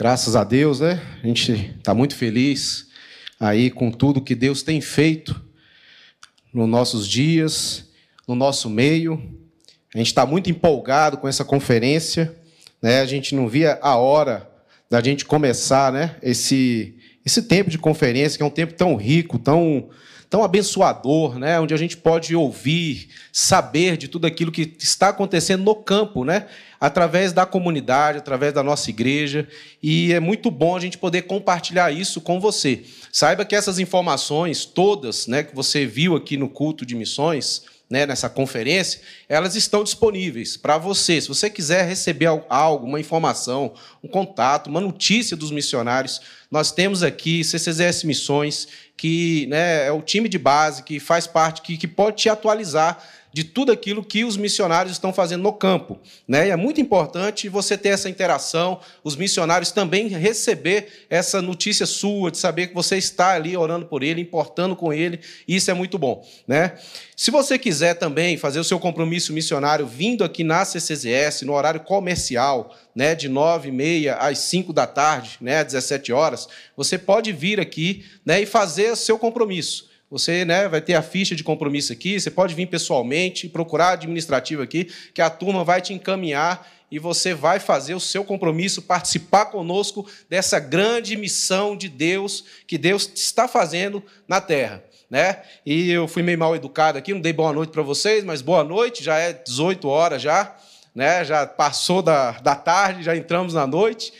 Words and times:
Graças 0.00 0.34
a 0.34 0.44
Deus, 0.44 0.80
né? 0.80 0.98
A 1.22 1.26
gente 1.26 1.74
está 1.76 1.92
muito 1.92 2.16
feliz 2.16 2.86
aí 3.38 3.70
com 3.70 3.90
tudo 3.90 4.22
que 4.22 4.34
Deus 4.34 4.62
tem 4.62 4.80
feito 4.80 5.38
nos 6.54 6.66
nossos 6.66 7.06
dias, 7.06 7.84
no 8.26 8.34
nosso 8.34 8.70
meio. 8.70 9.22
A 9.94 9.98
gente 9.98 10.06
está 10.06 10.24
muito 10.24 10.50
empolgado 10.50 11.18
com 11.18 11.28
essa 11.28 11.44
conferência, 11.44 12.34
né? 12.80 13.02
A 13.02 13.04
gente 13.04 13.34
não 13.34 13.46
via 13.46 13.78
a 13.82 13.96
hora 13.96 14.50
da 14.88 15.02
gente 15.02 15.26
começar, 15.26 15.92
né? 15.92 16.16
Esse 16.22 16.96
esse 17.22 17.42
tempo 17.42 17.68
de 17.68 17.76
conferência 17.76 18.38
que 18.38 18.42
é 18.42 18.46
um 18.46 18.48
tempo 18.48 18.72
tão 18.72 18.96
rico, 18.96 19.38
tão 19.38 19.90
tão 20.30 20.44
abençoador, 20.44 21.36
né? 21.40 21.58
onde 21.58 21.74
a 21.74 21.76
gente 21.76 21.96
pode 21.96 22.36
ouvir, 22.36 23.08
saber 23.32 23.96
de 23.96 24.06
tudo 24.06 24.28
aquilo 24.28 24.52
que 24.52 24.76
está 24.78 25.08
acontecendo 25.08 25.64
no 25.64 25.74
campo, 25.74 26.24
né? 26.24 26.46
através 26.80 27.32
da 27.32 27.44
comunidade, 27.44 28.18
através 28.18 28.54
da 28.54 28.62
nossa 28.62 28.88
igreja, 28.88 29.46
e 29.82 30.12
é 30.12 30.20
muito 30.20 30.48
bom 30.48 30.76
a 30.76 30.80
gente 30.80 30.96
poder 30.96 31.22
compartilhar 31.22 31.90
isso 31.90 32.20
com 32.20 32.38
você. 32.38 32.84
Saiba 33.12 33.44
que 33.44 33.56
essas 33.56 33.80
informações 33.80 34.64
todas 34.64 35.26
né, 35.26 35.42
que 35.42 35.54
você 35.54 35.84
viu 35.84 36.14
aqui 36.14 36.36
no 36.36 36.48
culto 36.48 36.86
de 36.86 36.94
missões, 36.94 37.64
né, 37.90 38.06
nessa 38.06 38.30
conferência, 38.30 39.00
elas 39.28 39.56
estão 39.56 39.82
disponíveis 39.82 40.56
para 40.56 40.78
você. 40.78 41.20
Se 41.20 41.26
você 41.26 41.50
quiser 41.50 41.84
receber 41.84 42.28
algo, 42.48 42.86
uma 42.86 43.00
informação, 43.00 43.74
um 44.02 44.06
contato, 44.06 44.68
uma 44.68 44.80
notícia 44.80 45.36
dos 45.36 45.50
missionários, 45.50 46.20
nós 46.48 46.70
temos 46.70 47.02
aqui 47.02 47.42
CCZS 47.42 48.04
Missões, 48.04 48.68
que 48.96 49.46
né, 49.48 49.88
é 49.88 49.92
o 49.92 50.00
time 50.00 50.28
de 50.28 50.38
base, 50.38 50.84
que 50.84 51.00
faz 51.00 51.26
parte, 51.26 51.62
que, 51.62 51.76
que 51.76 51.88
pode 51.88 52.18
te 52.18 52.28
atualizar 52.28 53.02
de 53.32 53.44
tudo 53.44 53.70
aquilo 53.70 54.04
que 54.04 54.24
os 54.24 54.36
missionários 54.36 54.92
estão 54.92 55.12
fazendo 55.12 55.42
no 55.42 55.52
campo. 55.52 55.98
Né? 56.26 56.48
E 56.48 56.50
é 56.50 56.56
muito 56.56 56.80
importante 56.80 57.48
você 57.48 57.78
ter 57.78 57.90
essa 57.90 58.08
interação, 58.08 58.80
os 59.04 59.16
missionários 59.16 59.70
também 59.70 60.08
receber 60.08 61.06
essa 61.08 61.40
notícia 61.40 61.86
sua, 61.86 62.30
de 62.30 62.38
saber 62.38 62.68
que 62.68 62.74
você 62.74 62.96
está 62.96 63.32
ali 63.32 63.56
orando 63.56 63.86
por 63.86 64.02
ele, 64.02 64.20
importando 64.20 64.74
com 64.74 64.92
ele, 64.92 65.20
isso 65.46 65.70
é 65.70 65.74
muito 65.74 65.98
bom. 65.98 66.26
Né? 66.46 66.72
Se 67.16 67.30
você 67.30 67.58
quiser 67.58 67.94
também 67.94 68.38
fazer 68.38 68.58
o 68.58 68.64
seu 68.64 68.80
compromisso 68.80 69.32
missionário 69.32 69.86
vindo 69.86 70.24
aqui 70.24 70.42
na 70.42 70.64
CCZS, 70.64 71.42
no 71.42 71.52
horário 71.52 71.80
comercial, 71.80 72.74
né, 72.94 73.14
de 73.14 73.28
9 73.28 73.68
e 73.68 73.72
meia 73.72 74.14
às 74.16 74.38
5 74.38 74.72
da 74.72 74.86
tarde, 74.86 75.36
né, 75.40 75.58
às 75.58 75.66
17 75.66 76.12
horas, 76.12 76.48
você 76.76 76.96
pode 76.96 77.30
vir 77.30 77.60
aqui 77.60 78.06
né, 78.24 78.40
e 78.40 78.46
fazer 78.46 78.92
o 78.92 78.96
seu 78.96 79.18
compromisso. 79.18 79.89
Você 80.10 80.44
né, 80.44 80.68
vai 80.68 80.80
ter 80.80 80.94
a 80.94 81.02
ficha 81.02 81.36
de 81.36 81.44
compromisso 81.44 81.92
aqui, 81.92 82.18
você 82.18 82.32
pode 82.32 82.52
vir 82.52 82.66
pessoalmente, 82.66 83.48
procurar 83.48 83.90
administrativo 83.92 84.60
aqui, 84.60 84.90
que 85.14 85.22
a 85.22 85.30
turma 85.30 85.62
vai 85.62 85.80
te 85.80 85.94
encaminhar 85.94 86.68
e 86.90 86.98
você 86.98 87.32
vai 87.32 87.60
fazer 87.60 87.94
o 87.94 88.00
seu 88.00 88.24
compromisso, 88.24 88.82
participar 88.82 89.46
conosco 89.46 90.04
dessa 90.28 90.58
grande 90.58 91.16
missão 91.16 91.76
de 91.76 91.88
Deus 91.88 92.44
que 92.66 92.76
Deus 92.76 93.08
está 93.14 93.46
fazendo 93.46 94.02
na 94.26 94.40
terra. 94.40 94.82
Né? 95.08 95.42
E 95.64 95.90
eu 95.90 96.08
fui 96.08 96.24
meio 96.24 96.38
mal 96.38 96.56
educado 96.56 96.98
aqui, 96.98 97.14
não 97.14 97.20
dei 97.20 97.32
boa 97.32 97.52
noite 97.52 97.70
para 97.70 97.82
vocês, 97.82 98.24
mas 98.24 98.42
boa 98.42 98.64
noite, 98.64 99.04
já 99.04 99.16
é 99.16 99.32
18 99.32 99.88
horas 99.88 100.20
já, 100.20 100.56
né? 100.92 101.24
já 101.24 101.46
passou 101.46 102.02
da, 102.02 102.32
da 102.32 102.56
tarde, 102.56 103.04
já 103.04 103.16
entramos 103.16 103.54
na 103.54 103.66
noite. 103.66 104.12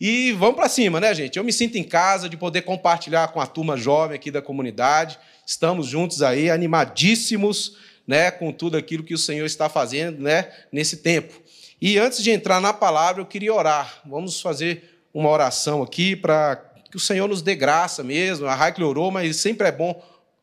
E 0.00 0.32
vamos 0.32 0.56
para 0.56 0.68
cima, 0.68 1.00
né, 1.00 1.14
gente? 1.14 1.38
Eu 1.38 1.44
me 1.44 1.52
sinto 1.52 1.78
em 1.78 1.84
casa 1.84 2.28
de 2.28 2.36
poder 2.36 2.62
compartilhar 2.62 3.28
com 3.28 3.40
a 3.40 3.46
turma 3.46 3.76
jovem 3.76 4.16
aqui 4.16 4.30
da 4.30 4.42
comunidade. 4.42 5.18
Estamos 5.46 5.86
juntos 5.86 6.22
aí, 6.22 6.50
animadíssimos, 6.50 7.76
né, 8.06 8.30
com 8.30 8.52
tudo 8.52 8.76
aquilo 8.76 9.04
que 9.04 9.14
o 9.14 9.18
Senhor 9.18 9.46
está 9.46 9.68
fazendo, 9.68 10.20
né, 10.20 10.50
nesse 10.72 10.98
tempo. 10.98 11.40
E 11.80 11.98
antes 11.98 12.22
de 12.22 12.30
entrar 12.30 12.60
na 12.60 12.72
palavra, 12.72 13.22
eu 13.22 13.26
queria 13.26 13.54
orar. 13.54 14.00
Vamos 14.04 14.40
fazer 14.40 15.00
uma 15.12 15.28
oração 15.28 15.82
aqui 15.82 16.16
para 16.16 16.56
que 16.90 16.96
o 16.96 17.00
Senhor 17.00 17.28
nos 17.28 17.40
dê 17.40 17.54
graça 17.54 18.02
mesmo. 18.02 18.46
A 18.46 18.54
Raikle 18.54 18.84
orou, 18.84 19.10
mas 19.10 19.36
sempre 19.36 19.68
é 19.68 19.72
bom 19.72 20.02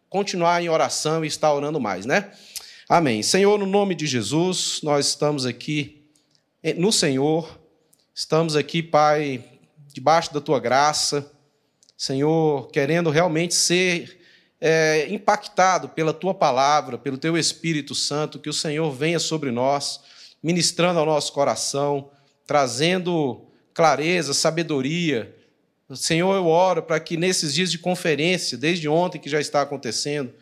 continuar 0.10 0.62
em 0.62 0.70
oração 0.70 1.24
e 1.24 1.28
estar 1.28 1.54
orando 1.54 1.80
mais, 1.80 2.06
né? 2.06 2.32
Amém. 2.88 3.24
Senhor, 3.24 3.58
no 3.58 3.66
nome 3.66 3.96
de 3.96 4.06
Jesus, 4.06 4.80
nós 4.84 5.08
estamos 5.08 5.46
aqui 5.46 6.04
no 6.75 6.92
Senhor, 6.92 7.61
estamos 8.14 8.56
aqui, 8.56 8.84
Pai, 8.84 9.44
debaixo 9.94 10.34
da 10.34 10.42
tua 10.42 10.60
graça, 10.60 11.32
Senhor, 11.98 12.70
querendo 12.70 13.10
realmente 13.10 13.54
ser 13.54 14.22
é, 14.60 15.08
impactado 15.10 15.90
pela 15.90 16.14
tua 16.14 16.34
palavra, 16.34 16.98
pelo 16.98 17.18
teu 17.18 17.38
Espírito 17.38 17.96
Santo, 17.96 18.40
que 18.40 18.50
o 18.50 18.54
Senhor 18.54 18.92
venha 18.92 19.20
sobre 19.20 19.52
nós, 19.52 20.02
ministrando 20.42 21.00
ao 21.00 21.06
nosso 21.06 21.32
coração, 21.34 22.10
trazendo 22.46 23.46
clareza, 23.74 24.34
sabedoria. 24.34 25.36
Senhor, 25.96 26.36
eu 26.36 26.48
oro 26.48 26.84
para 26.84 27.00
que 27.00 27.18
nesses 27.18 27.54
dias 27.54 27.72
de 27.72 27.78
conferência, 27.78 28.58
desde 28.58 28.88
ontem 28.88 29.20
que 29.20 29.30
já 29.30 29.40
está 29.40 29.62
acontecendo, 29.62 30.34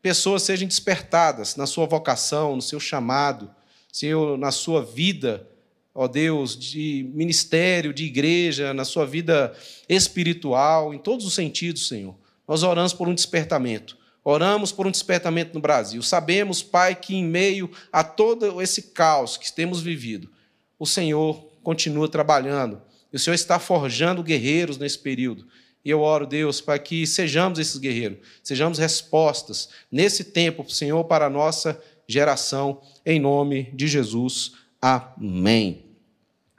pessoas 0.00 0.42
sejam 0.42 0.66
despertadas 0.66 1.56
na 1.56 1.66
sua 1.66 1.86
vocação, 1.86 2.56
no 2.56 2.62
seu 2.62 2.80
chamado, 2.80 3.50
Senhor, 3.92 4.36
na 4.36 4.50
sua 4.50 4.84
vida, 4.84 5.46
ó 5.94 6.08
Deus, 6.08 6.56
de 6.58 7.10
ministério, 7.14 7.92
de 7.92 8.04
igreja, 8.04 8.72
na 8.72 8.84
sua 8.84 9.06
vida 9.06 9.54
espiritual, 9.88 10.94
em 10.94 10.98
todos 10.98 11.26
os 11.26 11.34
sentidos, 11.34 11.88
Senhor. 11.88 12.16
Nós 12.46 12.62
oramos 12.62 12.92
por 12.92 13.08
um 13.08 13.14
despertamento. 13.14 13.96
Oramos 14.24 14.70
por 14.70 14.86
um 14.86 14.90
despertamento 14.90 15.54
no 15.54 15.60
Brasil. 15.60 16.00
Sabemos, 16.02 16.62
Pai, 16.62 16.94
que 16.94 17.14
em 17.14 17.24
meio 17.24 17.70
a 17.92 18.04
todo 18.04 18.62
esse 18.62 18.82
caos 18.92 19.36
que 19.36 19.52
temos 19.52 19.80
vivido, 19.80 20.30
o 20.78 20.86
Senhor 20.86 21.34
continua 21.62 22.08
trabalhando. 22.08 22.80
O 23.12 23.18
Senhor 23.18 23.34
está 23.34 23.58
forjando 23.58 24.22
guerreiros 24.22 24.78
nesse 24.78 24.98
período. 24.98 25.46
E 25.84 25.90
eu 25.90 26.00
oro, 26.00 26.26
Deus, 26.26 26.60
para 26.60 26.78
que 26.78 27.06
sejamos 27.06 27.58
esses 27.58 27.76
guerreiros, 27.76 28.18
sejamos 28.42 28.78
respostas 28.78 29.68
nesse 29.90 30.24
tempo, 30.24 30.68
Senhor, 30.70 31.02
para 31.04 31.26
a 31.26 31.30
nossa 31.30 31.80
geração, 32.06 32.80
em 33.04 33.18
nome 33.18 33.70
de 33.74 33.88
Jesus. 33.88 34.52
Amém. 34.84 35.84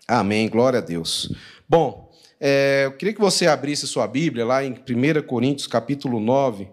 Amém. 0.07 0.47
Glória 0.47 0.79
a 0.79 0.81
Deus. 0.81 1.29
Bom, 1.67 2.09
é, 2.39 2.83
eu 2.85 2.93
queria 2.93 3.13
que 3.13 3.19
você 3.19 3.47
abrisse 3.47 3.85
sua 3.85 4.07
Bíblia 4.07 4.45
lá 4.45 4.63
em 4.63 4.71
1 4.71 5.27
Coríntios, 5.27 5.67
capítulo 5.67 6.21
9, 6.21 6.69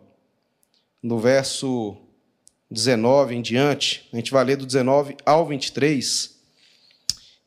no 1.02 1.18
verso 1.18 1.96
19 2.70 3.34
em 3.34 3.42
diante. 3.42 4.08
A 4.12 4.16
gente 4.16 4.30
vai 4.30 4.44
ler 4.44 4.58
do 4.58 4.64
19 4.64 5.16
ao 5.26 5.44
23. 5.44 6.38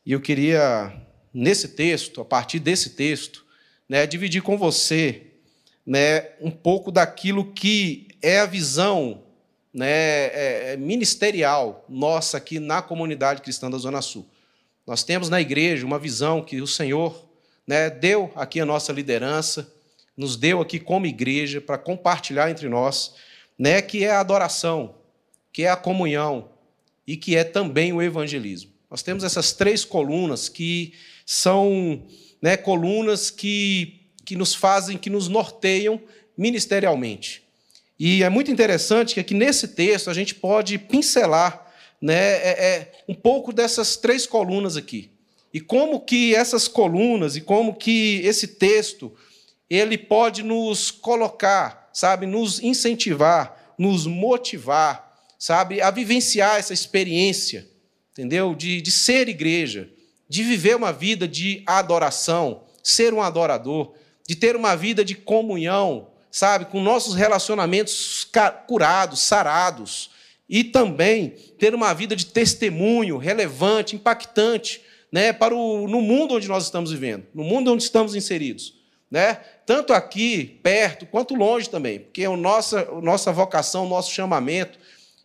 E 0.06 0.12
eu 0.12 0.20
queria, 0.20 0.94
nesse 1.34 1.70
texto, 1.70 2.20
a 2.20 2.26
partir 2.26 2.60
desse 2.60 2.90
texto, 2.90 3.46
né, 3.88 4.06
dividir 4.06 4.42
com 4.42 4.58
você 4.58 5.28
né, 5.86 6.32
um 6.42 6.52
pouco 6.52 6.92
daquilo 6.92 7.54
que 7.54 8.10
é 8.22 8.42
a 8.42 8.46
visão 8.46 9.24
né, 9.74 9.88
é, 9.88 10.74
é 10.74 10.78
ministerial 10.78 11.84
nossa 11.90 12.38
aqui 12.38 12.60
na 12.60 12.82
comunidade 12.82 13.42
cristã 13.42 13.72
da 13.72 13.78
Zona 13.78 14.02
Sul. 14.02 14.28
Nós 14.86 15.04
temos 15.04 15.30
na 15.30 15.42
igreja 15.42 15.86
uma 15.86 15.98
visão 15.98 16.44
que 16.44 16.62
o 16.62 16.68
Senhor 16.68 17.28
né, 17.66 17.90
deu 17.90 18.32
aqui 18.36 18.60
a 18.60 18.66
nossa 18.66 18.92
liderança, 18.92 19.72
nos 20.16 20.38
deu 20.38 20.62
aqui 20.62 20.80
como 20.80 21.06
igreja 21.06 21.60
para 21.60 21.78
compartilhar 21.78 22.52
entre 22.52 22.70
nós, 22.70 23.16
né, 23.58 23.82
que 23.82 24.04
é 24.04 24.12
a 24.12 24.20
adoração, 24.20 24.96
que 25.52 25.64
é 25.64 25.70
a 25.70 25.76
comunhão 25.76 26.50
e 27.08 27.18
que 27.18 27.36
é 27.36 27.44
também 27.44 27.94
o 27.94 28.02
evangelismo. 28.02 28.72
Nós 28.90 29.02
temos 29.02 29.24
essas 29.24 29.54
três 29.54 29.84
colunas 29.84 30.50
que 30.50 30.94
são 31.26 32.04
né, 32.42 32.58
colunas 32.58 33.32
que, 33.32 34.02
que 34.26 34.36
nos 34.36 34.54
fazem, 34.54 34.98
que 34.98 35.10
nos 35.10 35.28
norteiam 35.28 36.00
ministerialmente. 36.38 37.43
E 38.06 38.22
é 38.22 38.28
muito 38.28 38.52
interessante 38.52 39.14
que 39.14 39.22
aqui 39.22 39.34
nesse 39.34 39.66
texto 39.66 40.10
a 40.10 40.14
gente 40.14 40.36
pode 40.36 40.78
pincelar 40.78 41.74
né, 42.02 42.34
é, 42.34 42.50
é, 42.50 42.92
um 43.08 43.16
pouco 43.16 43.54
dessas 43.54 43.96
três 43.96 44.28
colunas 44.28 44.76
aqui. 44.76 45.10
E 45.54 45.62
como 45.62 46.02
que 46.02 46.36
essas 46.36 46.68
colunas 46.68 47.38
e 47.38 47.40
como 47.40 47.74
que 47.74 48.20
esse 48.26 48.46
texto 48.46 49.16
ele 49.70 49.98
pode 49.98 50.44
nos 50.44 50.92
colocar, 50.92 51.90
sabe, 51.94 52.26
nos 52.26 52.62
incentivar, 52.62 53.74
nos 53.78 54.06
motivar, 54.06 55.18
sabe, 55.40 55.80
a 55.80 55.90
vivenciar 55.90 56.60
essa 56.60 56.74
experiência, 56.74 57.66
entendeu? 58.12 58.54
De, 58.54 58.82
de 58.82 58.92
ser 58.92 59.30
igreja, 59.30 59.90
de 60.28 60.44
viver 60.44 60.76
uma 60.76 60.92
vida 60.92 61.26
de 61.26 61.64
adoração, 61.66 62.66
ser 62.84 63.14
um 63.14 63.22
adorador, 63.22 63.94
de 64.28 64.36
ter 64.36 64.58
uma 64.58 64.76
vida 64.76 65.06
de 65.06 65.16
comunhão, 65.16 66.12
sabe, 66.34 66.66
com 66.66 66.82
nossos 66.82 67.14
relacionamentos 67.14 68.28
curados, 68.68 69.20
sarados, 69.20 70.10
e 70.50 70.64
também 70.64 71.30
ter 71.60 71.76
uma 71.76 71.94
vida 71.94 72.16
de 72.16 72.26
testemunho 72.26 73.18
relevante, 73.18 73.96
impactante, 73.96 74.82
né, 75.12 75.32
para 75.32 75.56
o, 75.56 75.88
no 75.88 76.02
mundo 76.02 76.34
onde 76.34 76.48
nós 76.48 76.64
estamos 76.64 76.92
vivendo, 76.92 77.28
no 77.36 77.44
mundo 77.44 77.72
onde 77.72 77.84
estamos 77.84 78.16
inseridos. 78.16 78.74
Né? 79.12 79.36
Tanto 79.64 79.94
aqui, 79.94 80.60
perto, 80.64 81.06
quanto 81.06 81.36
longe 81.36 81.70
também, 81.70 82.00
porque 82.00 82.26
a 82.26 82.36
nossa, 82.36 82.82
a 82.82 83.00
nossa 83.00 83.32
vocação, 83.32 83.86
o 83.86 83.90
nosso 83.90 84.12
chamamento, 84.12 84.80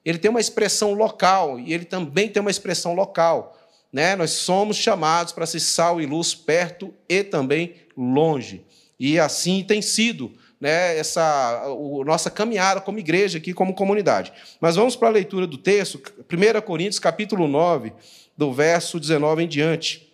ele 0.04 0.19
tem 0.19 0.31
uma 0.31 0.40
expressão 0.40 0.93
local 0.93 1.58
e 1.58 1.72
ele 1.72 1.87
também 1.87 2.28
tem 2.28 2.43
uma 2.43 2.50
expressão 2.50 2.93
local. 2.93 3.58
né? 3.90 4.14
Nós 4.14 4.32
somos 4.32 4.76
chamados 4.76 5.32
para 5.32 5.46
ser 5.46 5.61
sal 5.61 6.02
e 6.02 6.06
luz 6.06 6.34
perto 6.34 6.93
e 7.08 7.25
também 7.25 7.76
longe. 7.96 8.62
E 9.00 9.19
assim 9.19 9.64
tem 9.64 9.81
sido 9.81 10.34
né, 10.60 10.99
essa 10.99 11.62
a 11.64 12.05
nossa 12.05 12.31
caminhada 12.31 12.81
como 12.81 12.99
igreja 12.99 13.38
aqui, 13.38 13.52
como 13.55 13.75
comunidade. 13.75 14.32
Mas 14.60 14.76
vamos 14.76 14.96
para 14.96 15.08
a 15.08 15.12
leitura 15.12 15.46
do 15.46 15.58
texto, 15.58 16.00
1 16.31 16.60
Coríntios 16.62 16.99
capítulo 16.99 17.46
9, 17.46 17.93
do 18.37 18.52
verso 18.52 18.99
19 18.99 19.44
em 19.44 19.49
diante. 19.49 20.12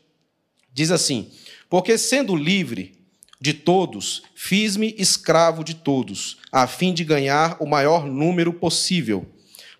Diz 0.73 0.91
assim: 0.91 1.31
Porque 1.69 1.97
sendo 1.97 2.37
livre 2.37 2.95
de 3.41 3.53
todos, 3.53 4.23
fiz-me 4.35 4.95
escravo 4.99 5.63
de 5.63 5.75
todos, 5.75 6.39
a 6.51 6.67
fim 6.67 6.95
de 6.95 7.05
ganhar 7.05 7.57
o 7.61 7.67
maior 7.67 8.07
número 8.07 8.53
possível. 8.53 9.27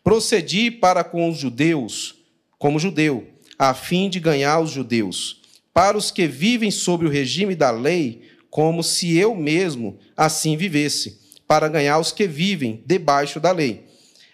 Procedi 0.03 0.71
para 0.71 1.03
com 1.03 1.31
os 1.31 1.39
judeus, 1.39 2.15
como 2.59 2.79
judeu, 2.79 3.27
a 3.59 3.73
fim 3.73 4.11
de 4.11 4.21
ganhar 4.21 4.61
os 4.61 4.71
judeus. 4.71 5.41
Para 5.73 5.97
os 5.97 6.11
que 6.11 6.27
vivem 6.27 6.71
sob 6.71 7.07
o 7.07 7.11
regime 7.11 7.55
da 7.55 7.71
lei, 7.71 8.23
como 8.55 8.85
se 8.85 9.19
eu 9.19 9.35
mesmo 9.35 9.99
assim 10.17 10.57
vivesse, 10.57 11.19
para 11.45 11.67
ganhar 11.67 11.99
os 11.99 12.13
que 12.13 12.25
vivem 12.29 12.85
debaixo 12.87 13.41
da 13.41 13.51
lei. 13.51 13.85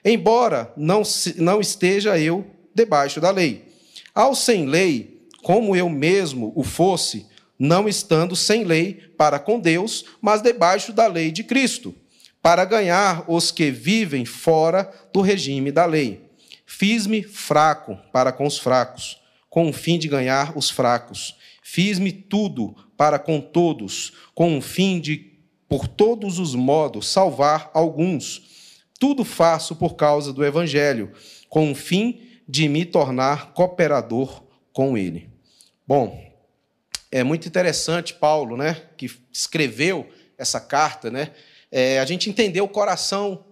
Embora 0.04 0.70
não, 0.76 1.00
não 1.36 1.58
esteja 1.58 2.18
eu 2.18 2.44
debaixo 2.74 3.18
da 3.18 3.30
lei. 3.30 3.64
Ao 4.14 4.34
sem 4.34 4.66
lei, 4.66 5.22
como 5.42 5.74
eu 5.74 5.88
mesmo 5.88 6.52
o 6.54 6.62
fosse, 6.62 7.24
não 7.58 7.88
estando 7.88 8.36
sem 8.36 8.62
lei 8.62 9.00
para 9.16 9.38
com 9.38 9.58
Deus, 9.58 10.04
mas 10.20 10.42
debaixo 10.42 10.92
da 10.92 11.06
lei 11.06 11.32
de 11.32 11.42
Cristo, 11.42 11.94
para 12.42 12.66
ganhar 12.66 13.24
os 13.26 13.50
que 13.50 13.70
vivem 13.70 14.26
fora 14.26 14.92
do 15.14 15.22
regime 15.22 15.72
da 15.72 15.86
lei. 15.86 16.28
Fiz-me 16.66 17.22
fraco 17.22 17.98
para 18.12 18.32
com 18.32 18.46
os 18.46 18.58
fracos, 18.58 19.18
com 19.48 19.70
o 19.70 19.72
fim 19.72 19.98
de 19.98 20.08
ganhar 20.08 20.52
os 20.58 20.68
fracos. 20.68 21.39
Fiz-me 21.72 22.10
tudo 22.10 22.74
para 22.96 23.16
com 23.16 23.40
todos, 23.40 24.12
com 24.34 24.58
o 24.58 24.60
fim 24.60 24.98
de, 24.98 25.38
por 25.68 25.86
todos 25.86 26.40
os 26.40 26.52
modos, 26.52 27.06
salvar 27.06 27.70
alguns. 27.72 28.82
Tudo 28.98 29.24
faço 29.24 29.76
por 29.76 29.94
causa 29.94 30.32
do 30.32 30.44
Evangelho, 30.44 31.12
com 31.48 31.70
o 31.70 31.74
fim 31.76 32.22
de 32.48 32.68
me 32.68 32.84
tornar 32.84 33.52
cooperador 33.52 34.42
com 34.72 34.98
ele. 34.98 35.30
Bom, 35.86 36.20
é 37.08 37.22
muito 37.22 37.46
interessante 37.46 38.14
Paulo, 38.14 38.56
né, 38.56 38.88
que 38.96 39.08
escreveu 39.32 40.10
essa 40.36 40.58
carta, 40.58 41.08
né, 41.08 41.30
é, 41.70 42.00
a 42.00 42.04
gente 42.04 42.28
entender 42.28 42.62
o 42.62 42.68
coração 42.68 43.44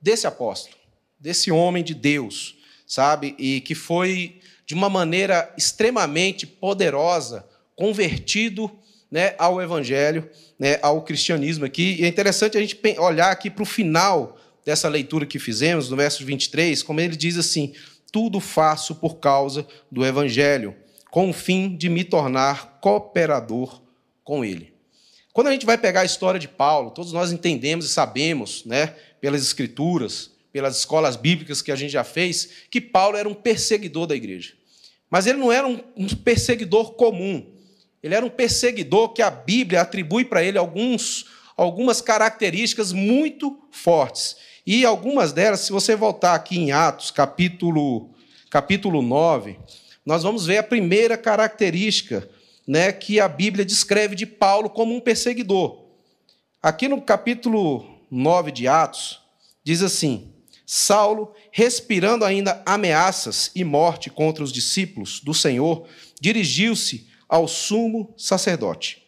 desse 0.00 0.26
apóstolo, 0.26 0.74
desse 1.20 1.52
homem 1.52 1.84
de 1.84 1.92
Deus, 1.92 2.56
sabe, 2.86 3.34
e 3.38 3.60
que 3.60 3.74
foi 3.74 4.40
de 4.64 4.72
uma 4.72 4.88
maneira 4.88 5.52
extremamente 5.58 6.46
poderosa 6.46 7.46
convertido 7.76 8.70
né, 9.10 9.34
ao 9.38 9.62
evangelho, 9.62 10.28
né, 10.58 10.78
ao 10.82 11.02
cristianismo 11.02 11.64
aqui. 11.64 11.96
E 12.00 12.04
é 12.04 12.08
interessante 12.08 12.56
a 12.56 12.60
gente 12.60 12.80
olhar 12.98 13.30
aqui 13.30 13.50
para 13.50 13.62
o 13.62 13.66
final 13.66 14.36
dessa 14.64 14.88
leitura 14.88 15.24
que 15.24 15.38
fizemos, 15.38 15.88
no 15.88 15.96
verso 15.96 16.24
23, 16.24 16.82
como 16.82 17.00
ele 17.00 17.14
diz 17.16 17.38
assim: 17.38 17.72
Tudo 18.10 18.40
faço 18.40 18.96
por 18.96 19.16
causa 19.16 19.66
do 19.92 20.04
evangelho, 20.04 20.74
com 21.10 21.30
o 21.30 21.32
fim 21.32 21.76
de 21.76 21.88
me 21.88 22.02
tornar 22.02 22.78
cooperador 22.80 23.80
com 24.24 24.44
ele. 24.44 24.74
Quando 25.32 25.48
a 25.48 25.52
gente 25.52 25.66
vai 25.66 25.76
pegar 25.76 26.00
a 26.00 26.04
história 26.04 26.40
de 26.40 26.48
Paulo, 26.48 26.90
todos 26.90 27.12
nós 27.12 27.30
entendemos 27.30 27.84
e 27.84 27.88
sabemos, 27.90 28.64
né, 28.64 28.94
pelas 29.20 29.42
escrituras, 29.42 30.30
pelas 30.50 30.78
escolas 30.78 31.14
bíblicas 31.14 31.60
que 31.60 31.70
a 31.70 31.76
gente 31.76 31.90
já 31.92 32.02
fez, 32.02 32.48
que 32.70 32.80
Paulo 32.80 33.18
era 33.18 33.28
um 33.28 33.34
perseguidor 33.34 34.06
da 34.06 34.16
igreja. 34.16 34.54
Mas 35.10 35.26
ele 35.26 35.38
não 35.38 35.52
era 35.52 35.66
um 35.66 36.08
perseguidor 36.24 36.94
comum. 36.94 37.54
Ele 38.06 38.14
era 38.14 38.24
um 38.24 38.30
perseguidor 38.30 39.08
que 39.08 39.20
a 39.20 39.28
Bíblia 39.28 39.80
atribui 39.80 40.24
para 40.24 40.40
ele 40.40 40.56
alguns, 40.56 41.26
algumas 41.56 42.00
características 42.00 42.92
muito 42.92 43.58
fortes. 43.72 44.36
E 44.64 44.84
algumas 44.84 45.32
delas, 45.32 45.58
se 45.60 45.72
você 45.72 45.96
voltar 45.96 46.36
aqui 46.36 46.56
em 46.56 46.70
Atos, 46.70 47.10
capítulo, 47.10 48.10
capítulo 48.48 49.02
9, 49.02 49.58
nós 50.04 50.22
vamos 50.22 50.46
ver 50.46 50.58
a 50.58 50.62
primeira 50.62 51.18
característica 51.18 52.30
né, 52.64 52.92
que 52.92 53.18
a 53.18 53.26
Bíblia 53.26 53.64
descreve 53.64 54.14
de 54.14 54.24
Paulo 54.24 54.70
como 54.70 54.94
um 54.94 55.00
perseguidor. 55.00 55.86
Aqui 56.62 56.86
no 56.86 57.02
capítulo 57.02 57.84
9 58.08 58.52
de 58.52 58.68
Atos, 58.68 59.20
diz 59.64 59.82
assim: 59.82 60.32
Saulo, 60.64 61.34
respirando 61.50 62.24
ainda 62.24 62.62
ameaças 62.64 63.50
e 63.52 63.64
morte 63.64 64.10
contra 64.10 64.44
os 64.44 64.52
discípulos 64.52 65.18
do 65.18 65.34
Senhor, 65.34 65.88
dirigiu-se 66.20 67.15
ao 67.28 67.48
sumo 67.48 68.12
sacerdote. 68.16 69.02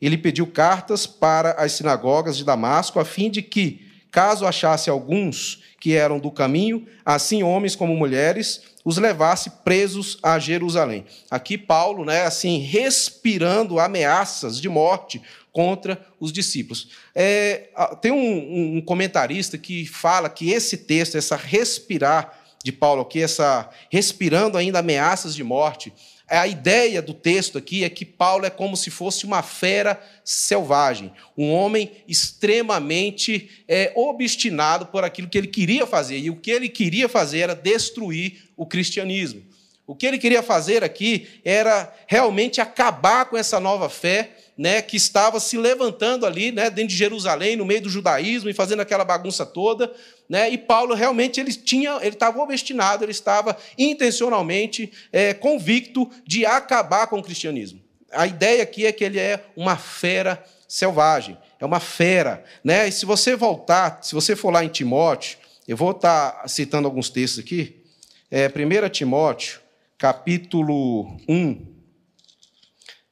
Ele 0.00 0.18
pediu 0.18 0.46
cartas 0.46 1.06
para 1.06 1.52
as 1.52 1.72
sinagogas 1.72 2.36
de 2.36 2.44
Damasco, 2.44 2.98
a 2.98 3.04
fim 3.04 3.30
de 3.30 3.40
que, 3.40 3.86
caso 4.10 4.46
achasse 4.46 4.90
alguns 4.90 5.62
que 5.80 5.94
eram 5.94 6.18
do 6.18 6.30
caminho, 6.30 6.86
assim 7.04 7.42
homens 7.42 7.76
como 7.76 7.96
mulheres, 7.96 8.62
os 8.84 8.98
levasse 8.98 9.50
presos 9.64 10.18
a 10.22 10.38
Jerusalém. 10.38 11.04
Aqui 11.30 11.56
Paulo, 11.56 12.04
né, 12.04 12.22
assim, 12.22 12.58
respirando 12.58 13.78
ameaças 13.78 14.60
de 14.60 14.68
morte 14.68 15.22
contra 15.52 16.04
os 16.18 16.32
discípulos. 16.32 16.88
É, 17.14 17.68
tem 18.00 18.10
um, 18.10 18.76
um, 18.76 18.80
comentarista 18.80 19.56
que 19.58 19.86
fala 19.86 20.28
que 20.28 20.50
esse 20.50 20.78
texto, 20.78 21.16
essa 21.16 21.36
respirar 21.36 22.40
de 22.64 22.72
Paulo 22.72 23.02
aqui, 23.02 23.20
essa 23.20 23.68
respirando 23.90 24.56
ainda 24.56 24.78
ameaças 24.78 25.34
de 25.34 25.44
morte, 25.44 25.92
a 26.28 26.46
ideia 26.46 27.02
do 27.02 27.12
texto 27.12 27.58
aqui 27.58 27.84
é 27.84 27.90
que 27.90 28.04
Paulo 28.04 28.46
é 28.46 28.50
como 28.50 28.76
se 28.76 28.90
fosse 28.90 29.24
uma 29.24 29.42
fera 29.42 30.00
selvagem, 30.24 31.12
um 31.36 31.50
homem 31.52 31.90
extremamente 32.08 33.50
é, 33.68 33.92
obstinado 33.94 34.86
por 34.86 35.04
aquilo 35.04 35.28
que 35.28 35.36
ele 35.36 35.48
queria 35.48 35.86
fazer. 35.86 36.18
E 36.18 36.30
o 36.30 36.36
que 36.36 36.50
ele 36.50 36.68
queria 36.68 37.08
fazer 37.08 37.40
era 37.40 37.54
destruir 37.54 38.50
o 38.56 38.64
cristianismo. 38.64 39.42
O 39.86 39.94
que 39.94 40.06
ele 40.06 40.18
queria 40.18 40.42
fazer 40.42 40.84
aqui 40.84 41.28
era 41.44 41.92
realmente 42.06 42.60
acabar 42.60 43.26
com 43.26 43.36
essa 43.36 43.58
nova 43.58 43.90
fé 43.90 44.30
né, 44.62 44.80
que 44.80 44.96
estava 44.96 45.40
se 45.40 45.58
levantando 45.58 46.24
ali 46.24 46.52
né, 46.52 46.70
dentro 46.70 46.90
de 46.90 46.96
Jerusalém, 46.96 47.56
no 47.56 47.64
meio 47.64 47.82
do 47.82 47.88
judaísmo 47.88 48.48
e 48.48 48.54
fazendo 48.54 48.78
aquela 48.78 49.04
bagunça 49.04 49.44
toda. 49.44 49.92
Né? 50.28 50.50
E 50.50 50.56
Paulo 50.56 50.94
realmente 50.94 51.40
ele 51.40 51.52
tinha, 51.52 51.96
ele 51.96 52.14
estava 52.14 52.40
obstinado, 52.40 53.04
ele 53.04 53.10
estava 53.10 53.56
intencionalmente 53.76 54.92
é, 55.10 55.34
convicto 55.34 56.08
de 56.24 56.46
acabar 56.46 57.08
com 57.08 57.18
o 57.18 57.22
cristianismo. 57.24 57.82
A 58.12 58.24
ideia 58.24 58.62
aqui 58.62 58.86
é 58.86 58.92
que 58.92 59.02
ele 59.02 59.18
é 59.18 59.44
uma 59.56 59.76
fera 59.76 60.40
selvagem, 60.68 61.36
é 61.58 61.66
uma 61.66 61.80
fera, 61.80 62.44
né? 62.62 62.86
E 62.86 62.92
se 62.92 63.04
você 63.04 63.34
voltar, 63.34 63.98
se 64.00 64.14
você 64.14 64.36
for 64.36 64.52
lá 64.52 64.64
em 64.64 64.68
Timóteo, 64.68 65.38
eu 65.66 65.76
vou 65.76 65.90
estar 65.90 66.48
citando 66.48 66.86
alguns 66.86 67.10
textos 67.10 67.42
aqui. 67.42 67.82
É, 68.30 68.46
1 68.46 68.88
Timóteo, 68.90 69.60
capítulo 69.98 71.16
1. 71.28 71.66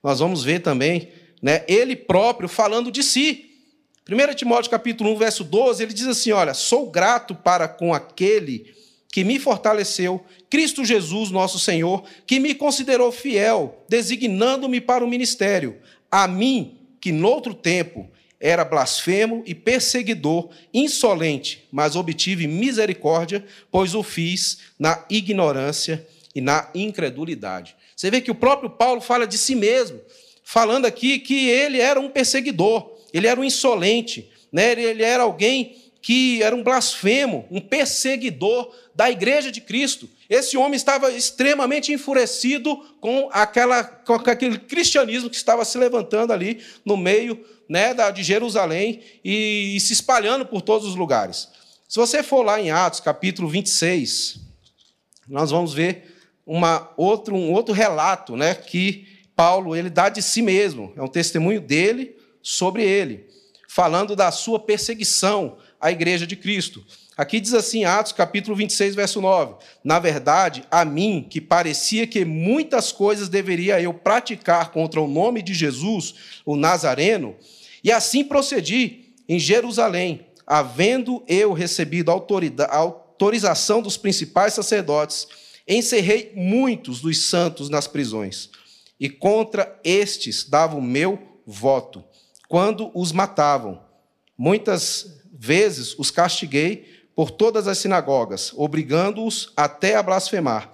Nós 0.01 0.21
vamos 0.21 0.45
ver 0.45 0.61
também, 0.61 1.11
né, 1.41 1.65
ele 1.69 1.97
próprio 1.97 2.49
falando 2.49 2.91
de 2.91 3.03
si. 3.03 3.47
1 4.09 4.35
Timóteo 4.35 4.71
capítulo 4.71 5.13
1, 5.13 5.17
verso 5.17 5.45
12, 5.45 5.83
ele 5.83 5.93
diz 5.93 6.07
assim: 6.07 6.33
Olha, 6.33 6.55
sou 6.55 6.91
grato 6.91 7.35
para 7.35 7.69
com 7.69 7.95
aquele 7.95 8.75
que 9.13 9.25
me 9.25 9.39
fortaleceu, 9.39 10.25
Cristo 10.49 10.85
Jesus, 10.85 11.31
nosso 11.31 11.59
Senhor, 11.59 12.05
que 12.27 12.39
me 12.39 12.55
considerou 12.55 13.11
fiel, 13.11 13.85
designando-me 13.89 14.81
para 14.81 15.05
o 15.05 15.09
ministério, 15.09 15.79
a 16.11 16.29
mim, 16.29 16.79
que 17.01 17.11
noutro 17.11 17.53
tempo 17.55 18.09
era 18.39 18.65
blasfemo 18.65 19.43
e 19.47 19.55
perseguidor, 19.55 20.49
insolente, 20.73 21.67
mas 21.71 21.95
obtive 21.95 22.47
misericórdia, 22.47 23.45
pois 23.71 23.95
o 23.95 24.03
fiz 24.03 24.59
na 24.79 25.05
ignorância 25.11 26.07
e 26.35 26.41
na 26.41 26.71
incredulidade. 26.75 27.77
Você 27.95 28.11
vê 28.11 28.21
que 28.21 28.31
o 28.31 28.35
próprio 28.35 28.71
Paulo 28.71 29.01
fala 29.01 29.27
de 29.27 29.37
si 29.37 29.55
mesmo, 29.55 30.01
falando 30.50 30.85
aqui 30.85 31.21
que 31.21 31.49
ele 31.49 31.80
era 31.80 32.00
um 32.00 32.09
perseguidor, 32.09 32.90
ele 33.14 33.28
era 33.28 33.40
um 33.40 33.45
insolente, 33.45 34.28
né? 34.50 34.73
ele 34.73 35.04
era 35.04 35.23
alguém 35.23 35.76
que 36.02 36.42
era 36.42 36.57
um 36.57 36.62
blasfemo, 36.64 37.47
um 37.52 37.61
perseguidor 37.61 38.75
da 38.92 39.09
igreja 39.09 39.52
de 39.52 39.61
Cristo. 39.61 40.11
Esse 40.28 40.57
homem 40.57 40.75
estava 40.75 41.12
extremamente 41.12 41.92
enfurecido 41.92 42.76
com, 43.00 43.28
aquela, 43.33 43.85
com 43.85 44.14
aquele 44.14 44.59
cristianismo 44.59 45.30
que 45.30 45.37
estava 45.37 45.64
se 45.64 45.78
levantando 45.78 46.33
ali 46.33 46.61
no 46.85 46.97
meio 46.97 47.47
né, 47.69 47.95
de 48.12 48.25
Jerusalém 48.25 49.02
e, 49.25 49.76
e 49.76 49.80
se 49.80 49.92
espalhando 49.92 50.45
por 50.45 50.62
todos 50.62 50.88
os 50.88 50.97
lugares. 50.97 51.47
Se 51.88 51.97
você 51.97 52.25
for 52.25 52.42
lá 52.42 52.61
em 52.61 52.73
Atos, 52.73 52.99
capítulo 52.99 53.49
26, 53.49 54.40
nós 55.28 55.52
vamos 55.52 55.73
ver 55.73 56.12
uma 56.45 56.92
outro, 56.97 57.37
um 57.37 57.52
outro 57.52 57.73
relato 57.73 58.37
né, 58.37 58.52
que 58.52 59.10
Paulo 59.41 59.75
ele 59.75 59.89
dá 59.89 60.11
de 60.11 60.21
si 60.21 60.43
mesmo. 60.43 60.93
É 60.95 61.01
um 61.01 61.09
testemunho 61.09 61.63
dele 61.63 62.15
sobre 62.43 62.85
ele, 62.85 63.27
falando 63.67 64.15
da 64.15 64.31
sua 64.31 64.61
perseguição 64.61 65.57
à 65.81 65.91
igreja 65.91 66.27
de 66.27 66.37
Cristo. 66.37 66.85
Aqui 67.17 67.41
diz 67.41 67.55
assim, 67.55 67.87
Atos 67.87 68.13
capítulo 68.13 68.55
26, 68.55 68.95
verso 68.95 69.19
9: 69.19 69.55
Na 69.83 69.99
verdade, 69.99 70.63
a 70.71 70.85
mim, 70.85 71.27
que 71.27 71.41
parecia 71.41 72.07
que 72.07 72.23
muitas 72.23 72.93
coisas 72.93 73.31
deveria 73.31 73.81
eu 73.81 73.95
praticar 73.95 74.73
contra 74.73 75.01
o 75.01 75.09
nome 75.09 75.41
de 75.41 75.55
Jesus, 75.55 76.17
o 76.45 76.55
Nazareno, 76.55 77.35
e 77.83 77.91
assim 77.91 78.23
procedi 78.23 79.15
em 79.27 79.39
Jerusalém, 79.39 80.27
havendo 80.47 81.25
eu 81.27 81.55
recebido 81.55 82.11
autorização 82.11 83.81
dos 83.81 83.97
principais 83.97 84.53
sacerdotes, 84.53 85.27
encerrei 85.67 86.31
muitos 86.37 87.01
dos 87.01 87.23
santos 87.23 87.71
nas 87.71 87.87
prisões, 87.87 88.51
e 89.00 89.09
contra 89.09 89.80
estes 89.83 90.45
dava 90.45 90.76
o 90.76 90.83
meu 90.83 91.40
voto, 91.47 92.04
quando 92.47 92.90
os 92.95 93.11
matavam. 93.11 93.83
Muitas 94.37 95.19
vezes 95.33 95.99
os 95.99 96.11
castiguei 96.11 97.00
por 97.16 97.30
todas 97.30 97.66
as 97.66 97.78
sinagogas, 97.78 98.52
obrigando-os 98.54 99.52
até 99.57 99.97
a 99.97 100.02
blasfemar. 100.02 100.71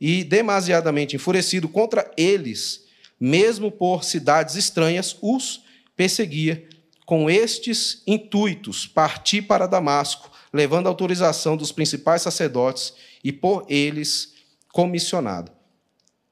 E, 0.00 0.22
demasiadamente 0.22 1.16
enfurecido 1.16 1.68
contra 1.68 2.08
eles, 2.16 2.84
mesmo 3.18 3.70
por 3.70 4.04
cidades 4.04 4.54
estranhas, 4.54 5.16
os 5.20 5.64
perseguia. 5.96 6.68
Com 7.04 7.28
estes 7.28 8.02
intuitos, 8.06 8.86
parti 8.86 9.42
para 9.42 9.66
Damasco, 9.66 10.30
levando 10.52 10.86
a 10.86 10.90
autorização 10.90 11.56
dos 11.56 11.72
principais 11.72 12.22
sacerdotes 12.22 12.94
e 13.24 13.32
por 13.32 13.66
eles 13.68 14.34
comissionado. 14.72 15.50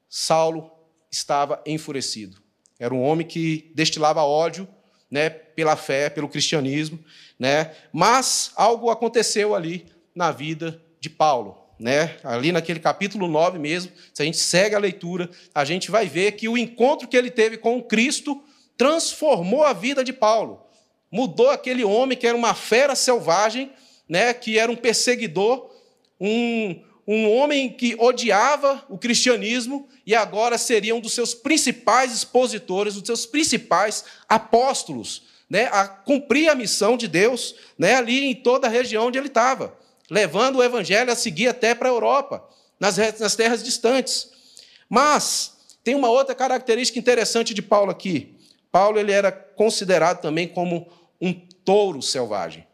Saulo 0.08 0.75
estava 1.16 1.62
enfurecido. 1.66 2.36
Era 2.78 2.94
um 2.94 3.02
homem 3.02 3.26
que 3.26 3.72
destilava 3.74 4.22
ódio 4.22 4.68
né, 5.10 5.30
pela 5.30 5.76
fé, 5.76 6.10
pelo 6.10 6.28
cristianismo, 6.28 7.02
né? 7.38 7.74
Mas 7.92 8.52
algo 8.54 8.90
aconteceu 8.90 9.54
ali 9.54 9.86
na 10.14 10.30
vida 10.30 10.80
de 11.00 11.08
Paulo, 11.08 11.56
né? 11.78 12.16
Ali 12.22 12.52
naquele 12.52 12.80
capítulo 12.80 13.28
9 13.28 13.58
mesmo, 13.58 13.92
se 14.12 14.22
a 14.22 14.24
gente 14.24 14.36
segue 14.36 14.74
a 14.74 14.78
leitura, 14.78 15.30
a 15.54 15.64
gente 15.64 15.90
vai 15.90 16.06
ver 16.06 16.32
que 16.32 16.48
o 16.48 16.58
encontro 16.58 17.08
que 17.08 17.16
ele 17.16 17.30
teve 17.30 17.56
com 17.56 17.82
Cristo 17.82 18.42
transformou 18.76 19.64
a 19.64 19.72
vida 19.72 20.04
de 20.04 20.12
Paulo. 20.12 20.62
Mudou 21.10 21.50
aquele 21.50 21.84
homem 21.84 22.18
que 22.18 22.26
era 22.26 22.36
uma 22.36 22.54
fera 22.54 22.94
selvagem, 22.94 23.72
né, 24.08 24.34
que 24.34 24.58
era 24.58 24.70
um 24.70 24.76
perseguidor, 24.76 25.70
um, 26.20 26.82
um 27.06 27.30
homem 27.30 27.72
que 27.72 27.94
odiava 27.98 28.84
o 28.88 28.98
cristianismo 28.98 29.88
e 30.04 30.14
agora 30.14 30.58
seria 30.58 30.94
um 30.94 31.00
dos 31.00 31.14
seus 31.14 31.34
principais 31.34 32.12
expositores, 32.12 32.96
um 32.96 33.00
dos 33.00 33.06
seus 33.06 33.26
principais 33.26 34.04
apóstolos 34.28 35.22
né, 35.48 35.68
a 35.72 35.86
cumprir 35.86 36.48
a 36.48 36.54
missão 36.54 36.96
de 36.96 37.06
Deus 37.06 37.54
né, 37.78 37.94
ali 37.94 38.24
em 38.26 38.34
toda 38.34 38.66
a 38.66 38.70
região 38.70 39.06
onde 39.06 39.18
ele 39.18 39.28
estava, 39.28 39.76
levando 40.10 40.56
o 40.56 40.62
evangelho 40.62 41.12
a 41.12 41.16
seguir 41.16 41.48
até 41.48 41.74
para 41.74 41.88
a 41.88 41.92
Europa, 41.92 42.48
nas, 42.78 42.96
nas 43.18 43.36
terras 43.36 43.62
distantes. 43.62 44.30
Mas 44.88 45.56
tem 45.84 45.94
uma 45.94 46.10
outra 46.10 46.34
característica 46.34 46.98
interessante 46.98 47.54
de 47.54 47.62
Paulo 47.62 47.90
aqui. 47.90 48.36
Paulo 48.72 48.98
ele 48.98 49.12
era 49.12 49.30
considerado 49.30 50.20
também 50.20 50.48
como 50.48 50.88
um 51.20 51.32
touro 51.32 52.02
selvagem. 52.02 52.66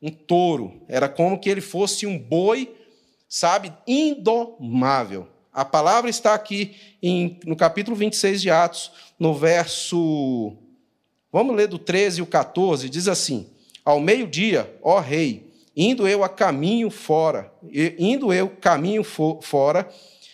Um 0.00 0.10
touro. 0.10 0.82
Era 0.88 1.08
como 1.08 1.40
que 1.40 1.48
ele 1.50 1.60
fosse 1.60 2.06
um 2.06 2.18
boi, 2.18 2.72
sabe, 3.28 3.72
indomável. 3.86 5.28
A 5.52 5.64
palavra 5.64 6.08
está 6.08 6.34
aqui 6.34 6.74
em, 7.02 7.38
no 7.44 7.56
capítulo 7.56 7.96
26 7.96 8.40
de 8.40 8.50
Atos, 8.50 8.90
no 9.18 9.34
verso 9.34 10.56
Vamos 11.30 11.54
ler 11.54 11.68
do 11.68 11.78
13 11.78 12.20
e 12.20 12.22
o 12.22 12.26
14, 12.26 12.88
diz 12.88 13.06
assim: 13.06 13.46
Ao 13.84 14.00
meio-dia, 14.00 14.74
ó 14.82 14.98
rei, 14.98 15.52
indo 15.76 16.08
eu 16.08 16.24
a 16.24 16.28
caminho 16.28 16.90
fora, 16.90 17.52
indo 17.98 18.32
eu 18.32 18.48
caminho 18.48 19.04
fora, 19.04 19.88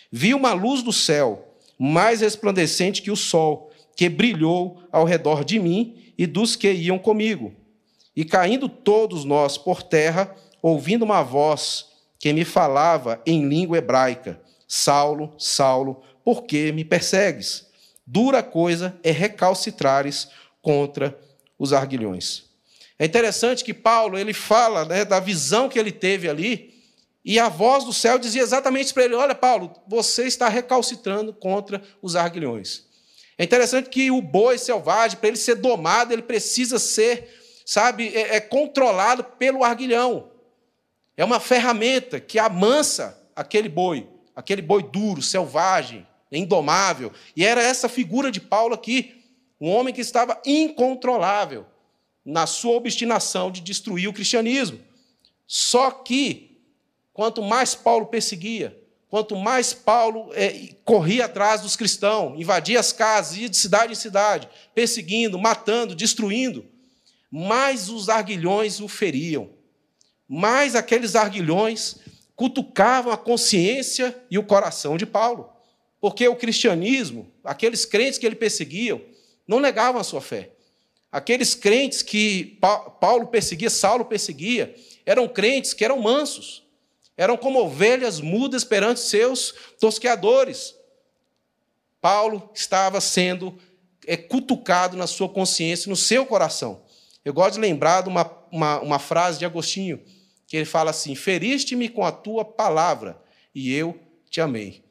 vi 0.09 0.33
uma 0.33 0.53
luz 0.53 0.81
do 0.81 0.93
céu, 0.93 1.53
mais 1.77 2.21
resplandecente 2.21 3.01
que 3.01 3.11
o 3.11 3.15
sol, 3.15 3.71
que 3.93 4.07
brilhou 4.07 4.81
ao 4.89 5.03
redor 5.03 5.43
de 5.43 5.59
mim 5.59 6.13
e 6.17 6.25
dos 6.25 6.55
que 6.55 6.71
iam 6.71 6.97
comigo. 6.97 7.53
E 8.15 8.23
caindo 8.23 8.69
todos 8.69 9.25
nós 9.25 9.57
por 9.57 9.83
terra, 9.83 10.33
ouvindo 10.61 11.03
uma 11.03 11.21
voz 11.21 11.87
que 12.19 12.33
me 12.33 12.45
falava 12.45 13.21
em 13.25 13.47
língua 13.47 13.77
hebraica: 13.77 14.41
Saulo, 14.67 15.33
Saulo, 15.37 16.01
por 16.23 16.43
que 16.43 16.71
me 16.71 16.83
persegues? 16.83 17.67
Dura 18.05 18.43
coisa 18.43 18.97
é 19.03 19.11
recalcitrares 19.11 20.27
contra 20.61 21.17
os 21.57 21.73
arguilhões. 21.73 22.45
É 22.97 23.05
interessante 23.05 23.63
que 23.63 23.73
Paulo 23.73 24.17
ele 24.17 24.33
fala 24.33 24.85
né, 24.85 25.03
da 25.03 25.19
visão 25.19 25.67
que 25.67 25.77
ele 25.77 25.91
teve 25.91 26.29
ali, 26.29 26.73
e 27.23 27.39
a 27.39 27.49
voz 27.49 27.83
do 27.83 27.91
céu 27.91 28.19
dizia 28.19 28.41
exatamente 28.41 28.93
para 28.93 29.05
ele: 29.05 29.15
Olha, 29.15 29.35
Paulo, 29.35 29.73
você 29.87 30.25
está 30.25 30.47
recalcitrando 30.47 31.33
contra 31.33 31.81
os 32.01 32.15
arguilhões. 32.15 32.85
É 33.37 33.43
interessante 33.43 33.89
que 33.89 34.09
o 34.11 34.21
boi 34.21 34.57
selvagem, 34.57 35.17
para 35.17 35.27
ele 35.27 35.37
ser 35.37 35.55
domado, 35.55 36.13
ele 36.13 36.21
precisa 36.21 36.79
ser, 36.79 37.27
sabe, 37.65 38.07
é, 38.15 38.35
é 38.35 38.39
controlado 38.39 39.23
pelo 39.23 39.63
arguilhão. 39.63 40.31
É 41.17 41.23
uma 41.23 41.39
ferramenta 41.39 42.19
que 42.19 42.37
amansa 42.37 43.17
aquele 43.35 43.69
boi, 43.69 44.07
aquele 44.35 44.61
boi 44.61 44.83
duro, 44.83 45.21
selvagem, 45.21 46.05
indomável. 46.31 47.11
E 47.35 47.45
era 47.45 47.61
essa 47.61 47.87
figura 47.87 48.31
de 48.31 48.41
Paulo 48.41 48.73
aqui. 48.73 49.23
Um 49.59 49.69
homem 49.69 49.93
que 49.93 50.01
estava 50.01 50.41
incontrolável 50.45 51.65
na 52.25 52.45
sua 52.45 52.75
obstinação 52.75 53.51
de 53.51 53.61
destruir 53.61 54.07
o 54.07 54.13
cristianismo. 54.13 54.79
Só 55.47 55.91
que, 55.91 56.59
quanto 57.13 57.41
mais 57.41 57.75
Paulo 57.75 58.07
perseguia, 58.07 58.77
quanto 59.07 59.35
mais 59.35 59.73
Paulo 59.73 60.31
é, 60.33 60.69
corria 60.83 61.25
atrás 61.25 61.61
dos 61.61 61.75
cristãos, 61.75 62.39
invadia 62.39 62.79
as 62.79 62.91
casas, 62.91 63.37
ia 63.37 63.47
de 63.47 63.55
cidade 63.55 63.93
em 63.93 63.95
cidade, 63.95 64.49
perseguindo, 64.73 65.37
matando, 65.37 65.95
destruindo, 65.95 66.65
mais 67.31 67.89
os 67.89 68.09
arguilhões 68.09 68.79
o 68.79 68.87
feriam. 68.87 69.49
Mais 70.27 70.75
aqueles 70.75 71.15
arguilhões 71.15 71.97
cutucavam 72.35 73.11
a 73.11 73.17
consciência 73.17 74.15
e 74.29 74.37
o 74.37 74.43
coração 74.43 74.97
de 74.97 75.05
Paulo. 75.05 75.49
Porque 75.99 76.27
o 76.27 76.35
cristianismo, 76.35 77.31
aqueles 77.43 77.85
crentes 77.85 78.19
que 78.19 78.25
ele 78.25 78.35
perseguiam, 78.35 79.01
não 79.47 79.59
negavam 79.59 80.01
a 80.01 80.03
sua 80.03 80.21
fé. 80.21 80.51
Aqueles 81.11 81.55
crentes 81.55 82.01
que 82.01 82.59
Paulo 82.99 83.27
perseguia, 83.27 83.69
Saulo 83.69 84.05
perseguia, 84.05 84.75
eram 85.05 85.27
crentes 85.27 85.73
que 85.73 85.85
eram 85.85 86.01
mansos, 86.01 86.63
eram 87.15 87.37
como 87.37 87.59
ovelhas 87.59 88.19
mudas 88.19 88.63
perante 88.65 88.99
seus 88.99 89.53
tosqueadores. 89.79 90.75
Paulo 92.01 92.49
estava 92.53 92.99
sendo 92.99 93.57
é, 94.05 94.17
cutucado 94.17 94.97
na 94.97 95.07
sua 95.07 95.29
consciência, 95.29 95.89
no 95.89 95.95
seu 95.95 96.25
coração. 96.25 96.83
Eu 97.23 97.33
gosto 97.33 97.55
de 97.55 97.61
lembrar 97.61 98.01
de 98.01 98.09
uma, 98.09 98.29
uma, 98.51 98.79
uma 98.81 98.99
frase 98.99 99.39
de 99.39 99.45
Agostinho, 99.45 99.99
que 100.47 100.57
ele 100.57 100.65
fala 100.65 100.91
assim: 100.91 101.15
Feriste-me 101.15 101.89
com 101.89 102.03
a 102.03 102.11
tua 102.11 102.45
palavra, 102.45 103.21
e 103.53 103.73
eu 103.73 103.99
te 104.29 104.41
amei. 104.41 104.83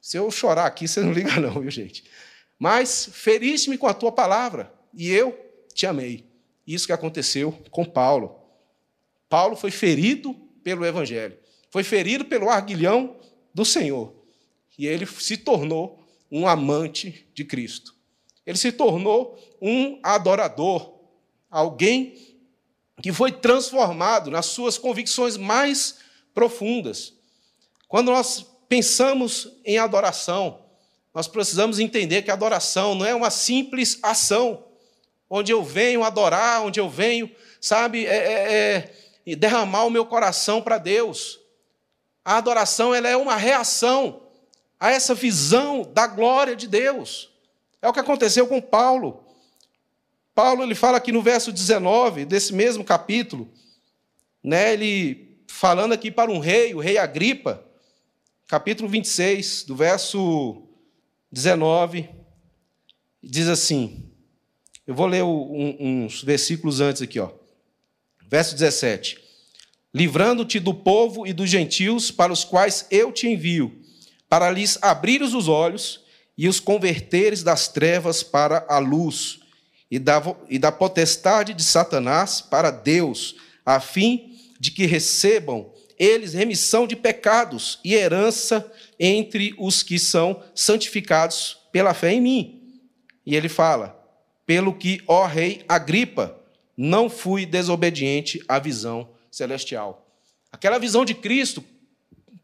Se 0.00 0.16
eu 0.16 0.30
chorar 0.30 0.66
aqui, 0.66 0.86
você 0.86 1.00
não 1.00 1.12
liga, 1.12 1.38
não, 1.40 1.60
viu, 1.60 1.70
gente? 1.70 2.04
Mas 2.58 3.08
feriste-me 3.12 3.76
com 3.76 3.86
a 3.86 3.94
tua 3.94 4.10
palavra, 4.10 4.72
e 4.94 5.10
eu 5.10 5.38
te 5.74 5.86
amei. 5.86 6.26
Isso 6.66 6.86
que 6.86 6.92
aconteceu 6.92 7.52
com 7.70 7.84
Paulo. 7.84 8.38
Paulo 9.28 9.56
foi 9.56 9.70
ferido 9.70 10.34
pelo 10.62 10.84
Evangelho, 10.84 11.36
foi 11.70 11.82
ferido 11.82 12.24
pelo 12.24 12.48
arguilhão 12.48 13.16
do 13.54 13.64
Senhor, 13.64 14.14
e 14.78 14.86
ele 14.86 15.06
se 15.06 15.36
tornou 15.36 16.02
um 16.30 16.46
amante 16.46 17.26
de 17.34 17.44
Cristo. 17.44 17.94
Ele 18.46 18.56
se 18.56 18.72
tornou 18.72 19.38
um 19.60 20.00
adorador, 20.02 20.98
alguém 21.50 22.37
que 23.02 23.12
foi 23.12 23.32
transformado 23.32 24.30
nas 24.30 24.46
suas 24.46 24.76
convicções 24.76 25.36
mais 25.36 25.96
profundas. 26.34 27.12
Quando 27.86 28.10
nós 28.10 28.44
pensamos 28.68 29.48
em 29.64 29.78
adoração, 29.78 30.60
nós 31.14 31.26
precisamos 31.26 31.78
entender 31.78 32.22
que 32.22 32.30
a 32.30 32.34
adoração 32.34 32.94
não 32.94 33.06
é 33.06 33.14
uma 33.14 33.30
simples 33.30 33.98
ação, 34.02 34.64
onde 35.28 35.52
eu 35.52 35.62
venho 35.62 36.04
adorar, 36.04 36.62
onde 36.62 36.80
eu 36.80 36.88
venho, 36.88 37.30
sabe, 37.60 38.06
é, 38.06 38.16
é, 38.16 38.94
é, 39.26 39.36
derramar 39.36 39.84
o 39.84 39.90
meu 39.90 40.06
coração 40.06 40.62
para 40.62 40.78
Deus. 40.78 41.40
A 42.24 42.36
adoração 42.36 42.94
ela 42.94 43.08
é 43.08 43.16
uma 43.16 43.36
reação 43.36 44.22
a 44.78 44.90
essa 44.90 45.14
visão 45.14 45.82
da 45.82 46.06
glória 46.06 46.54
de 46.54 46.66
Deus. 46.66 47.30
É 47.80 47.88
o 47.88 47.92
que 47.92 48.00
aconteceu 48.00 48.46
com 48.46 48.60
Paulo. 48.60 49.24
Paulo 50.38 50.62
ele 50.62 50.76
fala 50.76 50.98
aqui 50.98 51.10
no 51.10 51.20
verso 51.20 51.50
19 51.50 52.24
desse 52.24 52.54
mesmo 52.54 52.84
capítulo, 52.84 53.52
né, 54.40 54.72
ele 54.72 55.42
falando 55.48 55.92
aqui 55.92 56.12
para 56.12 56.30
um 56.30 56.38
rei, 56.38 56.72
o 56.76 56.78
rei 56.78 56.96
Agripa, 56.96 57.60
capítulo 58.46 58.88
26, 58.88 59.64
do 59.64 59.74
verso 59.74 60.62
19, 61.32 62.08
diz 63.20 63.48
assim: 63.48 64.08
eu 64.86 64.94
vou 64.94 65.08
ler 65.08 65.24
um, 65.24 66.04
uns 66.04 66.22
versículos 66.22 66.80
antes 66.80 67.02
aqui, 67.02 67.18
ó. 67.18 67.32
Verso 68.28 68.54
17. 68.54 69.18
livrando-te 69.92 70.60
do 70.60 70.72
povo 70.72 71.26
e 71.26 71.32
dos 71.32 71.50
gentios 71.50 72.12
para 72.12 72.32
os 72.32 72.44
quais 72.44 72.86
eu 72.92 73.10
te 73.10 73.26
envio, 73.26 73.82
para 74.28 74.48
lhes 74.52 74.78
abrires 74.80 75.34
os 75.34 75.48
olhos 75.48 76.04
e 76.36 76.46
os 76.46 76.60
converteres 76.60 77.42
das 77.42 77.66
trevas 77.66 78.22
para 78.22 78.64
a 78.68 78.78
luz, 78.78 79.40
e 79.90 79.98
da, 79.98 80.22
e 80.48 80.58
da 80.58 80.70
potestade 80.70 81.54
de 81.54 81.62
Satanás 81.62 82.40
para 82.40 82.70
Deus, 82.70 83.36
a 83.64 83.80
fim 83.80 84.36
de 84.60 84.70
que 84.70 84.86
recebam 84.86 85.72
eles 85.98 86.32
remissão 86.32 86.86
de 86.86 86.94
pecados 86.94 87.80
e 87.84 87.94
herança 87.94 88.70
entre 88.98 89.54
os 89.58 89.82
que 89.82 89.98
são 89.98 90.42
santificados 90.54 91.58
pela 91.72 91.92
fé 91.92 92.12
em 92.12 92.20
mim. 92.20 92.80
E 93.26 93.34
ele 93.34 93.48
fala: 93.48 93.98
pelo 94.46 94.72
que, 94.72 95.02
ó 95.06 95.26
rei 95.26 95.64
Agripa, 95.68 96.38
não 96.76 97.10
fui 97.10 97.44
desobediente 97.44 98.40
à 98.48 98.58
visão 98.58 99.10
celestial. 99.30 100.06
Aquela 100.52 100.78
visão 100.78 101.04
de 101.04 101.14
Cristo 101.14 101.62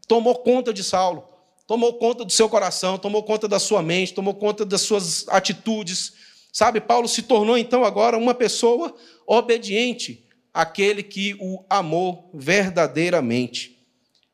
tomou 0.06 0.34
conta 0.36 0.72
de 0.72 0.82
Saulo, 0.82 1.26
tomou 1.66 1.94
conta 1.94 2.24
do 2.24 2.32
seu 2.32 2.48
coração, 2.48 2.98
tomou 2.98 3.22
conta 3.22 3.48
da 3.48 3.58
sua 3.58 3.82
mente, 3.82 4.12
tomou 4.12 4.34
conta 4.34 4.64
das 4.64 4.82
suas 4.82 5.26
atitudes. 5.28 6.12
Sabe, 6.54 6.80
Paulo 6.80 7.08
se 7.08 7.22
tornou 7.22 7.58
então 7.58 7.82
agora 7.84 8.16
uma 8.16 8.32
pessoa 8.32 8.94
obediente 9.26 10.24
àquele 10.52 11.02
que 11.02 11.34
o 11.40 11.64
amou 11.68 12.30
verdadeiramente. 12.32 13.84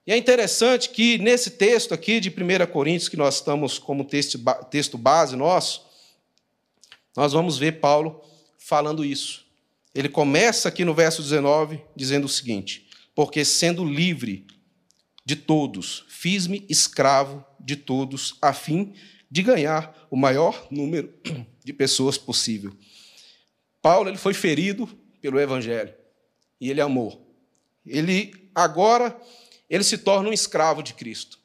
E 0.07 0.13
é 0.13 0.19
interessante 0.19 0.91
que 0.91 1.17
nesse 1.17 1.53
texto 1.53 1.95
aqui 1.95 2.21
de 2.21 2.29
1 2.29 2.71
Coríntios, 2.71 3.09
que 3.09 3.17
nós 3.17 3.37
estamos 3.37 3.79
como 3.79 4.05
texto, 4.05 4.39
texto 4.71 4.99
base 4.99 5.35
nosso, 5.35 5.87
nós 7.17 7.33
vamos 7.33 7.57
ver 7.57 7.81
Paulo 7.81 8.23
falando 8.59 9.03
isso. 9.03 9.47
Ele 9.95 10.11
começa 10.11 10.69
aqui 10.69 10.85
no 10.85 10.93
verso 10.93 11.23
19 11.23 11.83
dizendo 11.97 12.27
o 12.27 12.29
seguinte: 12.29 12.87
Porque 13.15 13.47
sendo 13.47 13.83
livre 13.83 14.47
de 15.25 15.37
todos, 15.37 16.05
fiz-me 16.07 16.67
escravo 16.69 17.43
de 17.59 17.77
todos, 17.77 18.37
a 18.43 18.53
fim 18.53 18.93
de 19.31 19.43
ganhar 19.43 20.07
o 20.11 20.17
maior 20.17 20.67
número 20.71 21.15
de 21.71 21.73
pessoas 21.73 22.19
possível. 22.19 22.73
Paulo 23.81 24.11
ele 24.11 24.19
foi 24.19 24.35
ferido 24.35 24.89
pelo 25.23 25.39
evangelho 25.39 25.95
e 26.61 26.69
ele 26.69 26.81
amou. 26.81 27.33
Ele 27.87 28.51
agora 28.53 29.17
ele 29.69 29.85
se 29.85 29.99
torna 29.99 30.29
um 30.29 30.33
escravo 30.33 30.83
de 30.83 30.95
Cristo. 30.95 31.39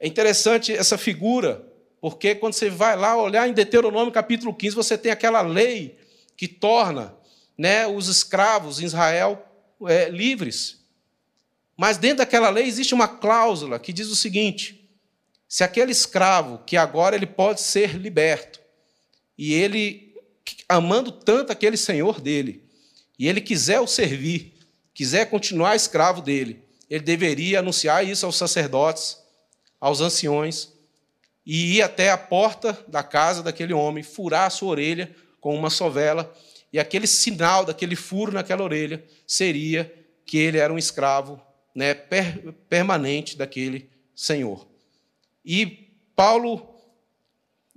É 0.00 0.08
interessante 0.08 0.72
essa 0.72 0.98
figura, 0.98 1.64
porque 2.00 2.34
quando 2.34 2.54
você 2.54 2.68
vai 2.68 2.96
lá 2.96 3.16
olhar 3.16 3.48
em 3.48 3.52
Deuteronômio 3.52 4.12
capítulo 4.12 4.52
15, 4.52 4.74
você 4.74 4.98
tem 4.98 5.12
aquela 5.12 5.40
lei 5.40 5.96
que 6.36 6.48
torna 6.48 7.16
né, 7.56 7.86
os 7.86 8.08
escravos 8.08 8.80
em 8.80 8.84
Israel 8.86 9.44
é, 9.86 10.08
livres. 10.08 10.84
Mas 11.76 11.96
dentro 11.96 12.18
daquela 12.18 12.50
lei 12.50 12.66
existe 12.66 12.92
uma 12.92 13.06
cláusula 13.06 13.78
que 13.78 13.92
diz 13.92 14.08
o 14.08 14.16
seguinte: 14.16 14.90
se 15.48 15.62
aquele 15.62 15.92
escravo, 15.92 16.58
que 16.66 16.76
agora 16.76 17.14
ele 17.14 17.26
pode 17.26 17.60
ser 17.60 17.96
liberto, 17.96 18.60
e 19.38 19.54
ele, 19.54 20.14
amando 20.68 21.12
tanto 21.12 21.52
aquele 21.52 21.76
senhor 21.76 22.20
dele, 22.20 22.64
e 23.16 23.28
ele 23.28 23.40
quiser 23.40 23.80
o 23.80 23.86
servir, 23.86 24.54
quiser 24.92 25.30
continuar 25.30 25.76
escravo 25.76 26.20
dele, 26.20 26.62
ele 26.90 27.04
deveria 27.04 27.60
anunciar 27.60 28.04
isso 28.04 28.26
aos 28.26 28.36
sacerdotes, 28.36 29.18
aos 29.80 30.00
anciões, 30.00 30.72
e 31.46 31.76
ir 31.76 31.82
até 31.82 32.10
a 32.10 32.18
porta 32.18 32.84
da 32.88 33.02
casa 33.02 33.42
daquele 33.42 33.72
homem, 33.72 34.02
furar 34.02 34.46
a 34.46 34.50
sua 34.50 34.70
orelha 34.70 35.14
com 35.40 35.54
uma 35.54 35.70
sovela, 35.70 36.34
e 36.72 36.78
aquele 36.78 37.06
sinal 37.06 37.64
daquele 37.64 37.96
furo 37.96 38.32
naquela 38.32 38.62
orelha 38.62 39.02
seria 39.26 39.92
que 40.26 40.36
ele 40.36 40.58
era 40.58 40.72
um 40.72 40.76
escravo 40.78 41.40
né, 41.74 41.94
per, 41.94 42.52
permanente 42.68 43.36
daquele 43.36 43.88
senhor. 44.14 44.66
E 45.44 45.88
Paulo, 46.14 46.77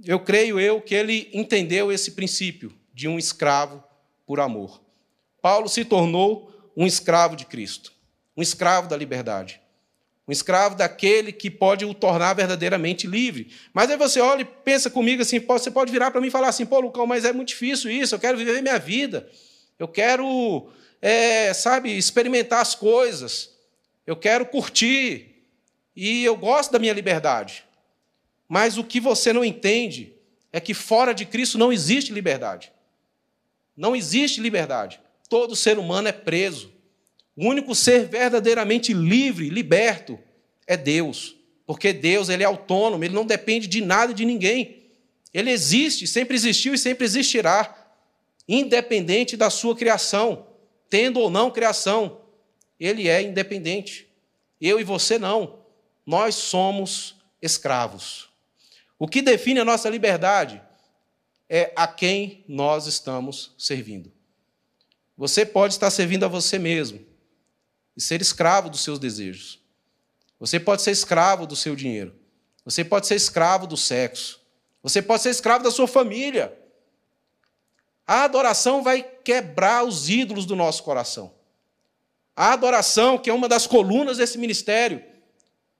eu 0.05 0.19
creio 0.19 0.59
eu 0.59 0.81
que 0.81 0.95
ele 0.95 1.29
entendeu 1.33 1.91
esse 1.91 2.11
princípio 2.11 2.73
de 2.93 3.07
um 3.07 3.17
escravo 3.17 3.83
por 4.25 4.39
amor. 4.39 4.81
Paulo 5.41 5.67
se 5.67 5.83
tornou 5.85 6.51
um 6.75 6.85
escravo 6.85 7.35
de 7.35 7.45
Cristo, 7.45 7.93
um 8.35 8.41
escravo 8.41 8.87
da 8.87 8.97
liberdade. 8.97 9.59
Um 10.27 10.31
escravo 10.31 10.75
daquele 10.75 11.31
que 11.31 11.49
pode 11.49 11.83
o 11.83 11.93
tornar 11.93 12.33
verdadeiramente 12.33 13.07
livre. 13.07 13.51
Mas 13.73 13.89
aí 13.89 13.97
você 13.97 14.19
olha 14.21 14.41
e 14.43 14.45
pensa 14.45 14.89
comigo 14.89 15.21
assim, 15.21 15.39
você 15.39 15.69
pode 15.69 15.91
virar 15.91 16.11
para 16.11 16.21
mim 16.21 16.27
e 16.27 16.31
falar 16.31 16.49
assim, 16.49 16.65
pô, 16.65 16.79
Lucão, 16.79 17.05
mas 17.05 17.25
é 17.25 17.33
muito 17.33 17.49
difícil 17.49 17.91
isso, 17.91 18.15
eu 18.15 18.19
quero 18.19 18.37
viver 18.37 18.61
minha 18.61 18.79
vida. 18.79 19.27
Eu 19.77 19.87
quero, 19.87 20.69
é, 21.01 21.51
sabe, 21.53 21.97
experimentar 21.97 22.61
as 22.61 22.75
coisas 22.75 23.51
eu 24.05 24.15
quero 24.15 24.45
curtir 24.45 25.45
e 25.95 26.23
eu 26.23 26.35
gosto 26.35 26.71
da 26.71 26.79
minha 26.79 26.93
liberdade. 26.93 27.63
Mas 28.53 28.77
o 28.77 28.83
que 28.83 28.99
você 28.99 29.31
não 29.31 29.45
entende 29.45 30.13
é 30.51 30.59
que 30.59 30.73
fora 30.73 31.13
de 31.13 31.25
Cristo 31.25 31.57
não 31.57 31.71
existe 31.71 32.11
liberdade. 32.11 32.69
Não 33.77 33.95
existe 33.95 34.41
liberdade. 34.41 34.99
Todo 35.29 35.55
ser 35.55 35.79
humano 35.79 36.09
é 36.09 36.11
preso. 36.11 36.69
O 37.33 37.47
único 37.47 37.73
ser 37.73 38.09
verdadeiramente 38.09 38.91
livre, 38.91 39.47
liberto, 39.47 40.19
é 40.67 40.75
Deus. 40.75 41.37
Porque 41.65 41.93
Deus 41.93 42.27
ele 42.27 42.43
é 42.43 42.45
autônomo, 42.45 43.01
ele 43.05 43.13
não 43.13 43.25
depende 43.25 43.67
de 43.67 43.79
nada 43.79 44.11
e 44.11 44.15
de 44.15 44.25
ninguém. 44.25 44.83
Ele 45.33 45.49
existe, 45.49 46.05
sempre 46.05 46.35
existiu 46.35 46.73
e 46.73 46.77
sempre 46.77 47.05
existirá, 47.05 47.73
independente 48.45 49.37
da 49.37 49.49
sua 49.49 49.77
criação, 49.77 50.45
tendo 50.89 51.21
ou 51.21 51.29
não 51.29 51.49
criação 51.49 52.19
ele 52.77 53.07
é 53.07 53.21
independente. 53.21 54.09
Eu 54.59 54.77
e 54.77 54.83
você 54.83 55.17
não. 55.17 55.59
Nós 56.05 56.35
somos 56.35 57.15
escravos. 57.41 58.30
O 59.01 59.07
que 59.07 59.19
define 59.19 59.59
a 59.59 59.65
nossa 59.65 59.89
liberdade 59.89 60.61
é 61.49 61.73
a 61.75 61.87
quem 61.87 62.45
nós 62.47 62.85
estamos 62.85 63.51
servindo. 63.57 64.11
Você 65.17 65.43
pode 65.43 65.73
estar 65.73 65.89
servindo 65.89 66.23
a 66.23 66.27
você 66.27 66.59
mesmo 66.59 67.03
e 67.97 67.99
ser 67.99 68.21
escravo 68.21 68.69
dos 68.69 68.81
seus 68.81 68.99
desejos. 68.99 69.59
Você 70.39 70.59
pode 70.59 70.83
ser 70.83 70.91
escravo 70.91 71.47
do 71.47 71.55
seu 71.55 71.75
dinheiro. 71.75 72.13
Você 72.63 72.85
pode 72.85 73.07
ser 73.07 73.15
escravo 73.15 73.65
do 73.65 73.75
sexo. 73.75 74.39
Você 74.83 75.01
pode 75.01 75.23
ser 75.23 75.31
escravo 75.31 75.63
da 75.63 75.71
sua 75.71 75.87
família. 75.87 76.55
A 78.05 78.25
adoração 78.25 78.83
vai 78.83 79.01
quebrar 79.01 79.83
os 79.83 80.09
ídolos 80.09 80.45
do 80.45 80.55
nosso 80.55 80.83
coração. 80.83 81.33
A 82.35 82.53
adoração, 82.53 83.17
que 83.17 83.31
é 83.31 83.33
uma 83.33 83.49
das 83.49 83.65
colunas 83.65 84.17
desse 84.17 84.37
ministério, 84.37 85.03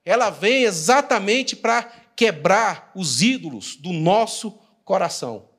ela 0.03 0.31
vem 0.31 0.63
exatamente 0.63 1.55
para 1.55 2.01
quebrar 2.21 2.91
os 2.93 3.23
ídolos 3.23 3.75
do 3.75 3.91
nosso 3.91 4.51
coração. 4.85 5.49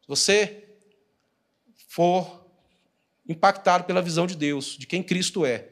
Se 0.00 0.06
você 0.06 0.68
for 1.88 2.46
impactado 3.28 3.82
pela 3.82 4.00
visão 4.00 4.24
de 4.24 4.36
Deus, 4.36 4.76
de 4.78 4.86
quem 4.86 5.02
Cristo 5.02 5.44
é, 5.44 5.70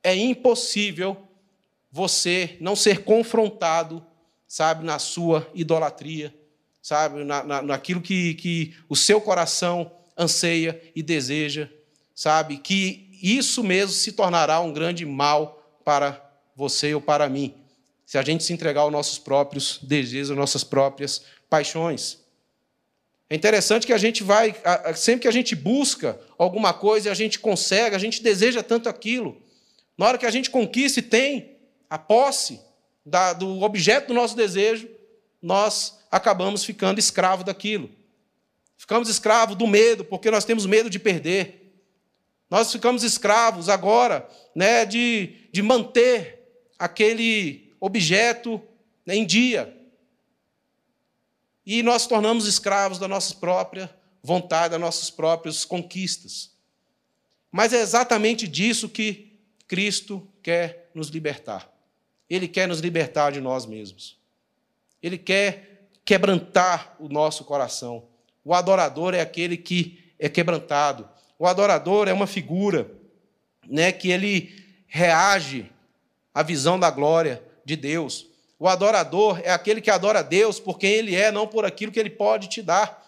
é 0.00 0.14
impossível 0.14 1.26
você 1.90 2.56
não 2.60 2.76
ser 2.76 3.02
confrontado, 3.02 4.06
sabe, 4.46 4.84
na 4.84 5.00
sua 5.00 5.50
idolatria, 5.54 6.32
sabe, 6.80 7.24
na, 7.24 7.42
na, 7.42 7.62
naquilo 7.62 8.00
que, 8.00 8.34
que 8.34 8.76
o 8.88 8.94
seu 8.94 9.20
coração 9.20 9.90
anseia 10.16 10.80
e 10.94 11.02
deseja, 11.02 11.68
sabe, 12.14 12.58
que 12.58 13.18
isso 13.20 13.64
mesmo 13.64 13.92
se 13.92 14.12
tornará 14.12 14.60
um 14.60 14.72
grande 14.72 15.04
mal 15.04 15.80
para 15.84 16.24
você 16.54 16.94
ou 16.94 17.00
para 17.00 17.28
mim, 17.28 17.56
se 18.04 18.18
a 18.18 18.22
gente 18.22 18.44
se 18.44 18.52
entregar 18.52 18.82
aos 18.82 18.92
nossos 18.92 19.18
próprios 19.18 19.78
desejos, 19.82 20.30
às 20.30 20.36
nossas 20.36 20.62
próprias 20.62 21.22
paixões. 21.48 22.18
É 23.28 23.34
interessante 23.34 23.86
que 23.86 23.92
a 23.92 23.98
gente 23.98 24.22
vai, 24.22 24.54
sempre 24.94 25.22
que 25.22 25.28
a 25.28 25.32
gente 25.32 25.56
busca 25.56 26.20
alguma 26.36 26.74
coisa 26.74 27.08
e 27.08 27.10
a 27.10 27.14
gente 27.14 27.38
consegue, 27.38 27.96
a 27.96 27.98
gente 27.98 28.22
deseja 28.22 28.62
tanto 28.62 28.88
aquilo. 28.88 29.40
Na 29.96 30.06
hora 30.06 30.18
que 30.18 30.26
a 30.26 30.30
gente 30.30 30.50
conquista 30.50 31.00
e 31.00 31.02
tem 31.02 31.56
a 31.88 31.98
posse 31.98 32.60
da, 33.04 33.32
do 33.32 33.62
objeto 33.62 34.08
do 34.08 34.14
nosso 34.14 34.36
desejo, 34.36 34.88
nós 35.40 35.98
acabamos 36.10 36.64
ficando 36.64 36.98
escravo 36.98 37.44
daquilo. 37.44 37.90
Ficamos 38.76 39.08
escravos 39.08 39.56
do 39.56 39.66
medo, 39.66 40.04
porque 40.04 40.30
nós 40.30 40.44
temos 40.44 40.66
medo 40.66 40.90
de 40.90 40.98
perder. 40.98 41.82
Nós 42.50 42.70
ficamos 42.70 43.02
escravos 43.02 43.68
agora 43.68 44.28
né, 44.54 44.84
de, 44.84 45.48
de 45.50 45.62
manter 45.62 46.68
aquele 46.78 47.63
objeto 47.84 48.62
né, 49.04 49.14
em 49.14 49.26
dia. 49.26 49.76
E 51.66 51.82
nós 51.82 52.06
tornamos 52.06 52.46
escravos 52.46 52.98
da 52.98 53.06
nossa 53.06 53.34
própria 53.34 53.94
vontade, 54.22 54.70
das 54.70 54.80
nossas 54.80 55.10
próprias 55.10 55.66
conquistas. 55.66 56.50
Mas 57.52 57.74
é 57.74 57.82
exatamente 57.82 58.48
disso 58.48 58.88
que 58.88 59.38
Cristo 59.68 60.26
quer 60.42 60.90
nos 60.94 61.08
libertar. 61.08 61.70
Ele 62.28 62.48
quer 62.48 62.66
nos 62.66 62.80
libertar 62.80 63.32
de 63.32 63.40
nós 63.42 63.66
mesmos. 63.66 64.18
Ele 65.02 65.18
quer 65.18 65.90
quebrantar 66.06 66.96
o 66.98 67.06
nosso 67.06 67.44
coração. 67.44 68.08
O 68.42 68.54
adorador 68.54 69.12
é 69.12 69.20
aquele 69.20 69.58
que 69.58 70.02
é 70.18 70.28
quebrantado, 70.30 71.06
o 71.38 71.46
adorador 71.46 72.08
é 72.08 72.14
uma 72.14 72.26
figura 72.26 72.90
né, 73.68 73.92
que 73.92 74.10
ele 74.10 74.64
reage 74.86 75.70
à 76.32 76.42
visão 76.42 76.78
da 76.78 76.90
glória 76.90 77.42
de 77.64 77.76
Deus. 77.76 78.26
O 78.58 78.68
adorador 78.68 79.40
é 79.42 79.50
aquele 79.50 79.80
que 79.80 79.90
adora 79.90 80.22
Deus 80.22 80.60
por 80.60 80.78
quem 80.78 80.92
ele 80.92 81.14
é, 81.14 81.30
não 81.30 81.46
por 81.46 81.64
aquilo 81.64 81.92
que 81.92 81.98
ele 81.98 82.10
pode 82.10 82.48
te 82.48 82.62
dar. 82.62 83.02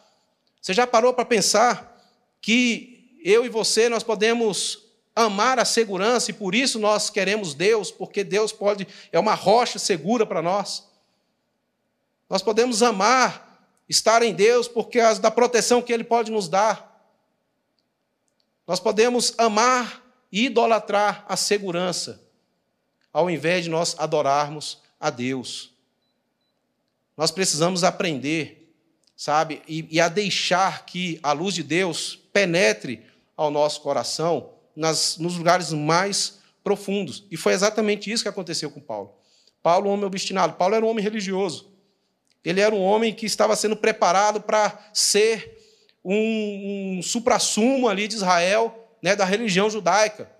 Você 0.60 0.74
já 0.74 0.86
parou 0.86 1.14
para 1.14 1.24
pensar 1.24 1.96
que 2.40 3.18
eu 3.24 3.44
e 3.44 3.48
você 3.48 3.88
nós 3.88 4.02
podemos 4.02 4.84
amar 5.14 5.58
a 5.58 5.64
segurança 5.64 6.30
e 6.30 6.34
por 6.34 6.54
isso 6.54 6.78
nós 6.78 7.08
queremos 7.08 7.54
Deus, 7.54 7.90
porque 7.90 8.22
Deus 8.22 8.52
pode 8.52 8.86
é 9.10 9.18
uma 9.18 9.34
rocha 9.34 9.78
segura 9.78 10.26
para 10.26 10.42
nós. 10.42 10.86
Nós 12.28 12.42
podemos 12.42 12.82
amar 12.82 13.46
estar 13.88 14.22
em 14.22 14.34
Deus 14.34 14.68
porque 14.68 15.00
as 15.00 15.18
da 15.18 15.30
proteção 15.30 15.80
que 15.80 15.92
ele 15.92 16.04
pode 16.04 16.30
nos 16.30 16.48
dar. 16.48 16.94
Nós 18.66 18.80
podemos 18.80 19.32
amar 19.38 20.02
e 20.30 20.46
idolatrar 20.46 21.24
a 21.28 21.36
segurança, 21.36 22.20
ao 23.16 23.30
invés 23.30 23.64
de 23.64 23.70
nós 23.70 23.96
adorarmos 23.98 24.82
a 25.00 25.08
Deus. 25.08 25.72
Nós 27.16 27.30
precisamos 27.30 27.82
aprender, 27.82 28.70
sabe, 29.16 29.62
e, 29.66 29.88
e 29.90 29.98
a 29.98 30.10
deixar 30.10 30.84
que 30.84 31.18
a 31.22 31.32
luz 31.32 31.54
de 31.54 31.62
Deus 31.62 32.20
penetre 32.30 33.02
ao 33.34 33.50
nosso 33.50 33.80
coração 33.80 34.50
nas, 34.76 35.16
nos 35.16 35.38
lugares 35.38 35.72
mais 35.72 36.40
profundos. 36.62 37.24
E 37.30 37.38
foi 37.38 37.54
exatamente 37.54 38.12
isso 38.12 38.22
que 38.22 38.28
aconteceu 38.28 38.70
com 38.70 38.82
Paulo. 38.82 39.14
Paulo, 39.62 39.88
um 39.88 39.94
homem 39.94 40.04
obstinado. 40.04 40.52
Paulo 40.52 40.74
era 40.74 40.84
um 40.84 40.88
homem 40.90 41.02
religioso. 41.02 41.72
Ele 42.44 42.60
era 42.60 42.74
um 42.74 42.82
homem 42.82 43.14
que 43.14 43.24
estava 43.24 43.56
sendo 43.56 43.76
preparado 43.76 44.42
para 44.42 44.90
ser 44.92 45.58
um, 46.04 46.98
um 46.98 47.02
suprassumo 47.02 47.88
ali 47.88 48.08
de 48.08 48.16
Israel, 48.16 48.90
né, 49.00 49.16
da 49.16 49.24
religião 49.24 49.70
judaica. 49.70 50.30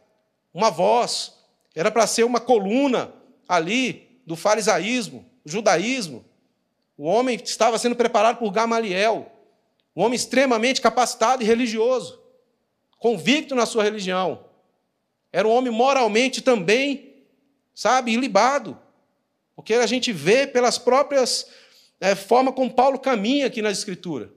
Uma 0.53 0.71
voz. 0.71 1.36
Era 1.77 1.93
para 1.93 2.09
ser 2.09 2.25
uma 2.25 2.41
coluna 2.41 3.12
ali 3.49 4.21
do 4.27 4.35
farisaísmo, 4.35 5.25
judaísmo. 5.45 6.25
O 6.99 7.05
homem 7.05 7.41
estava 7.41 7.79
sendo 7.79 7.95
preparado 7.95 8.39
por 8.39 8.51
Gamaliel, 8.51 9.31
um 9.95 10.03
homem 10.03 10.17
extremamente 10.17 10.81
capacitado 10.81 11.45
e 11.45 11.47
religioso 11.47 12.27
convicto 12.99 13.55
na 13.55 13.67
sua 13.67 13.83
religião. 13.83 14.45
Era 15.33 15.47
um 15.47 15.53
homem 15.53 15.73
moralmente 15.73 16.41
também, 16.41 17.15
sabe, 17.75 18.12
ilibado. 18.12 18.79
Porque 19.55 19.75
a 19.75 19.87
gente 19.87 20.12
vê 20.12 20.47
pelas 20.47 20.79
próprias 20.79 21.47
é, 22.01 22.15
forma 22.15 22.53
como 22.53 22.73
Paulo 22.73 22.99
caminha 22.99 23.47
aqui 23.47 23.62
na 23.62 23.71
Escritura. 23.71 24.33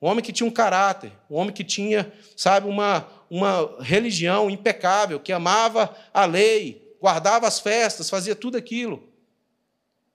Um 0.00 0.08
homem 0.08 0.22
que 0.22 0.32
tinha 0.32 0.46
um 0.46 0.52
caráter, 0.52 1.12
um 1.30 1.36
homem 1.36 1.52
que 1.52 1.64
tinha, 1.64 2.12
sabe, 2.36 2.68
uma, 2.68 3.08
uma 3.30 3.76
religião 3.80 4.48
impecável, 4.48 5.20
que 5.20 5.32
amava 5.32 5.94
a 6.12 6.24
lei, 6.24 6.96
guardava 7.00 7.46
as 7.46 7.60
festas, 7.60 8.10
fazia 8.10 8.34
tudo 8.34 8.56
aquilo. 8.56 9.08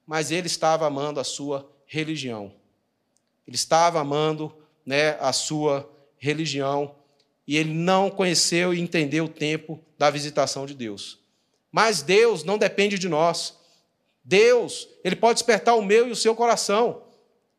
Mas 0.05 0.31
ele 0.31 0.47
estava 0.47 0.87
amando 0.87 1.19
a 1.19 1.23
sua 1.23 1.69
religião. 1.85 2.53
Ele 3.47 3.55
estava 3.55 3.99
amando 3.99 4.53
né, 4.85 5.17
a 5.19 5.31
sua 5.31 5.89
religião 6.17 6.95
e 7.47 7.57
ele 7.57 7.73
não 7.73 8.09
conheceu 8.09 8.73
e 8.73 8.79
entendeu 8.79 9.25
o 9.25 9.29
tempo 9.29 9.79
da 9.97 10.09
visitação 10.09 10.65
de 10.65 10.73
Deus. 10.73 11.19
Mas 11.71 12.01
Deus 12.01 12.43
não 12.43 12.57
depende 12.57 12.97
de 12.97 13.09
nós. 13.09 13.57
Deus, 14.23 14.87
ele 15.03 15.15
pode 15.15 15.35
despertar 15.35 15.75
o 15.75 15.83
meu 15.83 16.07
e 16.07 16.11
o 16.11 16.15
seu 16.15 16.35
coração. 16.35 17.03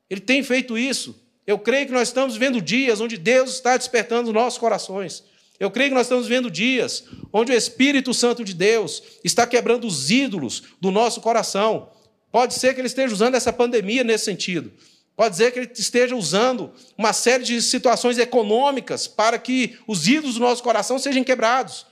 Ele 0.09 0.21
tem 0.21 0.43
feito 0.43 0.79
isso. 0.79 1.21
Eu 1.47 1.59
creio 1.59 1.87
que 1.87 1.93
nós 1.93 2.09
estamos 2.09 2.35
vivendo 2.35 2.61
dias 2.61 3.01
onde 3.01 3.19
Deus 3.19 3.55
está 3.55 3.77
despertando 3.77 4.29
os 4.29 4.35
nossos 4.35 4.59
corações. 4.59 5.25
Eu 5.59 5.71
creio 5.71 5.91
que 5.91 5.95
nós 5.95 6.07
estamos 6.07 6.27
vivendo 6.27 6.51
dias 6.51 7.05
onde 7.33 7.53
o 7.53 7.55
Espírito 7.55 8.13
Santo 8.13 8.45
de 8.45 8.55
Deus 8.55 9.03
está 9.23 9.47
quebrando 9.47 9.87
os 9.87 10.11
ídolos 10.11 10.63
do 10.81 10.91
nosso 10.91 11.21
coração. 11.21 11.91
Pode 12.31 12.55
ser 12.55 12.75
que 12.75 12.81
ele 12.81 12.89
esteja 12.89 13.15
usando 13.15 13.37
essa 13.37 13.53
pandemia 13.53 14.03
nesse 14.03 14.25
sentido. 14.25 14.73
Pode 15.17 15.37
ser 15.37 15.53
que 15.53 15.61
ele 15.61 15.71
esteja 15.73 16.17
usando 16.17 16.73
uma 16.99 17.13
série 17.13 17.45
de 17.45 17.63
situações 17.63 18.19
econômicas 18.19 19.07
para 19.07 19.39
que 19.39 19.79
os 19.87 20.09
ídolos 20.09 20.35
do 20.35 20.41
nosso 20.41 20.63
coração 20.63 20.99
sejam 20.99 21.23
quebrados, 21.23 21.87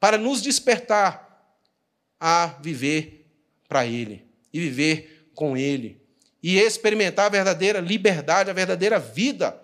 para 0.00 0.16
nos 0.16 0.40
despertar 0.40 1.26
a 2.18 2.46
viver 2.62 3.26
para 3.68 3.86
Ele 3.86 4.24
e 4.52 4.60
viver 4.60 5.30
com 5.34 5.54
Ele 5.56 6.00
e 6.42 6.58
experimentar 6.58 7.26
a 7.26 7.30
verdadeira 7.30 7.80
liberdade, 7.80 8.48
a 8.48 8.54
verdadeira 8.54 8.98
vida. 8.98 9.60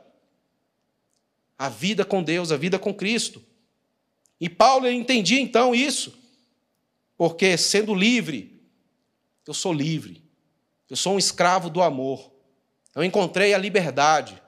A 1.63 1.69
vida 1.69 2.05
com 2.05 2.25
Deus, 2.25 2.51
a 2.51 2.57
vida 2.57 2.77
com 2.77 2.93
Cristo. 2.93 3.41
E 4.41 4.49
Paulo 4.49 4.91
entendia 4.91 5.41
então 5.41 5.73
isso, 5.73 6.13
porque 7.17 7.57
sendo 7.57 7.95
livre, 7.95 8.61
eu 9.47 9.55
sou 9.55 9.73
livre, 9.73 10.25
eu 10.91 10.97
sou 10.97 11.15
um 11.15 11.21
escravo 11.21 11.71
do 11.71 11.81
amor. 11.81 12.33
Eu 12.97 13.05
encontrei 13.05 13.55
a 13.55 13.59
liberdade. 13.59 14.43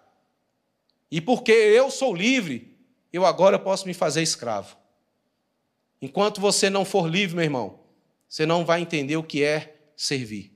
E 1.09 1.21
porque 1.21 1.53
eu 1.53 1.89
sou 1.89 2.13
livre, 2.13 2.77
eu 3.13 3.25
agora 3.25 3.61
posso 3.61 3.87
me 3.87 3.95
fazer 3.95 4.21
escravo. 4.21 4.77
Enquanto 6.03 6.41
você 6.41 6.69
não 6.69 6.85
for 6.85 7.09
livre, 7.09 7.37
meu 7.37 7.45
irmão, 7.45 7.79
você 8.29 8.45
não 8.45 8.65
vai 8.65 8.81
entender 8.81 9.17
o 9.17 9.23
que 9.23 9.45
é 9.45 9.77
servir. 9.97 10.53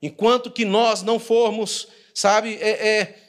Enquanto 0.00 0.50
que 0.50 0.64
nós 0.64 1.02
não 1.02 1.18
formos, 1.18 1.86
sabe, 2.14 2.54
é, 2.54 2.88
é, 2.88 3.23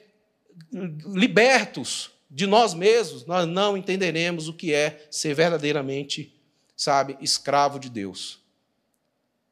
libertos 0.71 2.11
de 2.29 2.45
nós 2.45 2.73
mesmos, 2.73 3.25
nós 3.25 3.47
não 3.47 3.77
entenderemos 3.77 4.47
o 4.47 4.53
que 4.53 4.73
é 4.73 5.07
ser 5.09 5.33
verdadeiramente, 5.33 6.33
sabe, 6.75 7.17
escravo 7.21 7.79
de 7.79 7.89
Deus. 7.89 8.39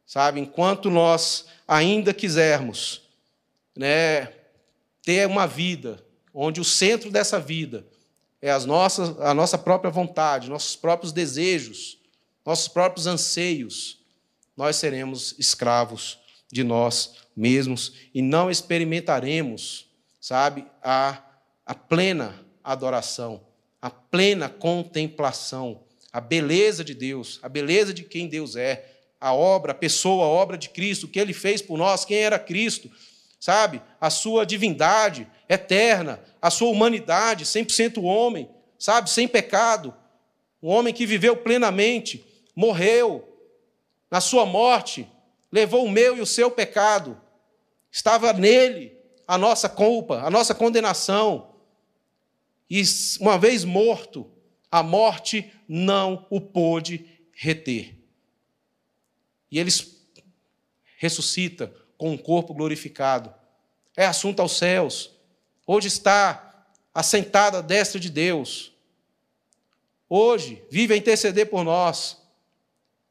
Sabe, 0.06 0.39
enquanto 0.39 0.89
nós 0.92 1.46
ainda 1.68 2.13
quisermos 2.13 3.02
né, 3.76 4.32
ter 5.02 5.28
uma 5.28 5.48
vida 5.48 6.04
onde 6.34 6.60
o 6.60 6.63
centro 6.66 7.10
dessa 7.10 7.39
vida 7.39 7.86
é 8.42 8.52
as 8.52 8.66
nossas, 8.66 9.20
a 9.22 9.34
nossa 9.34 9.58
própria 9.58 9.89
vontade, 9.89 10.50
nossos 10.50 10.76
próprios 10.76 11.13
desejos, 11.13 11.98
nossos 12.46 12.68
próprios 12.68 13.08
anseios, 13.08 14.00
nós 14.56 14.76
seremos 14.76 15.34
escravos 15.39 16.20
de 16.52 16.63
nós 16.63 17.16
mesmos 17.36 17.94
e 18.13 18.22
não 18.22 18.52
experimentaremos, 18.52 19.88
sabe, 20.23 20.65
a, 20.81 21.21
a 21.65 21.75
plena 21.75 22.33
adoração, 22.63 23.41
a 23.81 23.89
plena 23.89 24.47
contemplação, 24.47 25.83
a 26.13 26.21
beleza 26.21 26.81
de 26.81 26.93
Deus, 26.93 27.41
a 27.43 27.49
beleza 27.49 27.93
de 27.93 28.05
quem 28.05 28.29
Deus 28.29 28.55
é, 28.55 28.89
a 29.19 29.33
obra, 29.33 29.73
a 29.73 29.75
pessoa, 29.75 30.23
a 30.23 30.29
obra 30.29 30.57
de 30.57 30.69
Cristo, 30.69 31.07
o 31.07 31.09
que 31.09 31.19
ele 31.19 31.33
fez 31.33 31.62
por 31.62 31.77
nós, 31.77 32.05
quem 32.05 32.19
era 32.19 32.39
Cristo, 32.39 32.89
sabe? 33.38 33.81
A 33.99 34.09
sua 34.09 34.45
divindade 34.45 35.27
eterna, 35.49 36.21
a 36.41 36.49
sua 36.49 36.69
humanidade, 36.69 37.43
100% 37.43 38.01
homem, 38.01 38.49
sabe? 38.79 39.09
Sem 39.09 39.27
pecado. 39.27 39.93
Um 40.62 40.69
homem 40.69 40.93
que 40.93 41.05
viveu 41.05 41.36
plenamente, 41.36 42.25
morreu 42.55 43.27
na 44.09 44.21
sua 44.21 44.45
morte, 44.45 45.05
levou 45.51 45.83
o 45.83 45.91
meu 45.91 46.15
e 46.15 46.21
o 46.21 46.25
seu 46.25 46.49
pecado. 46.49 47.19
Estava 47.91 48.31
nele 48.31 48.92
a 49.27 49.38
nossa 49.38 49.69
culpa, 49.69 50.21
a 50.21 50.29
nossa 50.29 50.53
condenação. 50.53 51.55
E 52.69 52.81
uma 53.19 53.38
vez 53.38 53.63
morto, 53.63 54.29
a 54.71 54.81
morte 54.81 55.51
não 55.67 56.25
o 56.29 56.41
pôde 56.41 57.05
reter. 57.33 57.95
E 59.51 59.59
ele 59.59 59.71
ressuscita 60.97 61.73
com 61.97 62.12
um 62.12 62.17
corpo 62.17 62.53
glorificado. 62.53 63.33
É 63.95 64.05
assunto 64.05 64.39
aos 64.39 64.57
céus. 64.57 65.12
Hoje 65.65 65.88
está 65.88 66.65
assentado 66.93 67.57
à 67.57 67.62
destra 67.62 67.99
de 67.99 68.09
Deus. 68.09 68.73
Hoje 70.09 70.63
vive 70.69 70.93
a 70.93 70.97
interceder 70.97 71.49
por 71.49 71.63
nós. 71.63 72.21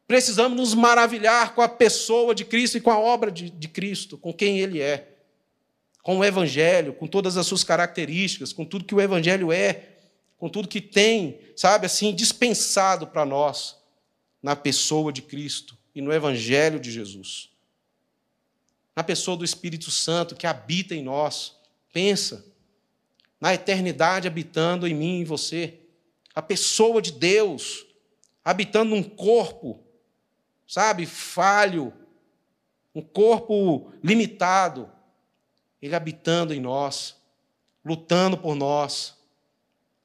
Precisamos 0.06 0.58
nos 0.58 0.74
maravilhar 0.74 1.54
com 1.54 1.62
a 1.62 1.68
pessoa 1.68 2.34
de 2.34 2.44
Cristo 2.44 2.76
e 2.76 2.80
com 2.80 2.90
a 2.90 2.98
obra 2.98 3.30
de, 3.30 3.48
de 3.48 3.68
Cristo, 3.68 4.18
com 4.18 4.32
quem 4.32 4.58
Ele 4.58 4.80
é, 4.80 5.11
com 6.02 6.18
o 6.18 6.24
Evangelho, 6.24 6.92
com 6.92 7.06
todas 7.06 7.36
as 7.36 7.46
suas 7.46 7.62
características, 7.62 8.52
com 8.52 8.64
tudo 8.64 8.84
que 8.84 8.94
o 8.94 9.00
Evangelho 9.00 9.52
é, 9.52 9.88
com 10.36 10.48
tudo 10.48 10.66
que 10.66 10.80
tem, 10.80 11.38
sabe, 11.56 11.86
assim, 11.86 12.14
dispensado 12.14 13.06
para 13.06 13.24
nós 13.24 13.76
na 14.42 14.56
pessoa 14.56 15.12
de 15.12 15.22
Cristo 15.22 15.78
e 15.94 16.00
no 16.00 16.12
Evangelho 16.12 16.80
de 16.80 16.90
Jesus 16.90 17.52
na 18.94 19.02
pessoa 19.02 19.36
do 19.36 19.44
Espírito 19.44 19.90
Santo 19.90 20.36
que 20.36 20.46
habita 20.46 20.94
em 20.94 21.02
nós. 21.02 21.56
Pensa 21.92 22.44
na 23.40 23.54
eternidade 23.54 24.28
habitando 24.28 24.86
em 24.86 24.94
mim 24.94 25.18
e 25.18 25.20
em 25.20 25.24
você. 25.24 25.80
A 26.34 26.42
pessoa 26.42 27.00
de 27.02 27.12
Deus 27.12 27.86
habitando 28.44 28.94
num 28.94 29.02
corpo, 29.02 29.82
sabe, 30.66 31.06
falho, 31.06 31.92
um 32.94 33.02
corpo 33.02 33.92
limitado. 34.02 34.90
Ele 35.82 35.96
habitando 35.96 36.54
em 36.54 36.60
nós, 36.60 37.16
lutando 37.84 38.38
por 38.38 38.54
nós. 38.54 39.14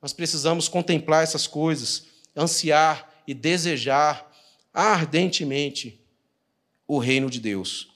Nós 0.01 0.11
precisamos 0.11 0.67
contemplar 0.67 1.23
essas 1.23 1.45
coisas. 1.45 2.07
ansiar 2.35 3.13
e 3.25 3.33
desejar 3.33 4.31
ardentemente 4.71 5.99
o 6.87 6.99
reino 6.99 7.29
de 7.29 7.39
Deus, 7.39 7.89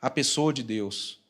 a 0.00 0.08
pessoa 0.08 0.50
de 0.52 0.62
Deus, 0.62 1.20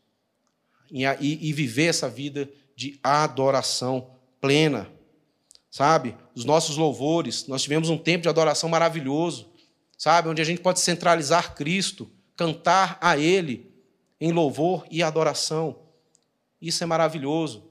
e, 0.91 1.05
e 1.05 1.53
viver 1.53 1.87
essa 1.87 2.09
vida 2.09 2.49
de 2.77 2.99
adoração 3.03 4.13
plena. 4.41 4.91
Sabe? 5.71 6.17
Os 6.35 6.45
nossos 6.45 6.77
louvores, 6.77 7.47
nós 7.47 7.63
tivemos 7.63 7.91
um 7.91 7.99
tempo 7.99 8.23
de 8.23 8.29
adoração 8.29 8.69
maravilhoso, 8.69 9.51
sabe? 9.99 10.29
Onde 10.29 10.41
a 10.41 10.45
gente 10.45 10.61
pode 10.61 10.81
centralizar 10.81 11.55
Cristo, 11.55 12.11
cantar 12.37 12.97
a 13.01 13.19
Ele 13.19 13.70
em 14.21 14.33
louvor 14.33 14.87
e 14.91 15.03
adoração. 15.03 15.77
Isso 16.61 16.83
é 16.85 16.87
maravilhoso. 16.87 17.71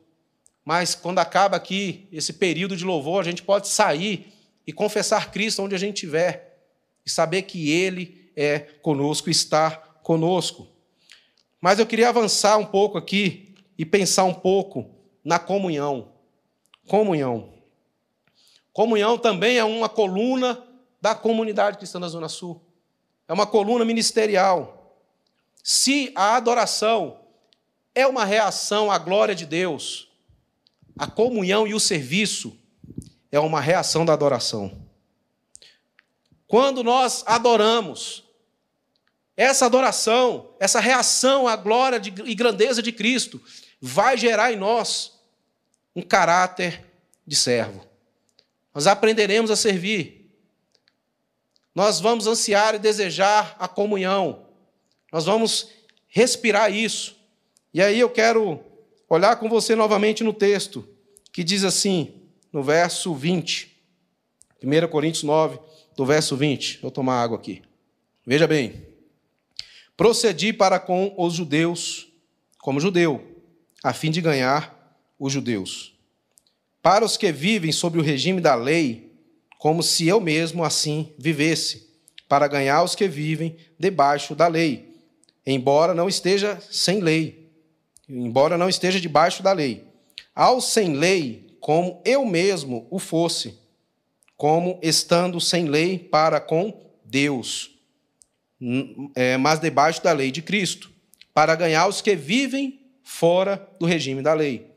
Mas 0.65 0.95
quando 0.95 1.19
acaba 1.19 1.57
aqui 1.57 2.07
esse 2.11 2.33
período 2.33 2.75
de 2.75 2.83
louvor, 2.83 3.21
a 3.21 3.23
gente 3.23 3.43
pode 3.43 3.67
sair 3.67 4.33
e 4.65 4.73
confessar 4.73 5.31
Cristo 5.31 5.63
onde 5.63 5.75
a 5.75 5.79
gente 5.79 5.95
estiver 5.95 6.59
e 7.05 7.09
saber 7.09 7.43
que 7.43 7.71
Ele 7.71 8.31
é 8.35 8.59
conosco, 8.59 9.29
está 9.29 9.71
conosco. 10.03 10.67
Mas 11.61 11.79
eu 11.79 11.85
queria 11.85 12.09
avançar 12.09 12.57
um 12.57 12.65
pouco 12.65 12.97
aqui 12.97 13.55
e 13.77 13.85
pensar 13.85 14.23
um 14.23 14.33
pouco 14.33 14.89
na 15.23 15.37
comunhão. 15.37 16.13
Comunhão. 16.87 17.53
Comunhão 18.71 19.17
também 19.17 19.57
é 19.57 19.63
uma 19.63 19.89
coluna 19.89 20.63
da 21.01 21.13
comunidade 21.13 21.77
cristã 21.77 21.99
da 21.99 22.07
Zona 22.07 22.29
Sul. 22.29 22.61
É 23.27 23.33
uma 23.33 23.45
coluna 23.45 23.83
ministerial. 23.83 24.78
Se 25.71 26.11
a 26.15 26.35
adoração 26.35 27.19
é 27.93 28.07
uma 28.07 28.25
reação 28.25 28.89
à 28.89 28.97
glória 28.97 29.35
de 29.35 29.45
Deus, 29.45 30.09
a 30.97 31.05
comunhão 31.05 31.67
e 31.67 31.75
o 31.75 31.79
serviço 31.79 32.57
é 33.31 33.39
uma 33.39 33.61
reação 33.61 34.03
da 34.03 34.13
adoração. 34.13 34.83
Quando 36.47 36.83
nós 36.83 37.23
adoramos, 37.27 38.23
essa 39.37 39.67
adoração, 39.67 40.55
essa 40.59 40.79
reação 40.79 41.47
à 41.47 41.55
glória 41.55 42.01
e 42.25 42.33
grandeza 42.33 42.81
de 42.81 42.91
Cristo, 42.91 43.39
vai 43.79 44.17
gerar 44.17 44.51
em 44.51 44.55
nós 44.55 45.19
um 45.95 46.01
caráter 46.01 46.83
de 47.27 47.35
servo. 47.35 47.85
Nós 48.73 48.87
aprenderemos 48.87 49.51
a 49.51 49.55
servir. 49.55 50.33
Nós 51.75 51.99
vamos 51.99 52.25
ansiar 52.25 52.73
e 52.73 52.79
desejar 52.79 53.55
a 53.59 53.67
comunhão. 53.67 54.48
Nós 55.11 55.25
vamos 55.25 55.69
respirar 56.07 56.73
isso. 56.73 57.15
E 57.73 57.81
aí 57.81 57.99
eu 57.99 58.09
quero 58.09 58.59
olhar 59.09 59.35
com 59.37 59.49
você 59.49 59.75
novamente 59.75 60.23
no 60.23 60.33
texto, 60.33 60.87
que 61.31 61.43
diz 61.43 61.63
assim: 61.63 62.13
no 62.51 62.63
verso 62.63 63.13
20. 63.13 63.77
1 64.61 64.87
Coríntios 64.89 65.23
9, 65.23 65.57
do 65.95 66.05
verso 66.05 66.35
20. 66.35 66.79
Vou 66.81 66.91
tomar 66.91 67.21
água 67.21 67.37
aqui. 67.37 67.61
Veja 68.25 68.45
bem. 68.45 68.87
Procedi 69.95 70.53
para 70.53 70.79
com 70.79 71.13
os 71.17 71.33
judeus, 71.33 72.07
como 72.59 72.79
judeu, 72.79 73.43
a 73.83 73.93
fim 73.93 74.11
de 74.11 74.21
ganhar 74.21 74.97
os 75.17 75.33
judeus. 75.33 75.93
Para 76.81 77.03
os 77.03 77.17
que 77.17 77.31
vivem 77.31 77.71
sob 77.71 77.99
o 77.99 78.01
regime 78.01 78.39
da 78.39 78.55
lei, 78.55 79.11
como 79.57 79.83
se 79.83 80.07
eu 80.07 80.21
mesmo 80.21 80.63
assim 80.63 81.13
vivesse, 81.17 81.89
para 82.29 82.47
ganhar 82.47 82.83
os 82.83 82.95
que 82.95 83.07
vivem 83.07 83.57
debaixo 83.77 84.33
da 84.33 84.47
lei, 84.47 84.88
embora 85.53 85.93
não 85.93 86.07
esteja 86.07 86.61
sem 86.69 86.99
lei, 86.99 87.51
embora 88.07 88.57
não 88.57 88.69
esteja 88.69 88.99
debaixo 88.99 89.41
da 89.41 89.51
lei. 89.51 89.87
Ao 90.35 90.61
sem 90.61 90.93
lei, 90.93 91.57
como 91.59 92.01
eu 92.05 92.25
mesmo 92.25 92.87
o 92.89 92.99
fosse, 92.99 93.57
como 94.37 94.79
estando 94.81 95.39
sem 95.41 95.65
lei 95.65 95.99
para 95.99 96.39
com 96.39 96.89
Deus, 97.03 97.71
é, 99.15 99.37
mas 99.37 99.59
debaixo 99.59 100.03
da 100.03 100.11
lei 100.11 100.31
de 100.31 100.41
Cristo, 100.41 100.91
para 101.33 101.55
ganhar 101.55 101.87
os 101.87 102.01
que 102.01 102.15
vivem 102.15 102.79
fora 103.03 103.67
do 103.79 103.85
regime 103.85 104.21
da 104.21 104.33
lei. 104.33 104.69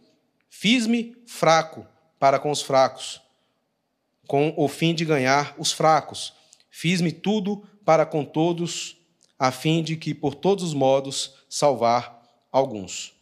Fiz-me 0.49 1.17
fraco 1.27 1.87
para 2.19 2.39
com 2.39 2.51
os 2.51 2.63
fracos, 2.63 3.21
com 4.27 4.55
o 4.57 4.69
fim 4.69 4.95
de 4.95 5.05
ganhar 5.05 5.55
os 5.59 5.73
fracos. 5.73 6.33
Fiz-me 6.71 7.13
tudo 7.13 7.67
para 7.85 8.07
com 8.07 8.25
todos, 8.25 8.97
a 9.43 9.51
fim 9.51 9.83
de 9.83 9.97
que, 9.97 10.15
por 10.15 10.37
todos 10.37 10.63
os 10.63 10.73
modos, 10.73 11.35
salvar 11.49 12.23
alguns. 12.53 13.13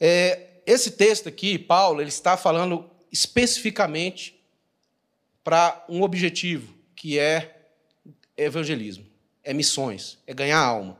É, 0.00 0.40
esse 0.66 0.90
texto 0.90 1.28
aqui, 1.28 1.56
Paulo, 1.56 2.00
ele 2.00 2.08
está 2.08 2.36
falando 2.36 2.90
especificamente 3.12 4.42
para 5.44 5.84
um 5.88 6.02
objetivo, 6.02 6.74
que 6.96 7.16
é 7.16 7.68
evangelismo, 8.36 9.06
é 9.44 9.54
missões, 9.54 10.18
é 10.26 10.34
ganhar 10.34 10.58
alma. 10.58 10.98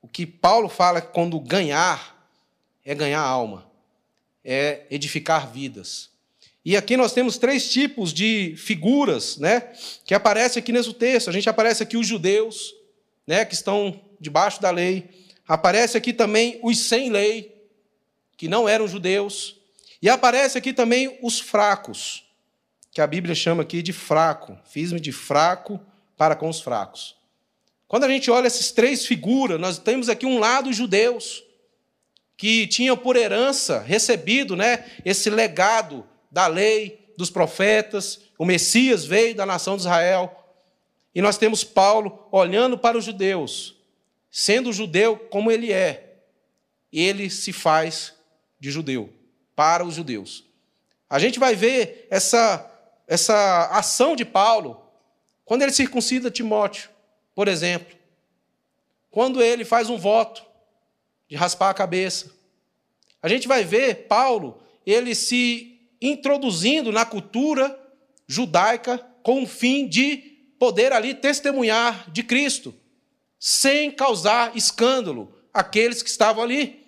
O 0.00 0.06
que 0.06 0.24
Paulo 0.24 0.68
fala 0.68 1.00
quando 1.00 1.40
ganhar 1.40 2.24
é 2.84 2.94
ganhar 2.94 3.20
alma, 3.20 3.68
é 4.44 4.86
edificar 4.92 5.50
vidas. 5.50 6.08
E 6.64 6.76
aqui 6.76 6.96
nós 6.96 7.12
temos 7.12 7.36
três 7.36 7.68
tipos 7.68 8.12
de 8.12 8.54
figuras, 8.56 9.38
né, 9.38 9.72
que 10.04 10.14
aparecem 10.14 10.60
aqui 10.60 10.70
nesse 10.70 10.94
texto. 10.94 11.28
A 11.28 11.32
gente 11.32 11.48
aparece 11.48 11.82
aqui 11.82 11.96
os 11.96 12.06
judeus, 12.06 12.80
né, 13.26 13.44
que 13.44 13.54
estão 13.54 14.00
debaixo 14.20 14.60
da 14.60 14.70
lei. 14.70 15.08
Aparece 15.46 15.96
aqui 15.96 16.12
também 16.12 16.58
os 16.62 16.78
sem 16.78 17.10
lei, 17.10 17.66
que 18.36 18.48
não 18.48 18.68
eram 18.68 18.88
judeus. 18.88 19.56
E 20.00 20.08
aparece 20.08 20.58
aqui 20.58 20.72
também 20.72 21.18
os 21.22 21.40
fracos, 21.40 22.24
que 22.90 23.00
a 23.00 23.06
Bíblia 23.06 23.34
chama 23.34 23.62
aqui 23.62 23.82
de 23.82 23.92
fraco. 23.92 24.58
Fiz-me 24.64 25.00
de 25.00 25.12
fraco 25.12 25.80
para 26.16 26.34
com 26.34 26.48
os 26.48 26.60
fracos. 26.60 27.16
Quando 27.86 28.04
a 28.04 28.08
gente 28.08 28.30
olha 28.30 28.46
essas 28.46 28.70
três 28.70 29.06
figuras, 29.06 29.60
nós 29.60 29.78
temos 29.78 30.08
aqui 30.08 30.24
um 30.24 30.38
lado 30.38 30.70
os 30.70 30.76
judeus, 30.76 31.44
que 32.36 32.66
tinham 32.66 32.96
por 32.96 33.16
herança 33.16 33.80
recebido 33.80 34.56
né, 34.56 34.84
esse 35.04 35.28
legado 35.30 36.06
da 36.30 36.46
lei, 36.46 37.02
dos 37.16 37.30
profetas, 37.30 38.20
o 38.38 38.44
Messias 38.44 39.04
veio 39.04 39.34
da 39.34 39.46
nação 39.46 39.76
de 39.76 39.82
Israel. 39.82 40.41
E 41.14 41.20
nós 41.20 41.36
temos 41.36 41.62
Paulo 41.62 42.26
olhando 42.30 42.78
para 42.78 42.96
os 42.96 43.04
judeus, 43.04 43.76
sendo 44.30 44.72
judeu 44.72 45.16
como 45.16 45.50
ele 45.50 45.72
é, 45.72 46.16
ele 46.92 47.28
se 47.28 47.52
faz 47.52 48.14
de 48.58 48.70
judeu, 48.70 49.12
para 49.54 49.84
os 49.84 49.94
judeus. 49.94 50.44
A 51.08 51.18
gente 51.18 51.38
vai 51.38 51.54
ver 51.54 52.06
essa, 52.10 52.70
essa 53.06 53.66
ação 53.66 54.16
de 54.16 54.24
Paulo 54.24 54.82
quando 55.44 55.62
ele 55.62 55.72
circuncida 55.72 56.30
Timóteo, 56.30 56.88
por 57.34 57.48
exemplo. 57.48 57.96
Quando 59.10 59.42
ele 59.42 59.64
faz 59.64 59.90
um 59.90 59.98
voto 59.98 60.42
de 61.28 61.36
raspar 61.36 61.70
a 61.70 61.74
cabeça. 61.74 62.30
A 63.22 63.28
gente 63.28 63.46
vai 63.46 63.64
ver 63.64 64.06
Paulo, 64.06 64.62
ele 64.86 65.14
se 65.14 65.80
introduzindo 66.00 66.90
na 66.90 67.04
cultura 67.04 67.78
judaica 68.26 68.98
com 69.22 69.42
o 69.42 69.46
fim 69.46 69.86
de 69.86 70.31
poder 70.62 70.92
ali 70.92 71.12
testemunhar 71.12 72.08
de 72.12 72.22
Cristo, 72.22 72.72
sem 73.36 73.90
causar 73.90 74.56
escândalo 74.56 75.34
àqueles 75.52 76.04
que 76.04 76.08
estavam 76.08 76.40
ali. 76.40 76.86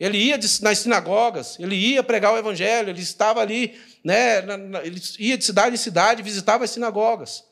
Ele 0.00 0.16
ia 0.16 0.40
nas 0.62 0.78
sinagogas, 0.78 1.60
ele 1.60 1.76
ia 1.76 2.02
pregar 2.02 2.32
o 2.32 2.38
evangelho, 2.38 2.88
ele 2.88 3.02
estava 3.02 3.42
ali, 3.42 3.78
né, 4.02 4.38
ele 4.82 4.98
ia 5.18 5.36
de 5.36 5.44
cidade 5.44 5.74
em 5.74 5.78
cidade, 5.78 6.22
visitava 6.22 6.64
as 6.64 6.70
sinagogas. 6.70 7.44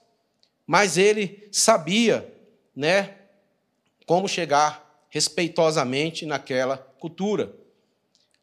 Mas 0.67 0.97
ele 0.97 1.47
sabia, 1.53 2.27
né, 2.75 3.15
como 4.07 4.27
chegar 4.27 5.05
respeitosamente 5.11 6.25
naquela 6.25 6.79
cultura. 6.79 7.55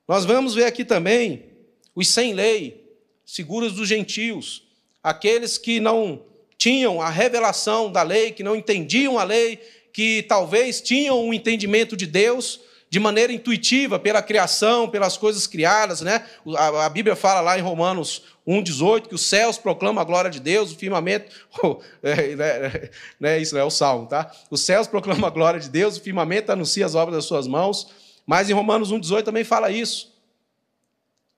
Nós 0.07 0.23
vamos 0.23 0.53
ver 0.53 0.65
aqui 0.65 0.85
também 0.85 1.49
os 1.95 2.07
sem 2.09 2.33
lei, 2.33 2.95
seguros 3.25 3.73
dos 3.73 3.87
gentios, 3.87 4.67
aqueles 5.01 5.57
que 5.57 5.79
não 5.79 6.29
tinham 6.61 7.01
a 7.01 7.09
revelação 7.09 7.91
da 7.91 8.03
lei, 8.03 8.31
que 8.31 8.43
não 8.43 8.55
entendiam 8.55 9.17
a 9.17 9.23
lei, 9.23 9.59
que 9.91 10.21
talvez 10.29 10.79
tinham 10.79 11.19
um 11.19 11.33
entendimento 11.33 11.97
de 11.97 12.05
Deus, 12.05 12.61
de 12.87 12.99
maneira 12.99 13.33
intuitiva 13.33 13.97
pela 13.97 14.21
criação, 14.21 14.87
pelas 14.87 15.17
coisas 15.17 15.47
criadas, 15.47 16.01
né? 16.01 16.23
A, 16.55 16.87
Bíblia 16.87 17.15
fala 17.15 17.41
lá 17.41 17.57
em 17.57 17.63
Romanos 17.63 18.25
1,18 18.47 19.07
que 19.07 19.15
os 19.15 19.25
céus 19.25 19.57
proclamam 19.57 19.99
a 19.99 20.05
glória 20.05 20.29
de 20.29 20.39
Deus, 20.39 20.71
o 20.71 20.75
firmamento. 20.75 21.35
Oh, 21.63 21.79
é, 22.03 22.91
né, 23.19 23.39
isso 23.39 23.57
é 23.57 23.63
o 23.63 23.71
salmo, 23.71 24.05
tá? 24.05 24.31
Os 24.51 24.61
céus 24.61 24.85
proclamam 24.85 25.25
a 25.25 25.31
glória 25.31 25.59
de 25.59 25.67
Deus, 25.67 25.97
o 25.97 26.01
firmamento 26.01 26.51
anuncia 26.51 26.85
as 26.85 26.93
obras 26.93 27.15
das 27.15 27.25
suas 27.25 27.47
mãos. 27.47 27.87
Mas 28.23 28.51
em 28.51 28.53
Romanos 28.53 28.91
1,18 28.91 29.23
também 29.23 29.43
fala 29.43 29.71
isso. 29.71 30.13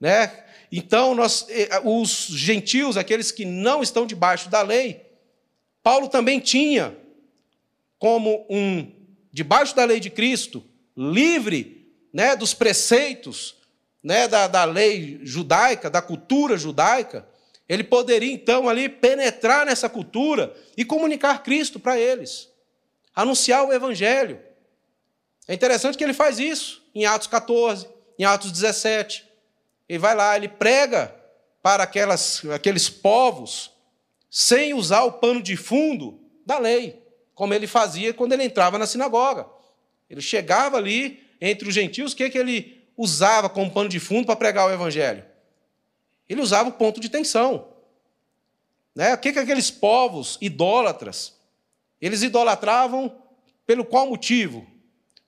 Né? 0.02 0.34
Então, 0.70 1.16
nós, 1.16 1.48
os 1.86 2.28
gentios, 2.32 2.98
aqueles 2.98 3.32
que 3.32 3.46
não 3.46 3.82
estão 3.82 4.06
debaixo 4.06 4.50
da 4.50 4.62
lei, 4.62 5.13
Paulo 5.84 6.08
também 6.08 6.40
tinha 6.40 6.98
como 8.00 8.46
um, 8.50 8.90
debaixo 9.32 9.76
da 9.76 9.84
lei 9.84 10.00
de 10.00 10.10
Cristo, 10.10 10.64
livre 10.96 11.94
né, 12.14 12.36
dos 12.36 12.54
preceitos 12.54 13.56
né, 14.02 14.28
da, 14.28 14.48
da 14.48 14.64
lei 14.64 15.20
judaica, 15.24 15.90
da 15.90 16.02
cultura 16.02 16.58
judaica, 16.58 17.28
Ele 17.68 17.84
poderia 17.84 18.32
então 18.32 18.70
ali 18.70 18.88
penetrar 18.88 19.66
nessa 19.66 19.90
cultura 19.90 20.56
e 20.78 20.86
comunicar 20.86 21.44
Cristo 21.44 21.80
para 21.80 22.00
eles, 22.00 22.50
anunciar 23.16 23.66
o 23.66 23.74
evangelho. 23.74 24.40
É 25.48 25.54
interessante 25.54 25.98
que 25.98 26.04
ele 26.04 26.14
faz 26.14 26.40
isso 26.40 26.84
em 26.96 27.06
Atos 27.06 27.28
14, 27.28 27.88
em 28.18 28.24
Atos 28.24 28.52
17. 28.52 29.26
Ele 29.90 30.00
vai 30.00 30.16
lá, 30.16 30.36
ele 30.38 30.48
prega 30.48 31.14
para 31.62 31.84
aquelas, 31.84 32.44
aqueles 32.54 32.90
povos 32.90 33.73
sem 34.36 34.74
usar 34.74 35.04
o 35.04 35.12
pano 35.12 35.44
de 35.44 35.56
fundo 35.56 36.20
da 36.44 36.58
lei, 36.58 37.00
como 37.36 37.54
ele 37.54 37.68
fazia 37.68 38.16
quando 38.16 38.34
ele 38.34 38.44
entrava 38.44 38.80
na 38.80 38.88
sinagoga. 38.88 39.46
Ele 40.10 40.22
chegava 40.22 40.76
ali 40.76 41.24
entre 41.40 41.70
os 41.70 41.76
gentios, 41.76 42.14
o 42.14 42.16
que, 42.16 42.32
que 42.32 42.38
ele 42.40 42.84
usava 42.98 43.48
como 43.48 43.70
pano 43.70 43.88
de 43.88 44.00
fundo 44.00 44.26
para 44.26 44.36
pregar 44.36 44.68
o 44.68 44.74
evangelho? 44.74 45.24
Ele 46.28 46.42
usava 46.42 46.70
o 46.70 46.72
ponto 46.72 47.00
de 47.00 47.10
tensão. 47.10 47.68
Né? 48.96 49.14
O 49.14 49.20
que, 49.20 49.34
que 49.34 49.38
aqueles 49.38 49.70
povos 49.70 50.40
idólatras, 50.42 51.38
eles 52.02 52.24
idolatravam 52.24 53.16
pelo 53.68 53.86
qual 53.86 54.10
motivo? 54.10 54.66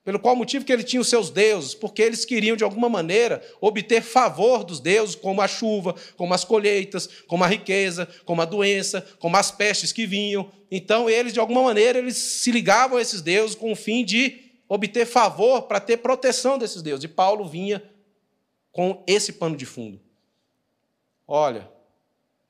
Pelo 0.06 0.20
qual 0.20 0.36
motivo 0.36 0.64
que 0.64 0.72
ele 0.72 0.84
tinha 0.84 1.02
os 1.02 1.10
seus 1.10 1.32
deuses? 1.32 1.74
Porque 1.74 2.00
eles 2.00 2.24
queriam, 2.24 2.56
de 2.56 2.64
alguma 2.64 2.88
maneira, 2.88 3.44
obter 3.60 4.04
favor 4.04 4.64
dos 4.64 4.80
deuses, 4.80 5.16
como 5.16 5.42
a 5.42 5.48
chuva, 5.48 5.96
como 6.16 6.32
as 6.32 6.44
colheitas, 6.44 7.10
como 7.26 7.44
a 7.44 7.48
riqueza, 7.48 8.08
como 8.24 8.40
a 8.40 8.46
doença, 8.46 9.02
como 9.18 9.36
as 9.36 9.50
pestes 9.50 9.92
que 9.92 10.06
vinham. 10.06 10.52
Então, 10.70 11.10
eles, 11.10 11.34
de 11.34 11.40
alguma 11.40 11.64
maneira, 11.64 11.98
eles 11.98 12.18
se 12.18 12.52
ligavam 12.52 13.00
a 13.00 13.02
esses 13.02 13.20
deuses 13.24 13.56
com 13.56 13.72
o 13.72 13.76
fim 13.76 14.06
de 14.06 14.44
obter 14.70 15.08
favor 15.08 15.64
para 15.64 15.80
ter 15.80 15.98
proteção 15.98 16.60
desses 16.60 16.84
deuses. 16.84 17.06
E 17.06 17.08
Paulo 17.08 17.48
vinha 17.48 17.82
com 18.72 19.04
esse 19.08 19.34
pano 19.34 19.58
de 19.58 19.66
fundo. 19.66 20.00
Olha, 21.28 21.68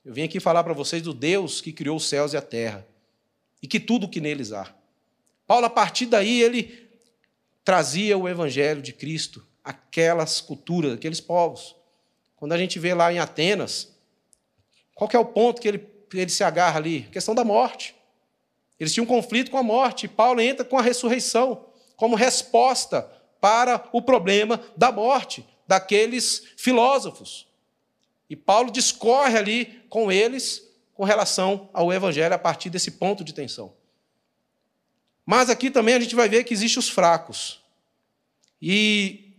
eu 0.04 0.12
vim 0.12 0.24
aqui 0.24 0.40
falar 0.40 0.62
para 0.62 0.74
vocês 0.74 1.00
do 1.00 1.14
Deus 1.14 1.62
que 1.62 1.72
criou 1.72 1.96
os 1.96 2.06
céus 2.06 2.34
e 2.34 2.36
a 2.36 2.42
terra 2.42 2.86
e 3.62 3.66
que 3.66 3.80
tudo 3.80 4.10
que 4.10 4.20
neles 4.20 4.52
há. 4.52 4.74
Paulo, 5.46 5.64
a 5.64 5.70
partir 5.70 6.06
daí, 6.06 6.42
ele 6.42 6.85
trazia 7.66 8.16
o 8.16 8.28
evangelho 8.28 8.80
de 8.80 8.92
Cristo 8.92 9.44
àquelas 9.64 10.40
culturas, 10.40 10.92
aqueles 10.92 11.20
povos. 11.20 11.74
Quando 12.36 12.52
a 12.52 12.58
gente 12.58 12.78
vê 12.78 12.94
lá 12.94 13.12
em 13.12 13.18
Atenas, 13.18 13.92
qual 14.94 15.10
é 15.12 15.18
o 15.18 15.24
ponto 15.24 15.60
que 15.60 15.66
ele, 15.66 15.84
ele 16.14 16.30
se 16.30 16.44
agarra 16.44 16.78
ali? 16.78 17.06
A 17.08 17.12
questão 17.12 17.34
da 17.34 17.44
morte. 17.44 17.96
Eles 18.78 18.94
tinham 18.94 19.02
um 19.02 19.08
conflito 19.08 19.50
com 19.50 19.58
a 19.58 19.64
morte, 19.64 20.06
Paulo 20.06 20.40
entra 20.40 20.64
com 20.64 20.78
a 20.78 20.82
ressurreição 20.82 21.66
como 21.96 22.14
resposta 22.14 23.02
para 23.40 23.88
o 23.92 24.00
problema 24.00 24.62
da 24.76 24.92
morte 24.92 25.44
daqueles 25.66 26.44
filósofos. 26.56 27.48
E 28.30 28.36
Paulo 28.36 28.70
discorre 28.70 29.36
ali 29.36 29.82
com 29.88 30.12
eles 30.12 30.62
com 30.94 31.02
relação 31.02 31.68
ao 31.72 31.92
evangelho 31.92 32.34
a 32.34 32.38
partir 32.38 32.70
desse 32.70 32.92
ponto 32.92 33.24
de 33.24 33.34
tensão. 33.34 33.74
Mas 35.26 35.50
aqui 35.50 35.70
também 35.70 35.96
a 35.96 36.00
gente 36.00 36.14
vai 36.14 36.28
ver 36.28 36.44
que 36.44 36.54
existem 36.54 36.78
os 36.78 36.88
fracos. 36.88 37.60
E 38.62 39.34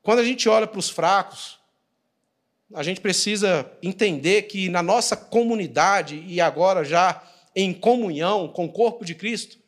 quando 0.00 0.20
a 0.20 0.24
gente 0.24 0.48
olha 0.48 0.68
para 0.68 0.78
os 0.78 0.88
fracos, 0.88 1.58
a 2.72 2.82
gente 2.84 3.00
precisa 3.00 3.70
entender 3.82 4.42
que 4.42 4.68
na 4.68 4.82
nossa 4.82 5.16
comunidade 5.16 6.24
e 6.26 6.40
agora 6.40 6.84
já 6.84 7.22
em 7.54 7.74
comunhão 7.74 8.48
com 8.48 8.66
o 8.66 8.72
corpo 8.72 9.04
de 9.04 9.14
Cristo, 9.14 9.58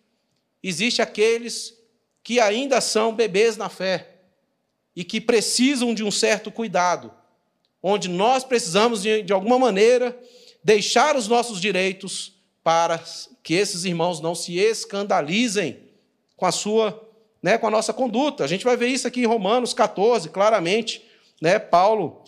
existe 0.62 1.02
aqueles 1.02 1.74
que 2.22 2.40
ainda 2.40 2.80
são 2.80 3.14
bebês 3.14 3.56
na 3.56 3.68
fé 3.68 4.14
e 4.96 5.04
que 5.04 5.20
precisam 5.20 5.92
de 5.92 6.02
um 6.02 6.10
certo 6.10 6.50
cuidado, 6.50 7.12
onde 7.82 8.08
nós 8.08 8.44
precisamos, 8.44 9.02
de, 9.02 9.22
de 9.22 9.32
alguma 9.32 9.58
maneira, 9.58 10.18
deixar 10.62 11.16
os 11.16 11.28
nossos 11.28 11.60
direitos 11.60 12.33
para 12.64 12.98
que 13.42 13.54
esses 13.54 13.84
irmãos 13.84 14.20
não 14.20 14.34
se 14.34 14.58
escandalizem 14.58 15.78
com 16.34 16.46
a 16.46 16.50
sua, 16.50 17.06
né, 17.42 17.58
com 17.58 17.66
a 17.66 17.70
nossa 17.70 17.92
conduta. 17.92 18.42
A 18.42 18.46
gente 18.46 18.64
vai 18.64 18.76
ver 18.76 18.88
isso 18.88 19.06
aqui 19.06 19.20
em 19.20 19.26
Romanos 19.26 19.74
14, 19.74 20.30
claramente, 20.30 21.04
né, 21.40 21.58
Paulo 21.58 22.24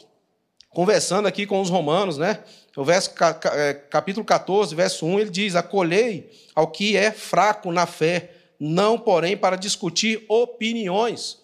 conversando 0.69 1.27
aqui 1.27 1.47
com 1.47 1.63
os 1.63 1.71
romanos, 1.71 2.19
né? 2.19 2.45
O 2.77 2.85
verso 2.85 3.11
é, 3.55 3.73
capítulo 3.73 4.27
14, 4.27 4.75
verso 4.75 5.07
1, 5.07 5.21
ele 5.21 5.31
diz: 5.31 5.57
"Acolhei 5.57 6.31
ao 6.55 6.67
que 6.67 6.99
é 6.99 7.11
fraco 7.11 7.73
na 7.73 7.87
fé 7.87 8.33
não, 8.59 8.99
porém, 8.99 9.37
para 9.37 9.57
discutir 9.57 10.25
opiniões. 10.29 11.39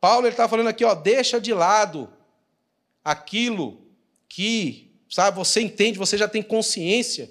Paulo 0.00 0.26
está 0.26 0.48
falando 0.48 0.68
aqui, 0.68 0.84
ó, 0.84 0.94
deixa 0.94 1.40
de 1.40 1.52
lado 1.52 2.08
aquilo 3.04 3.80
que, 4.28 4.92
sabe, 5.08 5.36
você 5.36 5.60
entende, 5.60 5.98
você 5.98 6.16
já 6.16 6.28
tem 6.28 6.42
consciência 6.42 7.30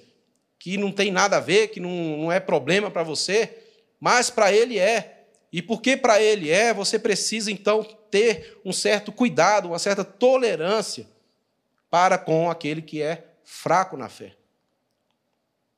que 0.59 0.77
não 0.77 0.91
tem 0.91 1.11
nada 1.11 1.37
a 1.37 1.41
ver, 1.41 1.69
que 1.69 1.79
não, 1.79 2.17
não 2.17 2.31
é 2.31 2.39
problema 2.39 2.89
para 2.89 3.03
você, 3.03 3.57
mas 3.99 4.29
para 4.29 4.51
ele 4.51 4.77
é. 4.77 5.25
E 5.51 5.61
porque 5.61 5.95
para 5.95 6.21
ele 6.21 6.49
é, 6.49 6.73
você 6.73 6.99
precisa 6.99 7.51
então 7.51 7.83
ter 8.11 8.59
um 8.65 8.73
certo 8.73 9.11
cuidado, 9.11 9.69
uma 9.69 9.79
certa 9.79 10.03
tolerância 10.03 11.07
para 11.89 12.17
com 12.17 12.49
aquele 12.49 12.81
que 12.81 13.01
é 13.01 13.25
fraco 13.43 13.95
na 13.95 14.09
fé. 14.09 14.35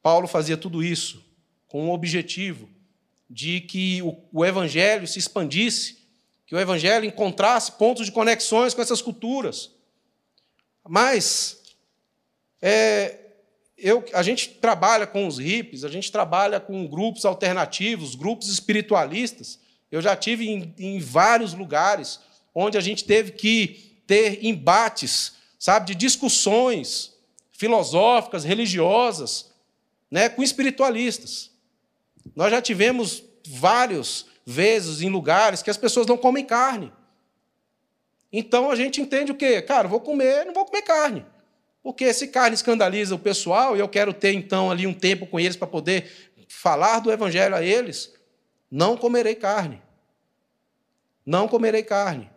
Paulo 0.02 0.28
fazia 0.28 0.58
tudo 0.58 0.84
isso 0.84 1.24
com 1.68 1.86
um 1.86 1.92
objetivo 1.92 2.68
de 3.30 3.62
que 3.62 4.02
o, 4.02 4.18
o 4.34 4.46
evangelho 4.46 5.08
se 5.08 5.20
expandisse, 5.20 6.00
que 6.48 6.56
o 6.56 6.60
evangelho 6.60 7.06
encontrasse 7.06 7.74
pontos 7.74 8.08
de 8.08 8.12
conexões 8.12 8.74
com 8.74 8.82
essas 8.82 9.02
culturas. 9.04 9.72
Mas 10.88 11.62
é, 12.60 13.29
eu, 13.82 14.04
a 14.14 14.22
gente 14.22 14.50
trabalha 14.50 15.08
com 15.08 15.28
os 15.28 15.38
hippies, 15.38 15.84
a 15.84 15.90
gente 15.90 16.12
trabalha 16.12 16.60
com 16.60 16.88
grupos 16.88 17.26
alternativos, 17.26 18.16
grupos 18.16 18.50
espiritualistas. 18.50 19.60
Eu 19.92 20.02
já 20.02 20.16
tive 20.16 20.48
em, 20.48 20.74
em 20.78 21.00
vários 21.00 21.54
lugares 21.54 22.20
onde 22.54 22.78
a 22.78 22.82
gente 22.82 23.04
teve 23.06 23.32
que 23.32 24.02
ter 24.06 24.46
embates, 24.46 25.34
sabe, 25.58 25.88
de 25.88 25.96
discussões 25.96 27.14
filosóficas, 27.52 28.44
religiosas, 28.44 29.52
né, 30.10 30.30
com 30.30 30.42
espiritualistas. 30.42 31.52
Nós 32.36 32.52
já 32.52 32.62
tivemos 32.62 33.24
várias 33.48 34.26
vezes 34.46 35.02
em 35.02 35.10
lugares 35.10 35.62
que 35.62 35.70
as 35.70 35.78
pessoas 35.78 36.08
não 36.08 36.18
comem 36.18 36.46
carne. 36.46 36.92
Então 38.32 38.70
a 38.72 38.76
gente 38.76 39.02
entende 39.02 39.32
o 39.32 39.36
quê? 39.36 39.62
Cara, 39.62 39.88
vou 39.88 40.00
comer, 40.00 40.46
não 40.46 40.54
vou 40.54 40.66
comer 40.66 40.82
carne. 40.84 41.26
Porque 41.82 42.14
se 42.14 42.28
carne 42.28 42.56
escandaliza 42.56 43.16
o 43.16 43.20
pessoal 43.20 43.76
e 43.76 43.80
eu 43.80 43.88
quero 43.88 44.14
ter 44.14 44.34
então 44.34 44.70
ali 44.70 44.86
um 44.86 44.94
tempo 44.94 45.26
com 45.26 45.40
eles 45.40 45.56
para 45.56 45.68
poder 45.68 46.34
falar 46.48 47.00
do 47.00 47.12
evangelho 47.12 47.56
a 47.56 47.64
eles, 47.64 48.14
não 48.70 48.98
comerei 48.98 49.36
carne. 49.36 49.82
Não 51.26 51.48
comerei 51.48 51.84
carne. 51.84 52.30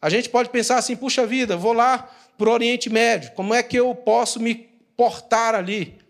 A 0.00 0.10
gente 0.10 0.28
pode 0.28 0.50
pensar 0.50 0.76
assim, 0.76 0.96
puxa 0.96 1.26
vida, 1.26 1.56
vou 1.56 1.72
lá 1.72 2.10
para 2.36 2.48
o 2.48 2.52
Oriente 2.52 2.90
Médio, 2.90 3.32
como 3.32 3.54
é 3.54 3.62
que 3.62 3.78
eu 3.78 3.94
posso 3.94 4.40
me 4.40 4.54
portar 4.96 5.54
ali? 5.54 6.04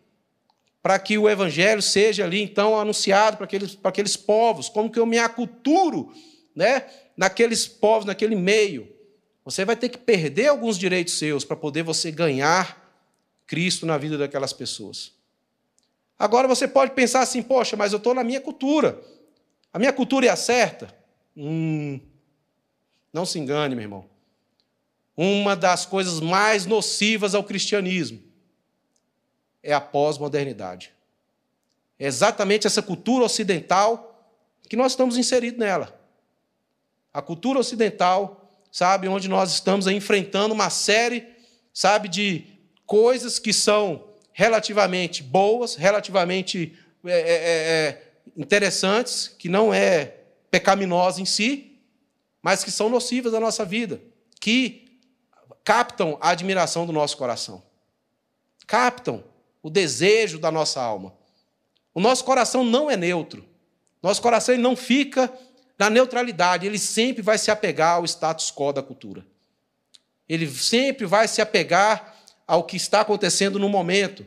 para 0.84 0.98
que 0.98 1.16
o 1.16 1.30
evangelho 1.30 1.80
seja 1.80 2.24
ali 2.24 2.42
então 2.42 2.78
anunciado 2.78 3.38
para 3.38 3.46
aqueles, 3.46 3.74
para 3.74 3.88
aqueles 3.88 4.18
povos, 4.18 4.68
como 4.68 4.90
que 4.90 4.98
eu 4.98 5.06
me 5.06 5.18
aculturo, 5.18 6.12
né, 6.54 6.84
naqueles 7.16 7.66
povos, 7.66 8.04
naquele 8.04 8.36
meio. 8.36 8.93
Você 9.44 9.64
vai 9.64 9.76
ter 9.76 9.88
que 9.88 9.98
perder 9.98 10.48
alguns 10.48 10.78
direitos 10.78 11.18
seus 11.18 11.44
para 11.44 11.56
poder 11.56 11.82
você 11.82 12.10
ganhar 12.10 12.82
Cristo 13.46 13.84
na 13.84 13.98
vida 13.98 14.16
daquelas 14.16 14.52
pessoas. 14.52 15.12
Agora 16.18 16.48
você 16.48 16.66
pode 16.66 16.92
pensar 16.92 17.20
assim, 17.20 17.42
poxa, 17.42 17.76
mas 17.76 17.92
eu 17.92 17.98
estou 17.98 18.14
na 18.14 18.24
minha 18.24 18.40
cultura. 18.40 19.00
A 19.72 19.78
minha 19.78 19.92
cultura 19.92 20.26
é 20.26 20.30
a 20.30 20.36
certa? 20.36 20.94
Hum, 21.36 22.00
não 23.12 23.26
se 23.26 23.38
engane, 23.38 23.74
meu 23.74 23.82
irmão. 23.82 24.06
Uma 25.16 25.54
das 25.54 25.84
coisas 25.84 26.20
mais 26.20 26.66
nocivas 26.66 27.34
ao 27.34 27.44
cristianismo 27.44 28.22
é 29.62 29.72
a 29.72 29.80
pós-modernidade. 29.80 30.92
É 31.98 32.06
exatamente 32.06 32.66
essa 32.66 32.82
cultura 32.82 33.24
ocidental 33.24 34.32
que 34.68 34.76
nós 34.76 34.92
estamos 34.92 35.16
inseridos 35.16 35.58
nela. 35.58 36.00
A 37.12 37.22
cultura 37.22 37.60
ocidental, 37.60 38.43
sabe, 38.74 39.06
onde 39.06 39.28
nós 39.28 39.52
estamos 39.52 39.86
enfrentando 39.86 40.52
uma 40.52 40.68
série, 40.68 41.24
sabe, 41.72 42.08
de 42.08 42.44
coisas 42.84 43.38
que 43.38 43.52
são 43.52 44.08
relativamente 44.32 45.22
boas, 45.22 45.76
relativamente 45.76 46.76
é, 47.04 47.12
é, 47.12 47.20
é, 47.20 47.28
é 47.28 48.02
interessantes, 48.36 49.28
que 49.28 49.48
não 49.48 49.72
é 49.72 50.16
pecaminosa 50.50 51.22
em 51.22 51.24
si, 51.24 51.78
mas 52.42 52.64
que 52.64 52.70
são 52.72 52.88
nocivas 52.88 53.32
à 53.32 53.38
nossa 53.38 53.64
vida, 53.64 54.02
que 54.40 54.98
captam 55.62 56.18
a 56.20 56.30
admiração 56.30 56.84
do 56.84 56.92
nosso 56.92 57.16
coração. 57.16 57.62
Captam 58.66 59.22
o 59.62 59.70
desejo 59.70 60.36
da 60.36 60.50
nossa 60.50 60.82
alma. 60.82 61.14
O 61.94 62.00
nosso 62.00 62.24
coração 62.24 62.64
não 62.64 62.90
é 62.90 62.96
neutro. 62.96 63.46
Nosso 64.02 64.20
coração 64.20 64.58
não 64.58 64.74
fica 64.74 65.32
na 65.78 65.90
neutralidade, 65.90 66.66
ele 66.66 66.78
sempre 66.78 67.22
vai 67.22 67.36
se 67.36 67.50
apegar 67.50 67.96
ao 67.96 68.04
status 68.04 68.52
quo 68.52 68.72
da 68.72 68.82
cultura. 68.82 69.26
Ele 70.28 70.48
sempre 70.48 71.04
vai 71.04 71.28
se 71.28 71.42
apegar 71.42 72.14
ao 72.46 72.64
que 72.64 72.76
está 72.76 73.00
acontecendo 73.00 73.58
no 73.58 73.68
momento. 73.68 74.24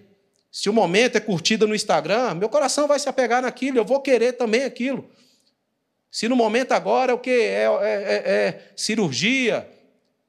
Se 0.52 0.70
o 0.70 0.74
momento 0.74 1.18
é 1.18 1.20
curtida 1.20 1.66
no 1.66 1.76
Instagram, 1.76 2.34
meu 2.36 2.50
coração 2.50 2.88
vai 2.88 3.00
se 3.00 3.08
apegar 3.08 3.42
naquilo, 3.42 3.78
eu 3.78 3.86
vou 3.86 4.02
querer 4.02 4.34
também 4.34 4.64
aquilo. 4.64 5.10
Se 6.12 6.28
no 6.28 6.36
momento 6.36 6.72
agora 6.72 7.12
é 7.12 7.16
o 7.16 7.20
que? 7.20 7.30
É, 7.30 7.66
é, 7.66 7.70
é, 7.82 8.24
é, 8.26 8.72
cirurgia. 8.76 9.70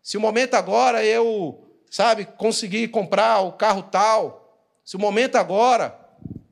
Se 0.03 0.16
o 0.16 0.21
momento 0.21 0.55
agora 0.55 1.05
eu, 1.05 1.66
sabe, 1.91 2.25
conseguir 2.25 2.89
comprar 2.89 3.41
o 3.41 3.53
carro 3.53 3.83
tal. 3.83 4.61
Se 4.85 4.97
o 4.97 4.99
momento 4.99 5.37
agora 5.37 5.99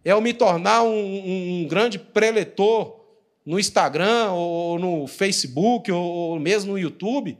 é 0.04 0.12
eu 0.12 0.20
me 0.20 0.32
tornar 0.32 0.82
um, 0.82 1.62
um 1.62 1.68
grande 1.68 1.98
preletor 1.98 3.05
no 3.46 3.60
Instagram 3.60 4.32
ou 4.32 4.76
no 4.76 5.06
Facebook 5.06 5.92
ou 5.92 6.38
mesmo 6.40 6.72
no 6.72 6.78
YouTube. 6.78 7.38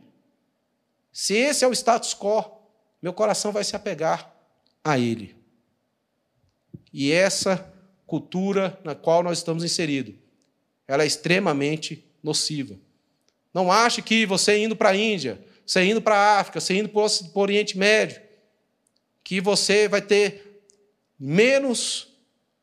Se 1.12 1.34
esse 1.34 1.64
é 1.64 1.68
o 1.68 1.72
status 1.72 2.14
quo, 2.14 2.44
meu 3.02 3.12
coração 3.12 3.50
vai 3.50 3.64
se 3.64 3.74
apegar 3.74 4.32
a 4.84 4.96
ele. 4.96 5.34
E 6.92 7.10
essa 7.10 7.72
cultura 8.06 8.78
na 8.84 8.94
qual 8.94 9.24
nós 9.24 9.38
estamos 9.38 9.64
inseridos, 9.64 10.14
ela 10.86 11.02
é 11.02 11.06
extremamente 11.06 12.06
nociva. 12.22 12.76
Não 13.52 13.72
ache 13.72 14.00
que 14.00 14.24
você 14.24 14.58
indo 14.58 14.76
para 14.76 14.90
a 14.90 14.96
Índia, 14.96 15.44
você 15.66 15.82
indo 15.84 16.00
para 16.00 16.14
a 16.14 16.38
África, 16.38 16.60
você 16.60 16.74
indo 16.74 16.88
para 16.88 17.00
o 17.02 17.40
Oriente 17.40 17.76
Médio, 17.76 18.22
que 19.24 19.40
você 19.40 19.88
vai 19.88 20.00
ter 20.00 20.62
menos, 21.18 22.08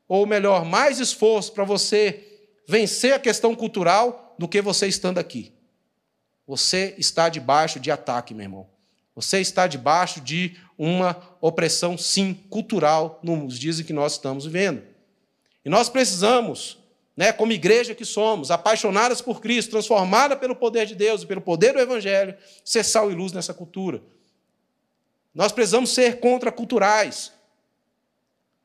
ou 0.07 0.25
melhor, 0.25 0.63
mais 0.63 0.99
esforço 0.99 1.51
para 1.51 1.65
você 1.65 2.32
vencer 2.68 3.14
a 3.14 3.20
questão 3.20 3.55
cultural 3.55 4.36
do 4.38 4.47
que 4.47 4.61
você 4.61 4.88
estando 4.88 5.18
aqui. 5.18 5.53
Você 6.47 6.95
está 6.97 7.30
debaixo 7.30 7.80
de 7.80 7.91
ataque, 7.91 8.34
meu 8.34 8.43
irmão. 8.43 8.68
Você 9.16 9.39
está 9.39 9.68
debaixo 9.68 10.20
de 10.20 10.57
uma 10.78 11.16
opressão, 11.39 11.97
sim, 11.97 12.34
cultural, 12.49 13.20
nos 13.24 13.59
dias 13.59 13.80
em 13.80 13.84
que 13.84 13.93
nós 13.93 14.14
estamos 14.14 14.45
vivendo. 14.45 14.84
E 15.64 15.70
nós 15.70 15.88
precisamos, 15.88 16.80
né, 17.16 17.32
como 17.32 17.51
igreja 17.51 17.93
que 17.93 18.03
somos, 18.03 18.49
apaixonadas 18.49 19.22
por 19.22 19.39
Cristo, 19.39 19.72
transformada 19.72 20.36
pelo 20.36 20.55
poder 20.55 20.86
de 20.86 20.95
Deus 20.95 21.22
e 21.22 21.28
pelo 21.28 21.41
poder 21.41 21.74
do 21.74 21.80
Evangelho, 21.80 22.36
ser 22.66 22.84
sal 22.84 23.11
e 23.11 23.16
luz 23.16 23.32
nessa 23.32 23.53
cultura. 23.53 24.01
Nós 25.34 25.51
precisamos 25.51 25.91
ser 25.91 26.20
contraculturais, 26.20 27.32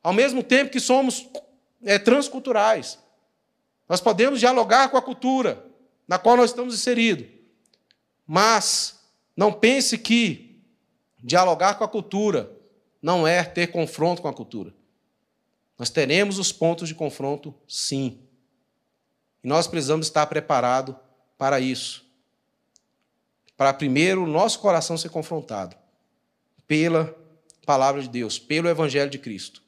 ao 0.03 0.13
mesmo 0.13 0.43
tempo 0.43 0.71
que 0.71 0.79
somos 0.79 1.27
é, 1.83 1.97
transculturais. 1.97 2.97
Nós 3.89 3.99
podemos 3.99 4.39
dialogar 4.39 4.89
com 4.89 4.97
a 4.97 5.01
cultura 5.01 5.65
na 6.07 6.19
qual 6.19 6.37
nós 6.37 6.51
estamos 6.51 6.75
inseridos, 6.75 7.25
mas 8.25 8.99
não 9.35 9.51
pense 9.51 9.97
que 9.97 10.61
dialogar 11.23 11.75
com 11.75 11.83
a 11.83 11.87
cultura 11.87 12.55
não 13.01 13.27
é 13.27 13.43
ter 13.43 13.67
confronto 13.67 14.21
com 14.21 14.27
a 14.27 14.33
cultura. 14.33 14.73
Nós 15.77 15.89
teremos 15.89 16.37
os 16.37 16.51
pontos 16.51 16.87
de 16.87 16.93
confronto, 16.93 17.55
sim. 17.67 18.19
E 19.43 19.47
nós 19.47 19.65
precisamos 19.65 20.07
estar 20.07 20.27
preparados 20.27 20.95
para 21.37 21.59
isso. 21.59 22.05
Para 23.57 23.73
primeiro 23.73 24.23
o 24.23 24.27
nosso 24.27 24.59
coração 24.59 24.97
ser 24.97 25.09
confrontado 25.09 25.75
pela 26.67 27.15
palavra 27.65 28.01
de 28.01 28.09
Deus, 28.09 28.37
pelo 28.37 28.67
Evangelho 28.67 29.09
de 29.09 29.17
Cristo. 29.17 29.63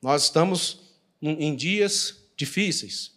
Nós 0.00 0.24
estamos 0.24 0.82
em 1.20 1.56
dias 1.56 2.22
difíceis. 2.36 3.15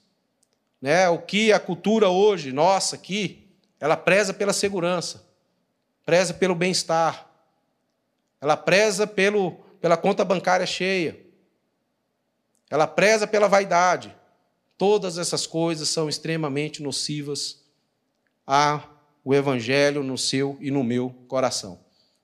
Né? 0.81 1.09
O 1.09 1.19
que 1.19 1.51
a 1.51 1.59
cultura 1.59 2.09
hoje, 2.09 2.51
nossa, 2.51 2.95
aqui, 2.95 3.47
ela 3.79 3.97
preza 3.97 4.33
pela 4.33 4.53
segurança 4.53 5.29
preza 6.09 6.33
pelo 6.33 6.55
bem-estar, 6.55 7.29
ela 8.41 8.57
preza 8.57 9.05
pelo, 9.05 9.51
pela 9.79 9.95
conta 9.95 10.25
bancária 10.25 10.65
cheia, 10.65 11.23
ela 12.67 12.87
preza 12.87 13.27
pela 13.27 13.47
vaidade. 13.47 14.15
Todas 14.75 15.19
essas 15.19 15.45
coisas 15.45 15.87
são 15.87 16.09
extremamente 16.09 16.81
nocivas 16.81 17.63
ao 18.43 18.81
Evangelho 19.23 20.01
no 20.01 20.17
seu 20.17 20.57
e 20.59 20.71
no 20.71 20.83
meu 20.83 21.11
coração. 21.27 21.79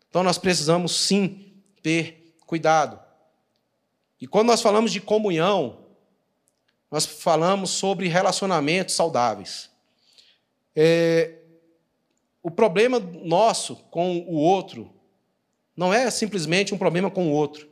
Então 0.10 0.24
nós 0.24 0.40
precisamos 0.40 1.06
sim 1.06 1.54
ter 1.84 2.36
cuidado. 2.48 3.00
E 4.20 4.26
quando 4.26 4.48
nós 4.48 4.64
falamos 4.64 4.92
de 4.92 5.00
comunhão, 5.00 5.85
nós 6.92 7.06
falamos 7.06 7.72
sobre 7.72 8.08
relacionamentos 8.08 8.96
saudáveis. 8.96 9.70
É, 10.76 11.40
o 12.42 12.52
problema 12.52 13.00
nosso 13.00 13.76
com 13.90 14.20
o 14.20 14.36
outro 14.36 14.94
não 15.76 15.94
é 15.94 16.10
simplesmente 16.10 16.74
um 16.74 16.78
problema 16.78 17.10
com 17.10 17.28
o 17.28 17.32
outro, 17.32 17.68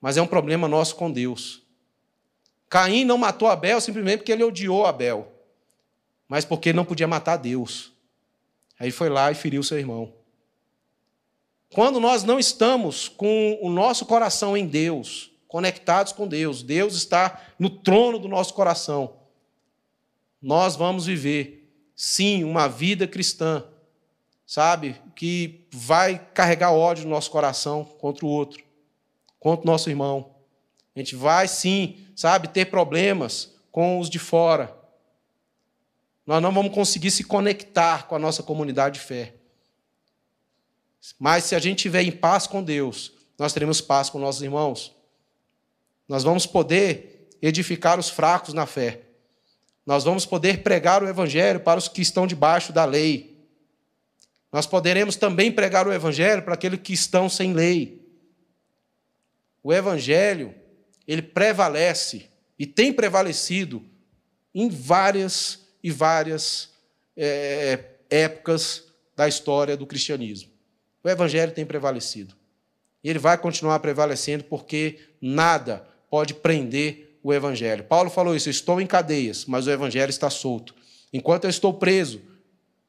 mas 0.00 0.16
é 0.16 0.22
um 0.22 0.26
problema 0.26 0.68
nosso 0.68 0.96
com 0.96 1.10
Deus. 1.10 1.62
Caim 2.68 3.04
não 3.04 3.18
matou 3.18 3.48
Abel 3.48 3.80
simplesmente 3.80 4.18
porque 4.18 4.32
ele 4.32 4.44
odiou 4.44 4.86
Abel, 4.86 5.30
mas 6.28 6.44
porque 6.44 6.68
ele 6.68 6.76
não 6.76 6.84
podia 6.84 7.08
matar 7.08 7.36
Deus. 7.36 7.92
Aí 8.78 8.90
foi 8.90 9.08
lá 9.08 9.30
e 9.30 9.34
feriu 9.34 9.62
seu 9.62 9.78
irmão. 9.78 10.14
Quando 11.74 12.00
nós 12.00 12.24
não 12.24 12.38
estamos 12.38 13.08
com 13.08 13.58
o 13.60 13.68
nosso 13.68 14.06
coração 14.06 14.56
em 14.56 14.66
Deus, 14.66 15.30
conectados 15.50 16.12
com 16.12 16.26
Deus, 16.26 16.62
Deus 16.62 16.94
está 16.94 17.42
no 17.58 17.68
trono 17.68 18.18
do 18.18 18.28
nosso 18.28 18.54
coração, 18.54 19.16
nós 20.40 20.76
vamos 20.76 21.04
viver, 21.04 21.70
sim, 21.94 22.44
uma 22.44 22.68
vida 22.68 23.06
cristã 23.06 23.64
sabe, 24.50 25.00
que 25.14 25.68
vai 25.70 26.18
carregar 26.34 26.72
ódio 26.72 27.04
no 27.04 27.10
nosso 27.10 27.30
coração 27.30 27.84
contra 27.84 28.26
o 28.26 28.28
outro, 28.28 28.60
contra 29.38 29.62
o 29.62 29.70
nosso 29.70 29.88
irmão. 29.88 30.34
A 30.92 30.98
gente 30.98 31.14
vai 31.14 31.46
sim, 31.46 32.04
sabe, 32.16 32.48
ter 32.48 32.64
problemas 32.64 33.54
com 33.70 34.00
os 34.00 34.10
de 34.10 34.18
fora. 34.18 34.76
Nós 36.26 36.42
não 36.42 36.50
vamos 36.50 36.74
conseguir 36.74 37.12
se 37.12 37.22
conectar 37.22 38.08
com 38.08 38.16
a 38.16 38.18
nossa 38.18 38.42
comunidade 38.42 38.98
de 38.98 39.06
fé. 39.06 39.34
Mas 41.16 41.44
se 41.44 41.54
a 41.54 41.60
gente 41.60 41.78
estiver 41.78 42.02
em 42.02 42.10
paz 42.10 42.48
com 42.48 42.60
Deus, 42.60 43.12
nós 43.38 43.52
teremos 43.52 43.80
paz 43.80 44.10
com 44.10 44.18
nossos 44.18 44.42
irmãos. 44.42 44.92
Nós 46.10 46.24
vamos 46.24 46.44
poder 46.44 47.28
edificar 47.40 47.96
os 47.96 48.10
fracos 48.10 48.52
na 48.52 48.66
fé. 48.66 49.02
Nós 49.86 50.02
vamos 50.02 50.26
poder 50.26 50.64
pregar 50.64 51.04
o 51.04 51.08
evangelho 51.08 51.60
para 51.60 51.78
os 51.78 51.86
que 51.86 52.02
estão 52.02 52.26
debaixo 52.26 52.72
da 52.72 52.84
lei. 52.84 53.30
Nós 54.52 54.66
poderemos 54.66 55.14
também 55.14 55.52
pregar 55.52 55.86
o 55.86 55.92
Evangelho 55.92 56.42
para 56.42 56.54
aqueles 56.54 56.80
que 56.80 56.92
estão 56.92 57.28
sem 57.28 57.52
lei. 57.52 58.04
O 59.62 59.72
Evangelho, 59.72 60.52
ele 61.06 61.22
prevalece 61.22 62.26
e 62.58 62.66
tem 62.66 62.92
prevalecido 62.92 63.80
em 64.52 64.68
várias 64.68 65.68
e 65.80 65.92
várias 65.92 66.70
é, 67.16 67.84
épocas 68.10 68.88
da 69.14 69.28
história 69.28 69.76
do 69.76 69.86
cristianismo. 69.86 70.50
O 71.04 71.08
Evangelho 71.08 71.52
tem 71.52 71.64
prevalecido. 71.64 72.34
E 73.04 73.08
ele 73.08 73.20
vai 73.20 73.38
continuar 73.38 73.78
prevalecendo 73.78 74.42
porque 74.42 74.98
nada 75.20 75.86
pode 76.10 76.34
prender 76.34 77.18
o 77.22 77.32
Evangelho. 77.32 77.84
Paulo 77.84 78.10
falou 78.10 78.34
isso: 78.34 78.50
estou 78.50 78.80
em 78.80 78.86
cadeias, 78.86 79.46
mas 79.46 79.66
o 79.66 79.70
Evangelho 79.70 80.10
está 80.10 80.28
solto. 80.28 80.74
Enquanto 81.12 81.44
eu 81.44 81.50
estou 81.50 81.72
preso, 81.72 82.20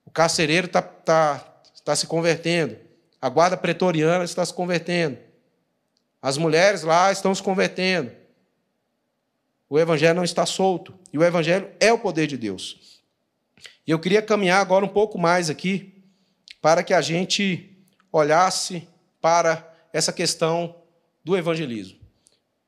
o 0.05 0.11
carcereiro 0.11 0.67
está 0.67 0.81
tá, 0.81 1.61
está 1.73 1.95
se 1.95 2.07
convertendo. 2.07 2.75
A 3.21 3.29
guarda 3.29 3.55
pretoriana 3.55 4.23
está 4.23 4.43
se 4.45 4.53
convertendo. 4.53 5.17
As 6.21 6.37
mulheres 6.37 6.83
lá 6.83 7.11
estão 7.11 7.33
se 7.33 7.41
convertendo. 7.41 8.11
O 9.69 9.79
evangelho 9.79 10.15
não 10.15 10.23
está 10.23 10.45
solto. 10.45 10.93
E 11.13 11.17
o 11.17 11.23
evangelho 11.23 11.71
é 11.79 11.93
o 11.93 11.99
poder 11.99 12.27
de 12.27 12.35
Deus. 12.35 13.01
E 13.87 13.91
eu 13.91 13.99
queria 13.99 14.21
caminhar 14.21 14.59
agora 14.59 14.83
um 14.83 14.89
pouco 14.89 15.17
mais 15.17 15.49
aqui 15.49 16.03
para 16.61 16.83
que 16.83 16.93
a 16.93 17.01
gente 17.01 17.77
olhasse 18.11 18.87
para 19.21 19.65
essa 19.93 20.11
questão 20.11 20.75
do 21.23 21.37
evangelismo. 21.37 22.00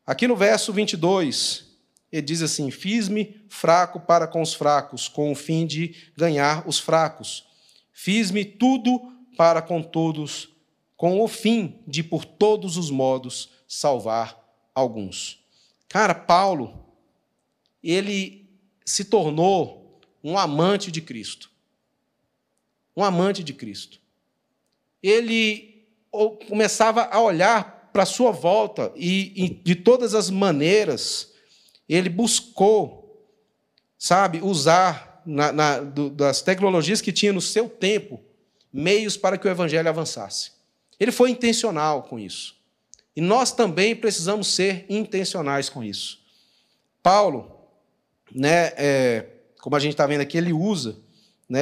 Aqui 0.06 0.28
no 0.28 0.36
verso 0.36 0.74
22, 0.74 1.66
ele 2.12 2.22
diz 2.22 2.42
assim: 2.42 2.70
Fiz-me 2.70 3.42
fraco 3.48 4.00
para 4.00 4.28
com 4.28 4.42
os 4.42 4.54
fracos, 4.54 5.08
com 5.08 5.32
o 5.32 5.36
fim 5.36 5.66
de 5.66 5.96
ganhar 6.16 6.68
os 6.68 6.78
fracos. 6.78 7.48
Fiz-me 7.92 8.44
tudo 8.44 9.02
para 9.38 9.62
com 9.62 9.82
todos, 9.82 10.50
com 10.98 11.22
o 11.22 11.28
fim 11.28 11.80
de, 11.88 12.04
por 12.04 12.26
todos 12.26 12.78
os 12.78 12.90
modos, 12.90 13.50
salvar 13.68 14.38
alguns. 14.76 15.44
Cara, 15.88 16.14
Paulo, 16.14 16.86
ele 17.84 18.50
se 18.86 19.06
tornou 19.06 20.02
um 20.24 20.38
amante 20.38 20.92
de 20.92 21.02
Cristo. 21.02 21.50
Um 22.96 23.04
amante 23.04 23.44
de 23.44 23.54
Cristo. 23.54 24.00
Ele 25.02 25.88
começava 26.48 27.06
a 27.06 27.20
olhar 27.20 27.73
para 27.94 28.04
a 28.04 28.08
sua 28.08 28.32
volta 28.32 28.92
e, 28.96 29.62
de 29.64 29.76
todas 29.76 30.16
as 30.16 30.32
maneiras, 30.32 31.32
ele 31.88 32.10
buscou, 32.10 33.24
sabe, 33.98 34.42
usar 34.42 35.22
na, 35.26 35.52
na, 35.52 35.80
do, 35.80 36.10
das 36.10 36.42
tecnologias 36.42 37.00
que 37.00 37.12
tinha 37.12 37.32
no 37.32 37.40
seu 37.40 37.70
tempo, 37.70 38.20
meios 38.72 39.16
para 39.16 39.38
que 39.38 39.48
o 39.48 39.52
evangelho 39.52 39.88
avançasse. 39.88 40.52
Ele 41.00 41.12
foi 41.12 41.30
intencional 41.30 42.04
com 42.04 42.20
isso. 42.20 42.56
E 43.16 43.22
nós 43.22 43.52
também 43.52 43.96
precisamos 43.96 44.48
ser 44.48 44.86
intencionais 44.90 45.70
com 45.70 45.84
isso. 45.84 46.20
Paulo, 47.04 47.52
né, 48.34 48.74
é, 48.76 49.28
como 49.62 49.76
a 49.76 49.80
gente 49.80 49.92
está 49.92 50.08
vendo 50.08 50.22
aqui, 50.22 50.38
ele 50.38 50.52
usa, 50.52 50.98
né, 51.48 51.60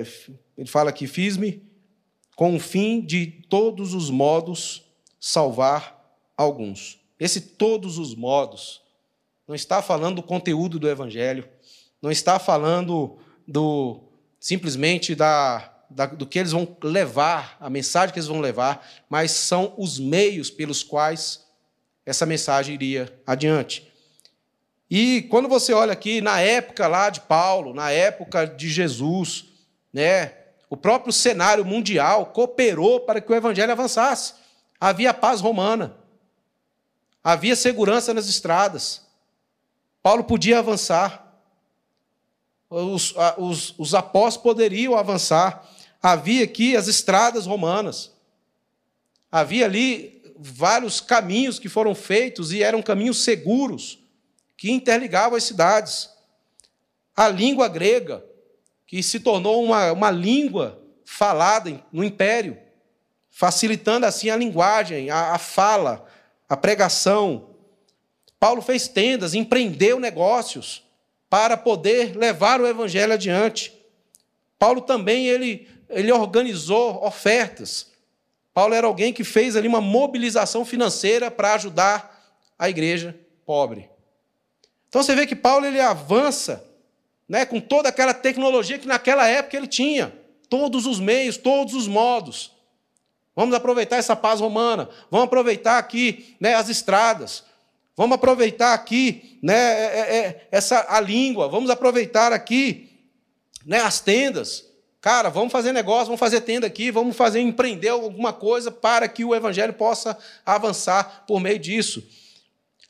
é, 0.00 0.06
ele 0.56 0.68
fala 0.68 0.90
aqui: 0.90 1.06
fiz-me 1.06 1.62
com 2.34 2.56
o 2.56 2.60
fim 2.60 3.00
de 3.00 3.26
todos 3.48 3.94
os 3.94 4.10
modos 4.10 4.87
salvar 5.20 5.98
alguns. 6.36 7.00
Esse 7.18 7.40
todos 7.40 7.98
os 7.98 8.14
modos 8.14 8.80
não 9.46 9.54
está 9.54 9.82
falando 9.82 10.16
do 10.16 10.22
conteúdo 10.22 10.78
do 10.78 10.88
evangelho, 10.88 11.48
não 12.00 12.10
está 12.10 12.38
falando 12.38 13.18
do 13.46 14.04
simplesmente 14.38 15.14
da, 15.14 15.72
da, 15.90 16.06
do 16.06 16.26
que 16.26 16.38
eles 16.38 16.52
vão 16.52 16.76
levar, 16.82 17.56
a 17.60 17.68
mensagem 17.68 18.12
que 18.12 18.18
eles 18.18 18.28
vão 18.28 18.40
levar, 18.40 18.86
mas 19.08 19.32
são 19.32 19.74
os 19.76 19.98
meios 19.98 20.50
pelos 20.50 20.82
quais 20.82 21.44
essa 22.06 22.24
mensagem 22.24 22.74
iria 22.74 23.12
adiante. 23.26 23.88
E 24.90 25.22
quando 25.22 25.48
você 25.48 25.72
olha 25.72 25.92
aqui 25.92 26.20
na 26.20 26.40
época 26.40 26.86
lá 26.86 27.10
de 27.10 27.20
Paulo, 27.20 27.74
na 27.74 27.90
época 27.90 28.46
de 28.46 28.68
Jesus, 28.68 29.46
né, 29.92 30.32
o 30.70 30.76
próprio 30.76 31.12
cenário 31.12 31.64
mundial 31.64 32.26
cooperou 32.26 33.00
para 33.00 33.20
que 33.20 33.30
o 33.30 33.34
evangelho 33.34 33.72
avançasse. 33.72 34.34
Havia 34.80 35.12
paz 35.12 35.40
romana, 35.40 35.96
havia 37.22 37.56
segurança 37.56 38.14
nas 38.14 38.28
estradas. 38.28 39.02
Paulo 40.02 40.24
podia 40.24 40.60
avançar. 40.60 41.26
Os, 42.70 43.14
os, 43.38 43.74
os 43.78 43.94
apóstolos 43.94 44.42
poderiam 44.42 44.94
avançar. 44.96 45.66
Havia 46.02 46.44
aqui 46.44 46.76
as 46.76 46.86
estradas 46.86 47.46
romanas. 47.46 48.12
Havia 49.32 49.64
ali 49.64 50.22
vários 50.38 51.00
caminhos 51.00 51.58
que 51.58 51.68
foram 51.68 51.94
feitos 51.94 52.52
e 52.52 52.62
eram 52.62 52.80
caminhos 52.80 53.24
seguros 53.24 53.98
que 54.56 54.70
interligavam 54.70 55.36
as 55.36 55.44
cidades. 55.44 56.08
A 57.16 57.28
língua 57.28 57.68
grega, 57.68 58.24
que 58.86 59.02
se 59.02 59.18
tornou 59.18 59.64
uma, 59.64 59.92
uma 59.92 60.10
língua 60.10 60.80
falada 61.04 61.84
no 61.92 62.04
império, 62.04 62.56
facilitando 63.38 64.04
assim 64.04 64.30
a 64.30 64.36
linguagem, 64.36 65.10
a, 65.10 65.34
a 65.34 65.38
fala, 65.38 66.04
a 66.48 66.56
pregação. 66.56 67.50
Paulo 68.40 68.60
fez 68.60 68.88
tendas, 68.88 69.32
empreendeu 69.32 70.00
negócios 70.00 70.82
para 71.30 71.56
poder 71.56 72.16
levar 72.16 72.60
o 72.60 72.66
evangelho 72.66 73.12
adiante. 73.12 73.72
Paulo 74.58 74.80
também 74.80 75.28
ele, 75.28 75.68
ele 75.88 76.10
organizou 76.10 77.00
ofertas. 77.06 77.92
Paulo 78.52 78.74
era 78.74 78.88
alguém 78.88 79.12
que 79.12 79.22
fez 79.22 79.54
ali 79.54 79.68
uma 79.68 79.80
mobilização 79.80 80.64
financeira 80.64 81.30
para 81.30 81.54
ajudar 81.54 82.36
a 82.58 82.68
igreja 82.68 83.16
pobre. 83.46 83.88
Então 84.88 85.00
você 85.00 85.14
vê 85.14 85.28
que 85.28 85.36
Paulo 85.36 85.64
ele 85.64 85.78
avança 85.78 86.68
né, 87.28 87.46
com 87.46 87.60
toda 87.60 87.88
aquela 87.88 88.12
tecnologia 88.12 88.80
que 88.80 88.88
naquela 88.88 89.28
época 89.28 89.56
ele 89.56 89.68
tinha, 89.68 90.12
todos 90.48 90.86
os 90.86 90.98
meios, 90.98 91.36
todos 91.36 91.74
os 91.74 91.86
modos. 91.86 92.57
Vamos 93.38 93.54
aproveitar 93.54 93.98
essa 93.98 94.16
paz 94.16 94.40
romana, 94.40 94.88
vamos 95.08 95.26
aproveitar 95.26 95.78
aqui 95.78 96.34
né, 96.40 96.56
as 96.56 96.68
estradas, 96.68 97.44
vamos 97.96 98.16
aproveitar 98.16 98.74
aqui 98.74 99.38
né, 99.40 99.54
é, 99.54 99.84
é, 99.84 100.16
é, 100.16 100.48
essa, 100.50 100.84
a 100.88 100.98
língua, 100.98 101.46
vamos 101.46 101.70
aproveitar 101.70 102.32
aqui 102.32 102.90
né, 103.64 103.78
as 103.78 104.00
tendas. 104.00 104.66
Cara, 105.00 105.28
vamos 105.28 105.52
fazer 105.52 105.70
negócio, 105.70 106.06
vamos 106.06 106.18
fazer 106.18 106.40
tenda 106.40 106.66
aqui, 106.66 106.90
vamos 106.90 107.16
fazer 107.16 107.38
empreender 107.38 107.90
alguma 107.90 108.32
coisa 108.32 108.72
para 108.72 109.06
que 109.06 109.24
o 109.24 109.32
evangelho 109.32 109.72
possa 109.72 110.18
avançar 110.44 111.22
por 111.24 111.38
meio 111.38 111.60
disso. 111.60 112.04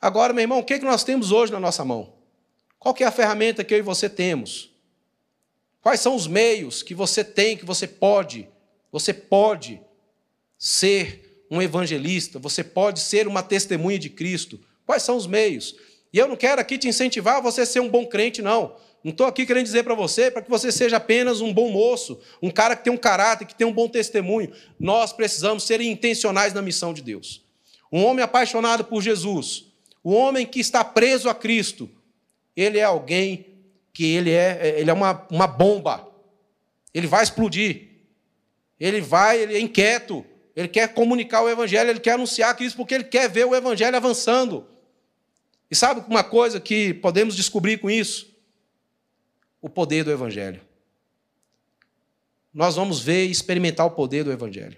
Agora, 0.01 0.33
meu 0.33 0.41
irmão, 0.41 0.57
o 0.57 0.63
que, 0.63 0.73
é 0.73 0.79
que 0.79 0.85
nós 0.85 1.03
temos 1.03 1.31
hoje 1.31 1.51
na 1.51 1.59
nossa 1.59 1.85
mão? 1.85 2.11
Qual 2.79 2.95
é 2.99 3.03
a 3.03 3.11
ferramenta 3.11 3.63
que 3.63 3.71
eu 3.71 3.77
e 3.77 3.83
você 3.83 4.09
temos? 4.09 4.71
Quais 5.79 5.99
são 5.99 6.15
os 6.15 6.25
meios 6.25 6.81
que 6.81 6.95
você 6.95 7.23
tem, 7.23 7.55
que 7.55 7.65
você 7.65 7.85
pode, 7.85 8.49
você 8.91 9.13
pode 9.13 9.79
ser 10.59 11.45
um 11.49 11.61
evangelista, 11.61 12.37
você 12.37 12.63
pode 12.63 12.99
ser 12.99 13.27
uma 13.27 13.41
testemunha 13.41 13.97
de 13.97 14.09
Cristo. 14.09 14.59
Quais 14.85 15.01
são 15.01 15.15
os 15.15 15.25
meios? 15.25 15.75
E 16.13 16.19
eu 16.19 16.27
não 16.27 16.35
quero 16.35 16.59
aqui 16.59 16.77
te 16.77 16.87
incentivar 16.87 17.37
a 17.37 17.41
você 17.41 17.65
ser 17.65 17.79
um 17.79 17.89
bom 17.89 18.05
crente, 18.05 18.41
não. 18.41 18.75
Não 19.03 19.11
estou 19.11 19.25
aqui 19.25 19.45
querendo 19.45 19.63
dizer 19.63 19.83
para 19.83 19.95
você 19.95 20.29
para 20.29 20.41
que 20.41 20.49
você 20.49 20.71
seja 20.71 20.97
apenas 20.97 21.39
um 21.39 21.53
bom 21.53 21.71
moço, 21.71 22.19
um 22.41 22.51
cara 22.51 22.75
que 22.75 22.83
tem 22.83 22.91
um 22.91 22.97
caráter, 22.97 23.45
que 23.45 23.55
tem 23.55 23.65
um 23.65 23.71
bom 23.71 23.87
testemunho. 23.87 24.51
Nós 24.77 25.13
precisamos 25.13 25.63
ser 25.63 25.79
intencionais 25.79 26.53
na 26.53 26.61
missão 26.61 26.93
de 26.93 27.01
Deus. 27.01 27.41
Um 27.91 28.03
homem 28.03 28.23
apaixonado 28.23 28.83
por 28.83 29.01
Jesus, 29.01 29.65
o 30.03 30.11
homem 30.11 30.45
que 30.45 30.59
está 30.59 30.83
preso 30.83 31.29
a 31.29 31.33
Cristo, 31.33 31.89
ele 32.55 32.77
é 32.77 32.83
alguém 32.83 33.45
que 33.93 34.05
ele 34.05 34.31
é, 34.31 34.75
ele 34.77 34.89
é 34.89 34.93
uma, 34.93 35.25
uma 35.31 35.47
bomba. 35.47 36.07
Ele 36.93 37.07
vai 37.07 37.23
explodir. 37.23 37.87
Ele 38.79 39.01
vai, 39.01 39.41
ele 39.41 39.55
é 39.55 39.59
inquieto. 39.59 40.25
Ele 40.59 40.67
quer 40.67 40.93
comunicar 40.93 41.41
o 41.41 41.49
Evangelho, 41.49 41.89
ele 41.89 42.01
quer 42.01 42.15
anunciar 42.15 42.53
Cristo, 42.53 42.75
porque 42.75 42.93
ele 42.93 43.05
quer 43.05 43.29
ver 43.29 43.45
o 43.45 43.55
Evangelho 43.55 43.95
avançando. 43.95 44.67
E 45.71 45.75
sabe 45.75 46.03
uma 46.05 46.21
coisa 46.21 46.59
que 46.59 46.93
podemos 46.95 47.33
descobrir 47.33 47.77
com 47.77 47.89
isso? 47.89 48.35
O 49.61 49.69
poder 49.69 50.03
do 50.03 50.11
Evangelho. 50.11 50.59
Nós 52.53 52.75
vamos 52.75 52.99
ver 52.99 53.25
e 53.25 53.31
experimentar 53.31 53.85
o 53.85 53.91
poder 53.91 54.25
do 54.25 54.33
Evangelho. 54.33 54.75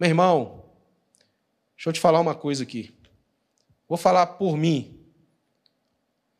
Meu 0.00 0.08
irmão, 0.08 0.64
deixa 1.76 1.88
eu 1.88 1.92
te 1.92 2.00
falar 2.00 2.18
uma 2.18 2.34
coisa 2.34 2.64
aqui. 2.64 2.92
Vou 3.88 3.96
falar 3.96 4.26
por 4.26 4.56
mim. 4.56 4.98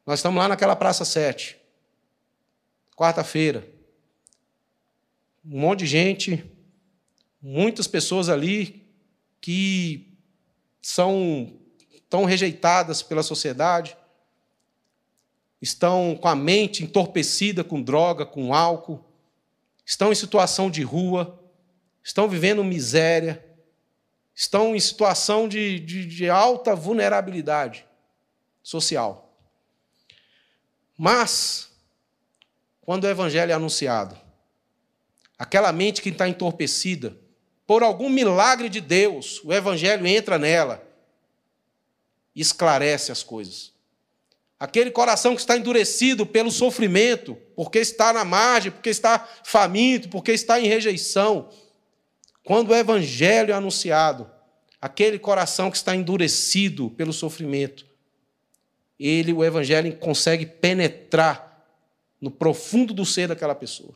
Nós 0.04 0.18
estamos 0.18 0.36
lá 0.36 0.48
naquela 0.48 0.74
Praça 0.74 1.04
7, 1.04 1.56
quarta-feira. 2.96 3.64
Um 5.44 5.60
monte 5.60 5.80
de 5.80 5.86
gente, 5.86 6.57
muitas 7.40 7.86
pessoas 7.86 8.28
ali 8.28 8.86
que 9.40 10.18
são 10.80 11.58
tão 12.08 12.24
rejeitadas 12.24 13.02
pela 13.02 13.22
sociedade, 13.22 13.96
estão 15.60 16.16
com 16.20 16.28
a 16.28 16.34
mente 16.34 16.82
entorpecida 16.82 17.62
com 17.62 17.82
droga, 17.82 18.24
com 18.24 18.54
álcool, 18.54 19.04
estão 19.84 20.12
em 20.12 20.14
situação 20.14 20.70
de 20.70 20.82
rua, 20.82 21.38
estão 22.02 22.28
vivendo 22.28 22.64
miséria, 22.64 23.44
estão 24.34 24.74
em 24.74 24.80
situação 24.80 25.48
de, 25.48 25.80
de, 25.80 26.06
de 26.06 26.30
alta 26.30 26.74
vulnerabilidade 26.74 27.84
social. 28.62 29.36
Mas, 30.96 31.70
quando 32.80 33.04
o 33.04 33.08
evangelho 33.08 33.52
é 33.52 33.54
anunciado, 33.54 34.16
aquela 35.38 35.72
mente 35.72 36.00
que 36.00 36.08
está 36.08 36.28
entorpecida, 36.28 37.16
por 37.68 37.82
algum 37.82 38.08
milagre 38.08 38.70
de 38.70 38.80
Deus, 38.80 39.42
o 39.44 39.52
evangelho 39.52 40.06
entra 40.06 40.38
nela 40.38 40.82
e 42.34 42.40
esclarece 42.40 43.12
as 43.12 43.22
coisas. 43.22 43.74
Aquele 44.58 44.90
coração 44.90 45.34
que 45.34 45.42
está 45.42 45.54
endurecido 45.54 46.24
pelo 46.24 46.50
sofrimento, 46.50 47.36
porque 47.54 47.78
está 47.78 48.10
na 48.10 48.24
margem, 48.24 48.72
porque 48.72 48.88
está 48.88 49.18
faminto, 49.44 50.08
porque 50.08 50.32
está 50.32 50.58
em 50.58 50.66
rejeição, 50.66 51.50
quando 52.42 52.70
o 52.70 52.74
evangelho 52.74 53.52
é 53.52 53.54
anunciado, 53.54 54.30
aquele 54.80 55.18
coração 55.18 55.70
que 55.70 55.76
está 55.76 55.94
endurecido 55.94 56.88
pelo 56.92 57.12
sofrimento, 57.12 57.86
ele, 58.98 59.30
o 59.30 59.44
evangelho, 59.44 59.94
consegue 59.98 60.46
penetrar 60.46 61.66
no 62.18 62.30
profundo 62.30 62.94
do 62.94 63.04
ser 63.04 63.28
daquela 63.28 63.54
pessoa. 63.54 63.94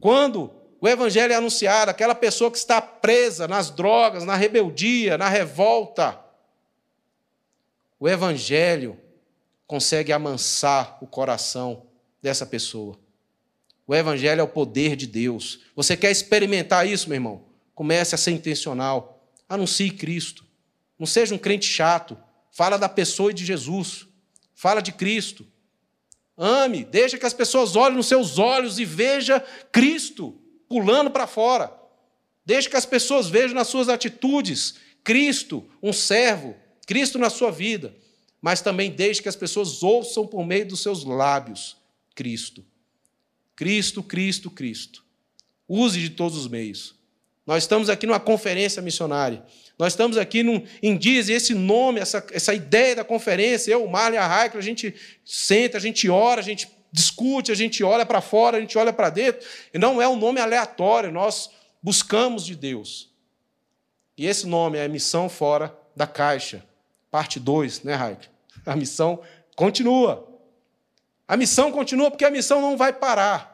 Quando 0.00 0.61
o 0.82 0.88
evangelho 0.88 1.32
é 1.32 1.36
anunciado, 1.36 1.92
aquela 1.92 2.12
pessoa 2.12 2.50
que 2.50 2.58
está 2.58 2.82
presa 2.82 3.46
nas 3.46 3.70
drogas, 3.70 4.24
na 4.24 4.34
rebeldia, 4.34 5.16
na 5.16 5.28
revolta, 5.28 6.18
o 8.00 8.08
evangelho 8.08 8.98
consegue 9.64 10.12
amansar 10.12 10.98
o 11.00 11.06
coração 11.06 11.86
dessa 12.20 12.44
pessoa. 12.44 12.98
O 13.86 13.94
Evangelho 13.94 14.40
é 14.40 14.42
o 14.42 14.48
poder 14.48 14.96
de 14.96 15.06
Deus. 15.06 15.60
Você 15.76 15.96
quer 15.96 16.10
experimentar 16.10 16.86
isso, 16.86 17.08
meu 17.08 17.16
irmão? 17.16 17.44
Comece 17.74 18.14
a 18.14 18.18
ser 18.18 18.32
intencional. 18.32 19.24
Anuncie 19.48 19.90
Cristo. 19.90 20.44
Não 20.98 21.06
seja 21.06 21.34
um 21.34 21.38
crente 21.38 21.66
chato. 21.66 22.18
Fala 22.50 22.76
da 22.76 22.88
pessoa 22.88 23.30
e 23.30 23.34
de 23.34 23.44
Jesus. 23.44 24.06
Fala 24.52 24.80
de 24.80 24.90
Cristo. 24.90 25.46
Ame, 26.36 26.84
deixa 26.84 27.16
que 27.16 27.26
as 27.26 27.34
pessoas 27.34 27.76
olhem 27.76 27.96
nos 27.96 28.06
seus 28.08 28.38
olhos 28.38 28.78
e 28.80 28.84
vejam 28.84 29.40
Cristo 29.70 30.41
pulando 30.72 31.10
para 31.10 31.26
fora. 31.26 31.70
Deixa 32.46 32.70
que 32.70 32.76
as 32.76 32.86
pessoas 32.86 33.28
vejam 33.28 33.54
nas 33.54 33.68
suas 33.68 33.90
atitudes 33.90 34.76
Cristo, 35.04 35.68
um 35.82 35.92
servo, 35.92 36.56
Cristo 36.86 37.18
na 37.18 37.28
sua 37.28 37.50
vida. 37.50 37.94
Mas 38.40 38.62
também 38.62 38.90
deixe 38.90 39.20
que 39.20 39.28
as 39.28 39.36
pessoas 39.36 39.82
ouçam 39.82 40.26
por 40.26 40.46
meio 40.46 40.66
dos 40.66 40.80
seus 40.80 41.04
lábios 41.04 41.76
Cristo. 42.14 42.64
Cristo, 43.54 44.02
Cristo, 44.02 44.50
Cristo. 44.50 45.04
Use 45.68 46.00
de 46.00 46.08
todos 46.08 46.38
os 46.38 46.48
meios. 46.48 46.94
Nós 47.46 47.64
estamos 47.64 47.90
aqui 47.90 48.06
numa 48.06 48.18
conferência 48.18 48.80
missionária. 48.80 49.44
Nós 49.78 49.92
estamos 49.92 50.16
aqui 50.16 50.42
num, 50.42 50.64
em 50.82 50.96
dias, 50.96 51.28
e 51.28 51.32
esse 51.32 51.52
nome, 51.54 52.00
essa, 52.00 52.26
essa 52.32 52.54
ideia 52.54 52.96
da 52.96 53.04
conferência, 53.04 53.72
eu, 53.72 53.84
o 53.84 53.90
Marlon 53.90 54.14
e 54.14 54.18
a 54.18 54.26
Raikla, 54.26 54.58
a 54.58 54.62
gente 54.62 54.94
senta, 55.22 55.76
a 55.76 55.80
gente 55.80 56.08
ora, 56.08 56.40
a 56.40 56.44
gente 56.44 56.66
discute, 56.92 57.50
a 57.50 57.54
gente 57.54 57.82
olha 57.82 58.04
para 58.04 58.20
fora, 58.20 58.58
a 58.58 58.60
gente 58.60 58.76
olha 58.76 58.92
para 58.92 59.08
dentro, 59.08 59.46
e 59.72 59.78
não 59.78 60.00
é 60.00 60.06
um 60.06 60.16
nome 60.16 60.40
aleatório, 60.40 61.10
nós 61.10 61.50
buscamos 61.82 62.44
de 62.44 62.54
Deus. 62.54 63.10
E 64.16 64.26
esse 64.26 64.46
nome 64.46 64.76
é 64.76 64.86
Missão 64.86 65.28
Fora 65.28 65.76
da 65.96 66.06
Caixa, 66.06 66.64
parte 67.10 67.40
2, 67.40 67.82
né, 67.84 67.94
Raikla? 67.94 68.30
A 68.66 68.76
missão 68.76 69.20
continua. 69.56 70.28
A 71.26 71.36
missão 71.36 71.72
continua 71.72 72.10
porque 72.10 72.24
a 72.24 72.30
missão 72.30 72.60
não 72.60 72.76
vai 72.76 72.92
parar. 72.92 73.52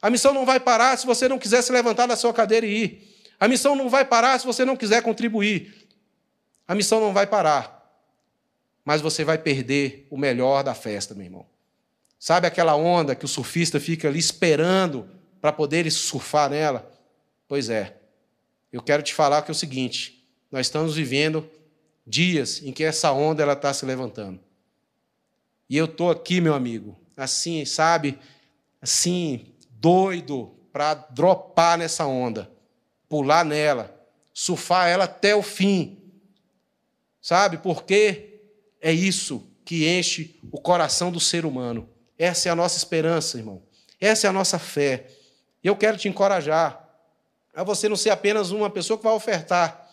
A 0.00 0.10
missão 0.10 0.34
não 0.34 0.44
vai 0.44 0.60
parar 0.60 0.96
se 0.96 1.06
você 1.06 1.26
não 1.28 1.38
quiser 1.38 1.62
se 1.62 1.72
levantar 1.72 2.06
da 2.06 2.14
sua 2.14 2.32
cadeira 2.32 2.66
e 2.66 2.84
ir. 2.84 3.16
A 3.40 3.48
missão 3.48 3.74
não 3.74 3.88
vai 3.88 4.04
parar 4.04 4.38
se 4.38 4.46
você 4.46 4.64
não 4.64 4.76
quiser 4.76 5.02
contribuir. 5.02 5.88
A 6.68 6.74
missão 6.74 7.00
não 7.00 7.12
vai 7.12 7.26
parar. 7.26 7.74
Mas 8.84 9.00
você 9.00 9.24
vai 9.24 9.38
perder 9.38 10.06
o 10.10 10.16
melhor 10.16 10.62
da 10.62 10.74
festa, 10.74 11.14
meu 11.14 11.24
irmão. 11.24 11.46
Sabe 12.18 12.46
aquela 12.46 12.74
onda 12.74 13.14
que 13.14 13.24
o 13.24 13.28
surfista 13.28 13.78
fica 13.78 14.08
ali 14.08 14.18
esperando 14.18 15.08
para 15.40 15.52
poder 15.52 15.90
surfar 15.90 16.50
nela? 16.50 16.90
Pois 17.46 17.68
é. 17.68 17.96
Eu 18.72 18.82
quero 18.82 19.02
te 19.02 19.14
falar 19.14 19.42
que 19.42 19.50
é 19.50 19.52
o 19.52 19.54
seguinte: 19.54 20.26
nós 20.50 20.66
estamos 20.66 20.96
vivendo 20.96 21.48
dias 22.06 22.62
em 22.62 22.72
que 22.72 22.84
essa 22.84 23.12
onda 23.12 23.42
ela 23.42 23.52
está 23.52 23.72
se 23.72 23.84
levantando. 23.84 24.40
E 25.68 25.76
eu 25.76 25.86
estou 25.86 26.10
aqui, 26.10 26.40
meu 26.40 26.54
amigo, 26.54 26.96
assim, 27.16 27.64
sabe, 27.64 28.18
assim, 28.80 29.46
doido 29.70 30.54
para 30.72 30.94
dropar 30.94 31.76
nessa 31.76 32.06
onda, 32.06 32.50
pular 33.08 33.44
nela, 33.44 33.94
surfar 34.32 34.88
ela 34.88 35.04
até 35.04 35.34
o 35.34 35.42
fim. 35.42 35.98
Sabe, 37.20 37.58
porque 37.58 38.40
é 38.80 38.92
isso 38.92 39.44
que 39.64 39.88
enche 39.88 40.38
o 40.52 40.60
coração 40.60 41.10
do 41.10 41.18
ser 41.18 41.44
humano. 41.44 41.88
Essa 42.18 42.48
é 42.48 42.52
a 42.52 42.56
nossa 42.56 42.76
esperança, 42.76 43.38
irmão. 43.38 43.62
Essa 44.00 44.26
é 44.26 44.30
a 44.30 44.32
nossa 44.32 44.58
fé. 44.58 45.06
E 45.62 45.66
eu 45.66 45.76
quero 45.76 45.96
te 45.96 46.08
encorajar 46.08 46.82
a 47.54 47.64
você 47.64 47.88
não 47.88 47.96
ser 47.96 48.10
apenas 48.10 48.50
uma 48.50 48.70
pessoa 48.70 48.96
que 48.96 49.04
vai 49.04 49.12
ofertar 49.12 49.90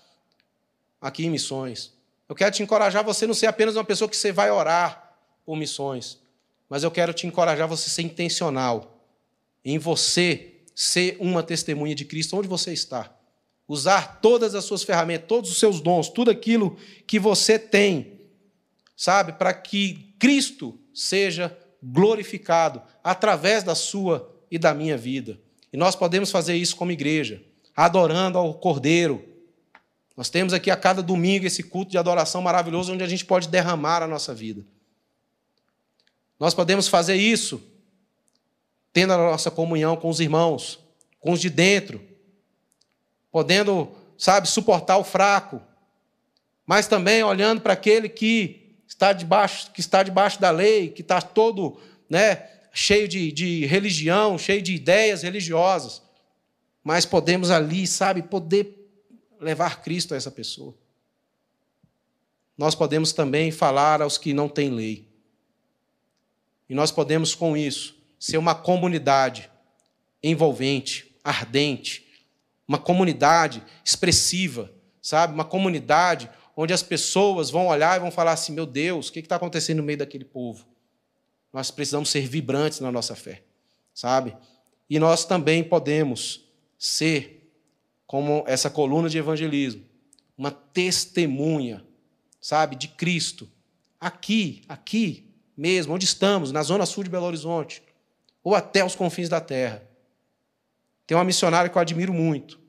aqui 1.00 1.26
em 1.26 1.30
missões. 1.30 1.94
Eu 2.28 2.36
quero 2.36 2.52
te 2.52 2.64
encorajar 2.64 3.02
a 3.02 3.06
você 3.06 3.28
não 3.28 3.34
ser 3.34 3.48
apenas 3.48 3.76
uma 3.76 3.84
pessoa 3.84 4.10
que 4.10 4.16
você 4.16 4.32
vai 4.32 4.52
orar 4.52 5.16
por 5.46 5.56
missões. 5.56 6.20
Mas 6.70 6.84
eu 6.84 6.92
quero 6.92 7.14
te 7.14 7.28
encorajar 7.28 7.66
a 7.66 7.68
você 7.68 7.90
ser 7.90 8.02
intencional 8.02 8.94
em 9.64 9.78
você 9.78 10.62
ser 10.76 11.16
uma 11.20 11.44
testemunha 11.44 11.96
de 11.96 12.06
Cristo 12.06 12.38
onde 12.38 12.48
você 12.48 12.74
está. 12.74 13.16
Usar 13.68 14.20
todas 14.20 14.56
as 14.56 14.66
suas 14.66 14.84
ferramentas, 14.84 15.28
todos 15.28 15.52
os 15.52 15.60
seus 15.60 15.80
dons, 15.80 16.10
tudo 16.10 16.32
aquilo 16.32 16.78
que 17.08 17.18
você 17.18 17.58
tem, 17.58 18.20
sabe, 18.96 19.34
para 19.34 19.54
que 19.54 20.16
Cristo 20.20 20.80
seja 20.94 21.58
glorificado 21.84 22.82
através 23.04 23.64
da 23.64 23.76
sua 23.76 24.32
e 24.50 24.58
da 24.58 24.74
minha 24.74 24.98
vida. 24.98 25.40
E 25.72 25.78
nós 25.78 25.96
podemos 25.96 26.32
fazer 26.32 26.56
isso 26.56 26.76
como 26.76 26.92
igreja, 26.92 27.44
adorando 27.76 28.38
ao 28.38 28.54
Cordeiro. 28.54 29.24
Nós 30.16 30.30
temos 30.30 30.54
aqui 30.54 30.72
a 30.72 30.78
cada 30.78 31.02
domingo 31.02 31.46
esse 31.46 31.64
culto 31.64 31.92
de 31.92 31.98
adoração 31.98 32.42
maravilhoso 32.42 32.94
onde 32.94 33.04
a 33.04 33.08
gente 33.08 33.26
pode 33.26 33.50
derramar 33.50 34.02
a 34.02 34.08
nossa 34.08 34.34
vida. 34.34 34.64
Nós 36.40 36.54
podemos 36.54 36.88
fazer 36.88 37.16
isso 37.16 37.62
tendo 38.94 39.14
a 39.14 39.18
nossa 39.18 39.50
comunhão 39.50 39.96
com 39.96 40.08
os 40.08 40.20
irmãos, 40.20 40.80
com 41.20 41.32
os 41.32 41.42
de 41.42 41.50
dentro, 41.50 42.00
podendo, 43.32 43.90
sabe, 44.18 44.48
suportar 44.48 44.98
o 44.98 45.04
fraco, 45.04 45.60
mas 46.66 46.88
também 46.88 47.24
olhando 47.24 47.62
para 47.62 47.74
aquele 47.74 48.08
que 48.08 48.63
está 48.94 49.12
debaixo, 49.12 49.72
que 49.72 49.82
está 49.82 50.04
debaixo 50.04 50.40
da 50.40 50.52
lei, 50.52 50.90
que 50.90 51.02
está 51.02 51.22
todo, 51.22 51.80
né, 52.10 52.48
cheio 52.72 53.08
de, 53.08 53.32
de 53.32 53.66
religião, 53.66 54.38
cheio 54.38 54.62
de 54.62 54.74
ideias 54.74 55.24
religiosas, 55.24 56.02
mas 56.84 57.06
podemos 57.06 57.50
ali, 57.50 57.88
sabe, 57.88 58.22
poder 58.22 58.80
levar 59.40 59.82
Cristo 59.82 60.14
a 60.14 60.18
essa 60.18 60.30
pessoa. 60.30 60.76
Nós 62.58 62.76
podemos 62.76 63.12
também 63.12 63.52
falar 63.52 64.02
aos 64.02 64.18
que 64.18 64.34
não 64.34 64.48
têm 64.48 64.70
lei. 64.70 65.08
E 66.70 66.76
nós 66.76 66.92
podemos, 66.92 67.34
com 67.34 67.58
isso, 67.58 67.98
ser 68.20 68.38
uma 68.38 68.54
comunidade 68.54 69.50
envolvente, 70.22 71.16
ardente, 71.24 72.06
uma 72.68 72.78
comunidade 72.78 73.64
expressiva, 73.84 74.72
sabe? 75.02 75.34
Uma 75.34 75.44
comunidade 75.44 76.30
onde 76.56 76.74
as 76.74 76.84
pessoas 76.84 77.50
vão 77.50 77.68
olhar 77.68 77.98
e 77.98 78.00
vão 78.00 78.12
falar 78.12 78.34
assim: 78.34 78.54
meu 78.54 78.66
Deus, 78.66 79.10
o 79.10 79.14
que 79.14 79.20
está 79.20 79.36
acontecendo 79.36 79.78
no 79.78 79.84
meio 79.84 79.98
daquele 79.98 80.26
povo? 80.26 80.66
Nós 81.52 81.70
precisamos 81.70 82.10
ser 82.10 82.28
vibrantes 82.28 82.80
na 82.80 82.92
nossa 82.92 83.16
fé, 83.16 83.44
sabe? 83.94 84.36
E 84.90 85.00
nós 85.00 85.26
também 85.26 85.64
podemos 85.64 86.50
ser 86.78 87.52
como 88.06 88.44
essa 88.48 88.70
coluna 88.70 89.10
de 89.10 89.18
evangelismo, 89.18 89.84
uma 90.38 90.52
testemunha, 90.52 91.86
sabe, 92.42 92.76
de 92.76 92.88
Cristo, 92.88 93.50
aqui, 94.00 94.64
aqui 94.68 95.32
mesmo, 95.56 95.94
onde 95.94 96.06
estamos, 96.06 96.52
na 96.52 96.62
zona 96.64 96.86
sul 96.86 97.04
de 97.04 97.10
Belo 97.10 97.26
Horizonte, 97.26 97.82
ou 98.44 98.56
até 98.56 98.84
os 98.84 98.96
confins 98.96 99.30
da 99.30 99.40
terra. 99.40 99.88
Tem 101.06 101.16
uma 101.16 101.24
missionária 101.24 101.70
que 101.70 101.78
eu 101.78 101.82
admiro 101.82 102.14
muito. 102.14 102.60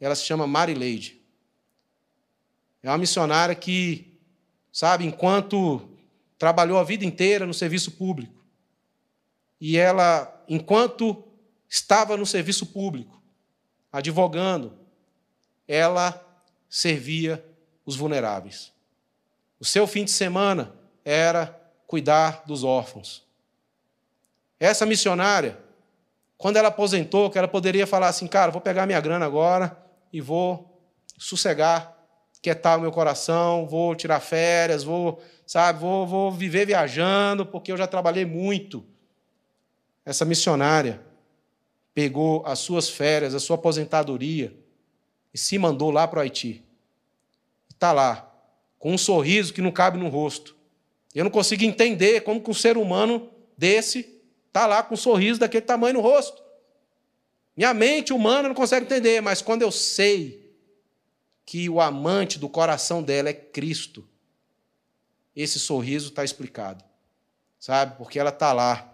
Ela 0.00 0.14
se 0.14 0.24
chama 0.24 0.46
Marileide. 0.46 1.17
É 2.82 2.88
uma 2.88 2.98
missionária 2.98 3.54
que, 3.54 4.18
sabe, 4.72 5.04
enquanto 5.04 5.88
trabalhou 6.38 6.78
a 6.78 6.84
vida 6.84 7.04
inteira 7.04 7.46
no 7.46 7.54
serviço 7.54 7.92
público, 7.92 8.44
e 9.60 9.76
ela, 9.76 10.44
enquanto 10.48 11.24
estava 11.68 12.16
no 12.16 12.24
serviço 12.24 12.66
público, 12.66 13.20
advogando, 13.92 14.78
ela 15.66 16.24
servia 16.68 17.44
os 17.84 17.96
vulneráveis. 17.96 18.72
O 19.58 19.64
seu 19.64 19.86
fim 19.86 20.04
de 20.04 20.10
semana 20.10 20.72
era 21.04 21.58
cuidar 21.86 22.44
dos 22.46 22.62
órfãos. 22.62 23.26
Essa 24.60 24.86
missionária, 24.86 25.58
quando 26.36 26.56
ela 26.56 26.68
aposentou, 26.68 27.30
que 27.30 27.38
ela 27.38 27.48
poderia 27.48 27.86
falar 27.86 28.08
assim, 28.08 28.26
cara, 28.26 28.52
vou 28.52 28.60
pegar 28.60 28.86
minha 28.86 29.00
grana 29.00 29.26
agora 29.26 29.76
e 30.12 30.20
vou 30.20 30.80
sossegar, 31.16 31.97
quietar 32.40 32.78
o 32.78 32.80
meu 32.80 32.92
coração, 32.92 33.66
vou 33.66 33.94
tirar 33.94 34.20
férias, 34.20 34.84
vou, 34.84 35.20
sabe, 35.46 35.80
vou, 35.80 36.06
vou 36.06 36.30
viver 36.30 36.66
viajando, 36.66 37.44
porque 37.44 37.72
eu 37.72 37.76
já 37.76 37.86
trabalhei 37.86 38.24
muito. 38.24 38.84
Essa 40.04 40.24
missionária 40.24 41.00
pegou 41.94 42.42
as 42.46 42.58
suas 42.58 42.88
férias, 42.88 43.34
a 43.34 43.40
sua 43.40 43.56
aposentadoria 43.56 44.54
e 45.34 45.38
se 45.38 45.58
mandou 45.58 45.90
lá 45.90 46.06
para 46.06 46.18
o 46.18 46.22
Haiti. 46.22 46.64
Está 47.70 47.92
lá, 47.92 48.32
com 48.78 48.92
um 48.92 48.98
sorriso 48.98 49.52
que 49.52 49.60
não 49.60 49.70
cabe 49.70 49.98
no 49.98 50.08
rosto. 50.08 50.56
Eu 51.14 51.24
não 51.24 51.30
consigo 51.30 51.64
entender 51.64 52.22
como 52.22 52.40
que 52.40 52.50
um 52.50 52.54
ser 52.54 52.76
humano 52.76 53.28
desse 53.56 54.18
Está 54.48 54.66
lá 54.66 54.82
com 54.82 54.94
um 54.94 54.96
sorriso 54.96 55.38
daquele 55.38 55.64
tamanho 55.64 55.94
no 55.94 56.00
rosto. 56.00 56.42
Minha 57.56 57.72
mente 57.74 58.12
humana 58.12 58.48
não 58.48 58.54
consegue 58.56 58.86
entender, 58.86 59.20
mas 59.20 59.42
quando 59.42 59.62
eu 59.62 59.70
sei 59.70 60.47
que 61.48 61.66
o 61.66 61.80
amante 61.80 62.38
do 62.38 62.46
coração 62.46 63.02
dela 63.02 63.30
é 63.30 63.32
Cristo, 63.32 64.06
esse 65.34 65.58
sorriso 65.58 66.10
está 66.10 66.22
explicado. 66.22 66.84
Sabe? 67.58 67.96
Porque 67.96 68.18
ela 68.18 68.28
está 68.28 68.52
lá, 68.52 68.86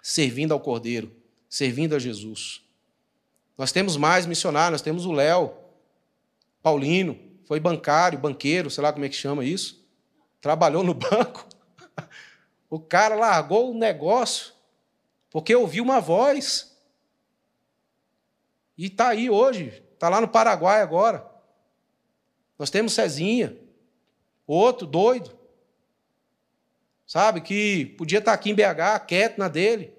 servindo 0.00 0.52
ao 0.52 0.60
Cordeiro, 0.60 1.12
servindo 1.48 1.96
a 1.96 1.98
Jesus. 1.98 2.62
Nós 3.58 3.72
temos 3.72 3.96
mais 3.96 4.26
missionários, 4.26 4.74
nós 4.74 4.80
temos 4.80 5.06
o 5.06 5.10
Léo, 5.10 5.54
Paulino, 6.62 7.18
foi 7.46 7.58
bancário, 7.58 8.16
banqueiro, 8.16 8.70
sei 8.70 8.80
lá 8.80 8.92
como 8.92 9.04
é 9.04 9.08
que 9.08 9.16
chama 9.16 9.44
isso. 9.44 9.84
Trabalhou 10.40 10.84
no 10.84 10.94
banco. 10.94 11.48
O 12.70 12.78
cara 12.78 13.16
largou 13.16 13.72
o 13.72 13.76
negócio 13.76 14.52
porque 15.30 15.52
ouviu 15.52 15.82
uma 15.82 16.00
voz. 16.00 16.78
E 18.78 18.86
está 18.86 19.08
aí 19.08 19.28
hoje, 19.28 19.82
está 19.94 20.08
lá 20.08 20.20
no 20.20 20.28
Paraguai 20.28 20.80
agora. 20.80 21.31
Nós 22.62 22.70
temos 22.70 22.92
Cezinha, 22.92 23.58
outro 24.46 24.86
doido, 24.86 25.36
sabe, 27.04 27.40
que 27.40 27.86
podia 27.98 28.20
estar 28.20 28.30
tá 28.30 28.34
aqui 28.36 28.50
em 28.50 28.54
BH, 28.54 29.04
quieto 29.04 29.36
na 29.36 29.48
dele, 29.48 29.92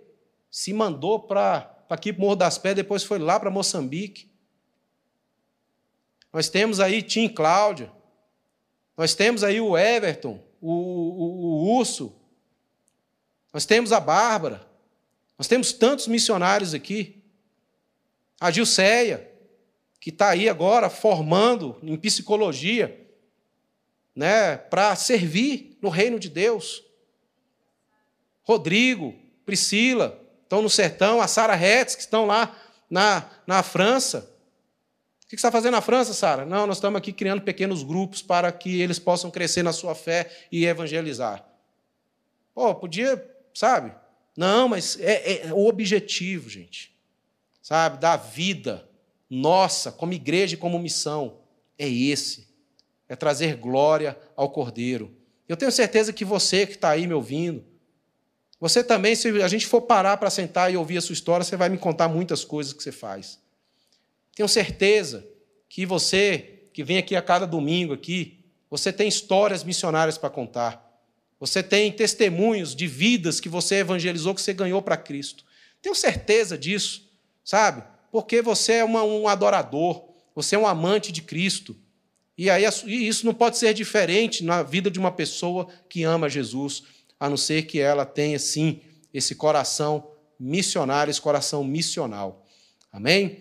se 0.50 0.72
mandou 0.72 1.20
para 1.20 1.84
aqui 1.90 2.14
para 2.14 2.22
Morro 2.22 2.38
das 2.38 2.58
Pedras, 2.58 2.86
depois 2.86 3.04
foi 3.04 3.20
lá 3.20 3.38
para 3.38 3.52
Moçambique. 3.52 4.32
Nós 6.32 6.48
temos 6.48 6.80
aí 6.80 7.02
Tim 7.02 7.28
Cláudia, 7.28 7.92
nós 8.96 9.14
temos 9.14 9.44
aí 9.44 9.60
o 9.60 9.78
Everton, 9.78 10.42
o, 10.62 10.72
o, 10.72 11.46
o 11.74 11.78
Urso, 11.80 12.16
nós 13.52 13.66
temos 13.66 13.92
a 13.92 14.00
Bárbara, 14.00 14.66
nós 15.38 15.50
temos 15.50 15.74
tantos 15.74 16.08
missionários 16.08 16.74
aqui. 16.74 17.22
A 18.40 18.50
Gilceia, 18.50 19.33
que 20.04 20.10
está 20.10 20.32
aí 20.32 20.50
agora 20.50 20.90
formando 20.90 21.80
em 21.82 21.96
psicologia, 21.96 23.08
né, 24.14 24.58
para 24.58 24.94
servir 24.98 25.78
no 25.82 25.88
reino 25.88 26.20
de 26.20 26.28
Deus. 26.28 26.84
Rodrigo, 28.42 29.16
Priscila, 29.46 30.22
estão 30.44 30.62
no 30.62 30.70
sertão, 30.70 31.22
a 31.22 31.28
Sara 31.28 31.56
Hetz, 31.56 31.96
que 31.96 32.02
estão 32.02 32.26
lá 32.26 32.54
na, 32.90 33.30
na 33.48 33.64
França. 33.64 34.30
O 35.24 35.28
que 35.28 35.30
você 35.30 35.36
está 35.38 35.50
fazendo 35.50 35.72
na 35.72 35.82
França, 35.82 36.14
Sara? 36.14 36.44
Não, 36.44 36.68
nós 36.68 36.76
estamos 36.76 36.98
aqui 36.98 37.14
criando 37.14 37.42
pequenos 37.42 37.82
grupos 37.82 38.22
para 38.22 38.52
que 38.52 38.82
eles 38.82 39.00
possam 39.00 39.32
crescer 39.32 39.64
na 39.64 39.72
sua 39.72 39.96
fé 39.96 40.30
e 40.52 40.66
evangelizar. 40.66 41.48
Pô, 42.54 42.76
podia, 42.76 43.26
sabe? 43.54 43.96
Não, 44.36 44.68
mas 44.68 45.00
é, 45.00 45.48
é 45.48 45.54
o 45.54 45.66
objetivo, 45.66 46.50
gente. 46.50 46.94
Sabe? 47.62 48.00
Da 48.00 48.18
vida 48.18 48.92
nossa, 49.30 49.92
como 49.92 50.14
igreja 50.14 50.56
e 50.56 50.58
como 50.58 50.80
missão, 50.80 51.40
é 51.78 51.88
esse. 51.88 52.48
É 53.08 53.16
trazer 53.16 53.56
glória 53.58 54.18
ao 54.36 54.50
Cordeiro. 54.50 55.16
Eu 55.48 55.58
tenho 55.58 55.72
certeza 55.72 56.14
que 56.14 56.26
você 56.26 56.66
que 56.66 56.74
está 56.74 56.90
aí 56.90 57.06
me 57.06 57.14
ouvindo, 57.14 57.64
você 58.64 58.82
também, 58.82 59.14
se 59.14 59.28
a 59.42 59.48
gente 59.50 59.68
for 59.68 59.82
parar 59.82 60.16
para 60.16 60.30
sentar 60.30 60.72
e 60.72 60.78
ouvir 60.78 60.98
a 60.98 61.02
sua 61.02 61.12
história, 61.12 61.44
você 61.44 61.58
vai 61.58 61.68
me 61.68 61.78
contar 61.78 62.08
muitas 62.08 62.46
coisas 62.46 62.72
que 62.72 62.82
você 62.82 62.94
faz. 62.94 63.38
Tenho 64.34 64.48
certeza 64.48 65.28
que 65.68 65.86
você, 65.86 66.68
que 66.72 66.82
vem 66.82 66.98
aqui 66.98 67.14
a 67.14 67.22
cada 67.22 67.46
domingo 67.46 67.92
aqui, 67.94 68.46
você 68.70 68.94
tem 68.94 69.08
histórias 69.08 69.66
missionárias 69.66 70.18
para 70.18 70.30
contar. 70.30 70.82
Você 71.42 71.62
tem 71.62 71.92
testemunhos 71.92 72.74
de 72.74 72.88
vidas 72.88 73.42
que 73.42 73.50
você 73.50 73.76
evangelizou, 73.76 74.34
que 74.34 74.42
você 74.42 74.54
ganhou 74.54 74.82
para 74.82 74.96
Cristo. 74.96 75.44
Tenho 75.82 75.94
certeza 75.94 76.58
disso, 76.58 77.12
sabe? 77.44 77.84
Porque 78.14 78.44
você 78.44 78.74
é 78.74 78.84
uma, 78.84 79.04
um 79.04 79.28
adorador, 79.28 80.08
você 80.36 80.56
é 80.56 80.60
um 80.60 80.68
amante 80.68 81.12
de 81.12 81.24
Cristo. 81.24 81.76
E 82.38 82.48
aí 82.48 82.64
e 82.86 83.08
isso 83.08 83.26
não 83.26 83.34
pode 83.34 83.58
ser 83.58 83.74
diferente 83.74 84.44
na 84.44 84.62
vida 84.62 84.92
de 84.92 85.00
uma 85.00 85.12
pessoa 85.12 85.68
que 85.90 86.04
ama 86.04 86.30
Jesus 86.30 86.84
a 87.20 87.28
não 87.28 87.36
ser 87.36 87.64
que 87.64 87.80
ela 87.80 88.06
tenha, 88.06 88.38
sim, 88.38 88.82
esse 89.12 89.34
coração 89.34 90.12
missionário, 90.40 91.10
esse 91.10 91.20
coração 91.20 91.64
missional. 91.64 92.46
Amém? 92.92 93.40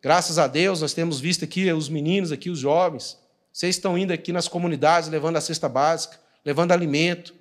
Graças 0.00 0.38
a 0.38 0.46
Deus, 0.46 0.80
nós 0.80 0.94
temos 0.94 1.20
visto 1.20 1.44
aqui 1.44 1.70
os 1.70 1.90
meninos, 1.90 2.32
aqui 2.32 2.48
os 2.48 2.60
jovens, 2.60 3.18
vocês 3.52 3.76
estão 3.76 3.98
indo 3.98 4.10
aqui 4.10 4.32
nas 4.32 4.48
comunidades, 4.48 5.10
levando 5.10 5.36
a 5.36 5.40
cesta 5.42 5.68
básica, 5.68 6.18
levando 6.42 6.72
alimento, 6.72 7.34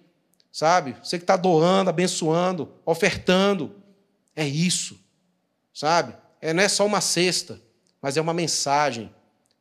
sabe? 0.51 0.97
Você 1.01 1.17
que 1.17 1.23
está 1.23 1.37
doando, 1.37 1.89
abençoando, 1.89 2.73
ofertando. 2.85 3.73
É 4.35 4.45
isso, 4.45 4.99
sabe? 5.73 6.21
É, 6.43 6.51
não 6.51 6.61
é 6.61 6.67
só 6.67 6.85
uma 6.85 6.99
cesta, 6.99 7.61
mas 8.01 8.17
é 8.17 8.21
uma 8.21 8.33
mensagem. 8.33 9.09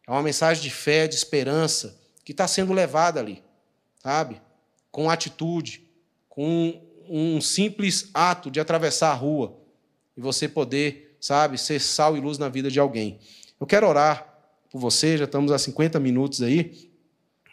É 0.04 0.10
uma 0.10 0.20
mensagem 0.20 0.60
de 0.60 0.68
fé, 0.68 1.06
de 1.06 1.14
esperança, 1.14 1.96
que 2.24 2.32
está 2.32 2.48
sendo 2.48 2.72
levada 2.72 3.20
ali, 3.20 3.40
sabe? 4.02 4.42
Com 4.90 5.08
atitude, 5.08 5.88
com 6.28 6.82
um 7.08 7.40
simples 7.40 8.10
ato 8.12 8.50
de 8.50 8.58
atravessar 8.58 9.12
a 9.12 9.14
rua 9.14 9.56
e 10.16 10.20
você 10.20 10.48
poder, 10.48 11.16
sabe, 11.20 11.56
ser 11.56 11.78
sal 11.78 12.16
e 12.16 12.20
luz 12.20 12.36
na 12.36 12.48
vida 12.48 12.68
de 12.68 12.80
alguém. 12.80 13.20
Eu 13.60 13.66
quero 13.66 13.86
orar 13.86 14.26
por 14.68 14.80
você, 14.80 15.16
já 15.16 15.24
estamos 15.24 15.52
há 15.52 15.58
50 15.58 16.00
minutos 16.00 16.42
aí, 16.42 16.90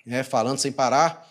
né, 0.07 0.23
falando 0.23 0.57
sem 0.57 0.71
parar, 0.71 1.29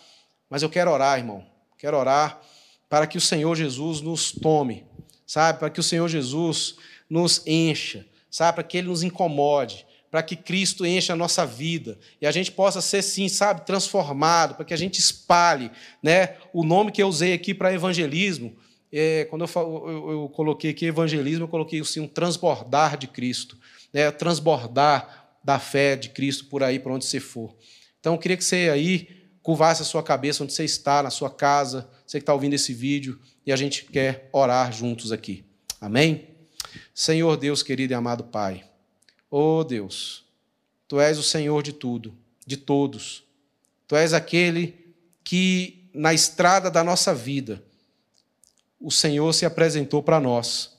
mas 0.49 0.63
eu 0.63 0.69
quero 0.69 0.89
orar, 0.89 1.17
irmão. 1.17 1.45
Quero 1.77 1.97
orar 1.97 2.39
para 2.87 3.05
que 3.05 3.17
o 3.17 3.21
Senhor 3.21 3.55
Jesus 3.55 3.99
nos 3.99 4.31
tome, 4.31 4.85
sabe, 5.27 5.59
para 5.59 5.69
que 5.69 5.81
o 5.81 5.83
Senhor 5.83 6.07
Jesus 6.07 6.77
nos 7.09 7.41
encha, 7.45 8.05
sabe, 8.29 8.55
para 8.55 8.63
que 8.63 8.77
ele 8.77 8.87
nos 8.87 9.03
incomode, 9.03 9.85
para 10.11 10.23
que 10.23 10.35
Cristo 10.35 10.85
encha 10.85 11.13
a 11.13 11.15
nossa 11.15 11.45
vida 11.45 11.97
e 12.21 12.25
a 12.25 12.31
gente 12.31 12.51
possa 12.51 12.81
ser, 12.81 13.01
sim, 13.01 13.27
sabe, 13.29 13.65
transformado, 13.65 14.55
para 14.55 14.65
que 14.65 14.73
a 14.73 14.77
gente 14.77 14.99
espalhe. 14.99 15.71
Né? 16.01 16.35
O 16.53 16.63
nome 16.63 16.91
que 16.91 17.01
eu 17.01 17.07
usei 17.07 17.33
aqui 17.33 17.53
para 17.53 17.73
evangelismo, 17.73 18.55
é, 18.91 19.25
quando 19.25 19.45
eu, 19.45 19.49
eu, 19.55 20.11
eu, 20.11 20.29
coloquei 20.29 20.71
aqui 20.71 20.85
evangelismo, 20.85 21.43
eu 21.43 21.47
coloquei 21.47 21.79
assim, 21.79 21.99
um 21.99 22.07
transbordar 22.07 22.97
de 22.97 23.07
Cristo, 23.07 23.57
né? 23.93 24.09
transbordar 24.11 25.29
da 25.43 25.59
fé 25.59 25.95
de 25.95 26.09
Cristo 26.09 26.45
por 26.45 26.63
aí, 26.63 26.79
para 26.79 26.93
onde 26.93 27.05
você 27.05 27.19
for. 27.19 27.55
Então, 27.99 28.13
eu 28.13 28.19
queria 28.19 28.37
que 28.37 28.43
você 28.43 28.69
aí 28.71 29.07
curvasse 29.41 29.81
a 29.81 29.85
sua 29.85 30.03
cabeça 30.03 30.43
onde 30.43 30.53
você 30.53 30.63
está, 30.63 31.03
na 31.03 31.09
sua 31.09 31.29
casa, 31.29 31.89
você 32.05 32.19
que 32.19 32.23
está 32.23 32.33
ouvindo 32.33 32.53
esse 32.53 32.73
vídeo, 32.73 33.19
e 33.45 33.51
a 33.51 33.55
gente 33.55 33.85
quer 33.85 34.29
orar 34.31 34.71
juntos 34.71 35.11
aqui. 35.11 35.45
Amém? 35.79 36.28
Senhor 36.99 37.37
Deus 37.37 37.63
querido 37.63 37.93
e 37.93 37.95
amado 37.95 38.25
Pai. 38.25 38.65
Oh 39.31 39.63
Deus, 39.63 40.25
Tu 40.85 40.99
és 40.99 41.17
o 41.17 41.23
Senhor 41.23 41.63
de 41.63 41.71
tudo, 41.71 42.13
de 42.45 42.57
todos. 42.57 43.23
Tu 43.87 43.95
és 43.95 44.13
aquele 44.13 44.93
que, 45.23 45.89
na 45.93 46.13
estrada 46.13 46.69
da 46.69 46.83
nossa 46.83 47.15
vida, 47.15 47.63
o 48.81 48.91
Senhor 48.91 49.31
se 49.31 49.45
apresentou 49.45 50.03
para 50.03 50.19
nós. 50.19 50.77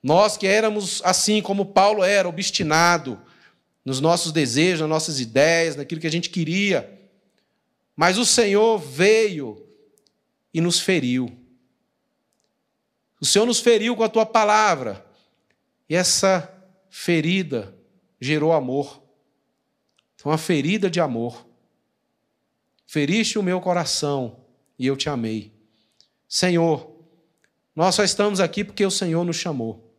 Nós 0.00 0.36
que 0.36 0.46
éramos 0.46 1.02
assim 1.04 1.42
como 1.42 1.66
Paulo 1.66 2.04
era, 2.04 2.28
obstinado 2.28 3.20
nos 3.84 4.00
nossos 4.00 4.30
desejos, 4.30 4.82
nas 4.82 4.88
nossas 4.88 5.18
ideias, 5.18 5.74
naquilo 5.74 6.00
que 6.00 6.06
a 6.06 6.12
gente 6.12 6.30
queria. 6.30 7.00
Mas 7.96 8.16
o 8.16 8.24
Senhor 8.24 8.78
veio 8.78 9.66
e 10.54 10.60
nos 10.60 10.78
feriu. 10.78 11.36
O 13.20 13.26
Senhor 13.26 13.44
nos 13.44 13.58
feriu 13.58 13.96
com 13.96 14.04
a 14.04 14.08
tua 14.08 14.24
palavra. 14.24 15.10
E 15.92 15.94
essa 15.94 16.50
ferida 16.88 17.76
gerou 18.18 18.54
amor. 18.54 19.02
Então, 20.14 20.32
uma 20.32 20.38
ferida 20.38 20.88
de 20.88 20.98
amor. 20.98 21.46
Feriste 22.86 23.38
o 23.38 23.42
meu 23.42 23.60
coração 23.60 24.42
e 24.78 24.86
eu 24.86 24.96
te 24.96 25.10
amei. 25.10 25.52
Senhor, 26.26 26.96
nós 27.76 27.94
só 27.94 28.02
estamos 28.02 28.40
aqui 28.40 28.64
porque 28.64 28.86
o 28.86 28.90
Senhor 28.90 29.22
nos 29.22 29.36
chamou. 29.36 29.94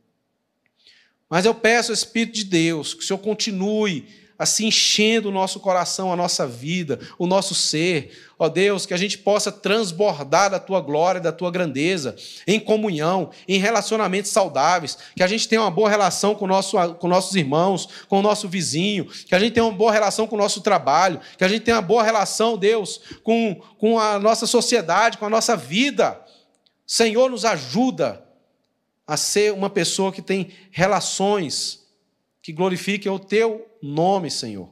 Mas 1.30 1.46
eu 1.46 1.54
peço 1.54 1.94
Espírito 1.94 2.38
de 2.38 2.46
Deus 2.46 2.96
que 2.96 3.04
o 3.04 3.06
Senhor 3.06 3.20
continue 3.20 4.08
assim 4.38 4.68
enchendo 4.68 5.30
o 5.30 5.32
nosso 5.32 5.60
coração, 5.60 6.12
a 6.12 6.16
nossa 6.16 6.46
vida, 6.48 7.00
o 7.18 7.28
nosso 7.28 7.54
ser. 7.54 8.12
Ó 8.38 8.50
Deus, 8.50 8.86
que 8.86 8.94
a 8.94 8.98
gente 8.98 9.18
possa 9.18 9.52
transbordar 9.52 10.50
da 10.50 10.60
tua 10.60 10.82
glória, 10.82 11.22
da 11.22 11.32
tua 11.32 11.52
grandeza, 11.52 12.16
em 12.46 12.60
comunhão, 12.60 13.30
em 13.48 13.58
relacionamentos 13.58 14.32
saudáveis, 14.32 14.98
que 15.16 15.24
a 15.24 15.28
gente 15.28 15.48
tenha 15.48 15.62
uma 15.62 15.72
boa 15.72 15.90
relação 15.90 16.36
com, 16.36 16.48
nosso, 16.48 16.78
com 16.96 17.08
nossos 17.08 17.36
irmãos, 17.36 17.88
com 18.08 18.20
o 18.20 18.22
nosso 18.22 18.50
vizinho, 18.50 19.06
que 19.06 19.36
a 19.36 19.40
gente 19.40 19.54
tenha 19.54 19.66
uma 19.66 19.78
boa 19.78 19.92
relação 19.92 20.28
com 20.28 20.36
o 20.36 20.40
nosso 20.40 20.62
trabalho, 20.62 21.20
que 21.38 21.44
a 21.44 21.48
gente 21.48 21.62
tenha 21.62 21.78
uma 21.78 21.84
boa 21.84 22.04
relação, 22.04 22.58
Deus, 22.58 23.00
com, 23.24 23.56
com 23.78 24.00
a 24.00 24.20
nossa 24.20 24.48
sociedade, 24.48 25.18
com 25.18 25.26
a 25.26 25.30
nossa 25.30 25.56
vida. 25.56 26.20
Senhor, 26.86 27.30
nos 27.30 27.46
ajuda 27.46 28.24
a 29.06 29.16
ser 29.16 29.54
uma 29.54 29.70
pessoa 29.70 30.12
que 30.12 30.22
tem 30.22 30.50
relações 30.72 31.83
que 32.44 32.52
glorifiquem 32.52 33.10
o 33.10 33.18
teu 33.18 33.66
nome, 33.82 34.30
Senhor. 34.30 34.70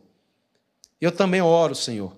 Eu 0.99 1.09
também 1.09 1.41
oro, 1.41 1.73
Senhor, 1.73 2.15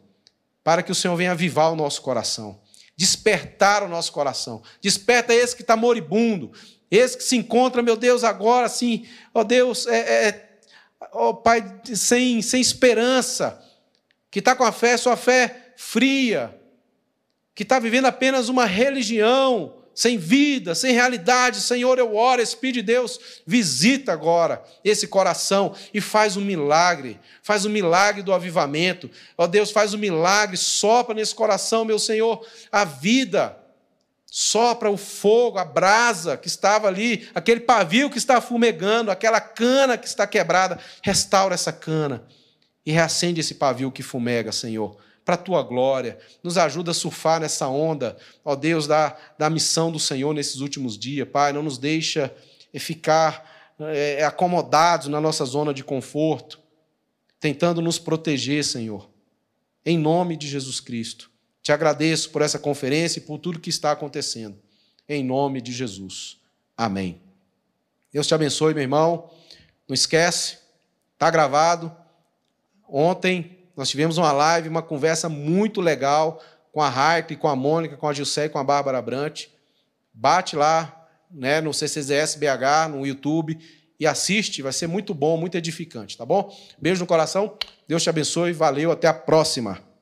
para 0.64 0.82
que 0.82 0.92
o 0.92 0.96
Senhor 0.96 1.16
venha 1.16 1.32
avivar 1.32 1.72
o 1.72 1.76
nosso 1.76 2.02
coração, 2.02 2.60
despertar 2.98 3.84
o 3.84 3.88
nosso 3.88 4.12
coração. 4.12 4.64
Desperta 4.82 5.32
esse 5.32 5.56
que 5.56 5.62
está 5.62 5.78
moribundo, 5.78 6.52
esse 6.90 7.16
que 7.16 7.24
se 7.24 7.38
encontra, 7.38 7.84
meu 7.84 7.96
Deus, 7.96 8.24
agora 8.24 8.66
assim, 8.66 9.08
ó 9.32 9.44
Deus, 9.44 9.86
é, 9.86 10.28
é, 10.28 10.50
ó 11.12 11.34
Pai, 11.34 11.82
sem, 11.84 12.42
sem 12.42 12.60
esperança, 12.60 13.64
que 14.32 14.40
está 14.40 14.56
com 14.56 14.64
a 14.64 14.72
fé, 14.72 14.98
sua 14.98 15.16
fé 15.16 15.74
fria, 15.78 16.60
que 17.54 17.62
está 17.62 17.78
vivendo 17.78 18.06
apenas 18.06 18.50
uma 18.50 18.66
religião, 18.66 19.83
sem 19.94 20.18
vida, 20.18 20.74
sem 20.74 20.94
realidade. 20.94 21.62
Senhor, 21.62 21.98
eu 22.00 22.16
oro, 22.16 22.42
Espírito 22.42 22.76
de 22.76 22.82
Deus, 22.82 23.20
visita 23.46 24.12
agora 24.12 24.64
esse 24.84 25.08
coração 25.08 25.76
e 25.94 26.02
faz 26.02 26.36
um 26.36 26.42
milagre, 26.42 27.20
faz 27.42 27.66
um 27.66 27.70
milagre 27.70 28.24
do 28.24 28.34
avivamento. 28.34 29.10
Ó 29.38 29.48
Deus, 29.48 29.72
faz 29.72 29.94
um 29.94 29.98
milagre, 29.98 30.58
sopra 30.58 31.14
nesse 31.14 31.36
coração, 31.36 31.86
meu 31.86 32.00
Senhor, 32.00 32.46
a 32.72 32.84
vida. 32.84 33.58
Sopra 34.26 34.90
o 34.90 34.98
fogo, 34.98 35.60
a 35.60 35.64
brasa 35.64 36.36
que 36.36 36.48
estava 36.48 36.88
ali, 36.88 37.30
aquele 37.36 37.60
pavio 37.60 38.10
que 38.10 38.18
está 38.18 38.42
fumegando, 38.42 39.12
aquela 39.12 39.40
cana 39.40 39.96
que 39.96 40.08
está 40.08 40.26
quebrada. 40.26 40.80
Restaura 41.04 41.54
essa 41.54 41.72
cana 41.72 42.24
e 42.84 42.92
reacende 42.92 43.42
esse 43.42 43.54
pavio 43.54 43.92
que 43.92 44.02
fumega, 44.02 44.52
Senhor 44.52 44.98
para 45.26 45.36
a 45.36 45.38
tua 45.38 45.62
glória. 45.64 46.18
Nos 46.42 46.58
ajuda 46.58 46.92
a 46.92 46.94
surfar 46.94 47.40
nessa 47.40 47.68
onda, 47.68 48.18
ó 48.44 48.56
Deus, 48.56 48.88
da, 48.88 49.18
da 49.38 49.50
missão 49.50 49.92
do 49.92 50.00
Senhor 50.00 50.34
nesses 50.34 50.58
últimos 50.58 50.98
dias, 50.98 51.28
Pai. 51.28 51.54
Não 51.54 51.64
nos 51.64 51.78
deixa 51.78 52.34
ficar 52.76 53.74
é, 53.80 54.24
acomodados 54.24 55.08
na 55.08 55.20
nossa 55.22 55.46
zona 55.46 55.74
de 55.74 55.84
conforto, 55.84 56.60
tentando 57.40 57.82
nos 57.82 58.00
proteger, 58.00 58.64
Senhor. 58.64 59.10
Em 59.86 59.98
nome 59.98 60.38
de 60.38 60.48
Jesus 60.48 60.80
Cristo. 60.80 61.30
Te 61.62 61.72
agradeço 61.72 62.30
por 62.30 62.42
essa 62.42 62.60
conferência 62.60 63.20
e 63.20 63.24
por 63.24 63.38
tudo 63.38 63.60
que 63.60 63.70
está 63.70 63.92
acontecendo. 63.92 64.58
Em 65.08 65.24
nome 65.24 65.62
de 65.62 65.72
Jesus. 65.72 66.40
Amém. 66.76 67.22
Deus 68.12 68.28
te 68.28 68.34
abençoe, 68.34 68.74
meu 68.74 68.84
irmão. 68.84 69.30
Não 69.88 69.94
esquece, 69.94 70.58
está 71.14 71.30
gravado. 71.32 71.96
Ontem 72.88 73.63
nós 73.76 73.90
tivemos 73.90 74.18
uma 74.18 74.32
live, 74.32 74.70
uma 74.70 74.82
conversa 74.82 75.28
muito 75.28 75.82
legal 75.82 76.42
com 76.72 76.82
a 76.82 76.88
Harpe, 76.88 77.36
com 77.36 77.48
a 77.48 77.56
Mônica, 77.56 77.98
com 77.98 78.08
a 78.08 78.14
Gilcé 78.14 78.46
e 78.46 78.50
com 78.50 78.60
a 78.60 78.64
Bárbara 78.64 79.02
Brant. 79.02 79.46
Bate 80.14 80.56
lá 80.56 81.08
né, 81.32 81.62
no 81.62 81.74
CCZS 81.74 82.36
BH, 82.36 82.90
no 82.90 83.06
YouTube, 83.06 83.58
e 84.00 84.06
assiste, 84.06 84.62
vai 84.62 84.74
ser 84.74 84.88
muito 84.88 85.14
bom, 85.14 85.38
muito 85.38 85.56
edificante, 85.56 86.18
tá 86.18 86.26
bom? 86.26 86.56
Beijo 86.80 87.02
no 87.02 87.08
coração, 87.08 87.58
Deus 87.88 88.04
te 88.04 88.10
abençoe, 88.10 88.54
valeu, 88.54 88.92
até 88.92 89.08
a 89.08 89.14
próxima. 89.14 89.93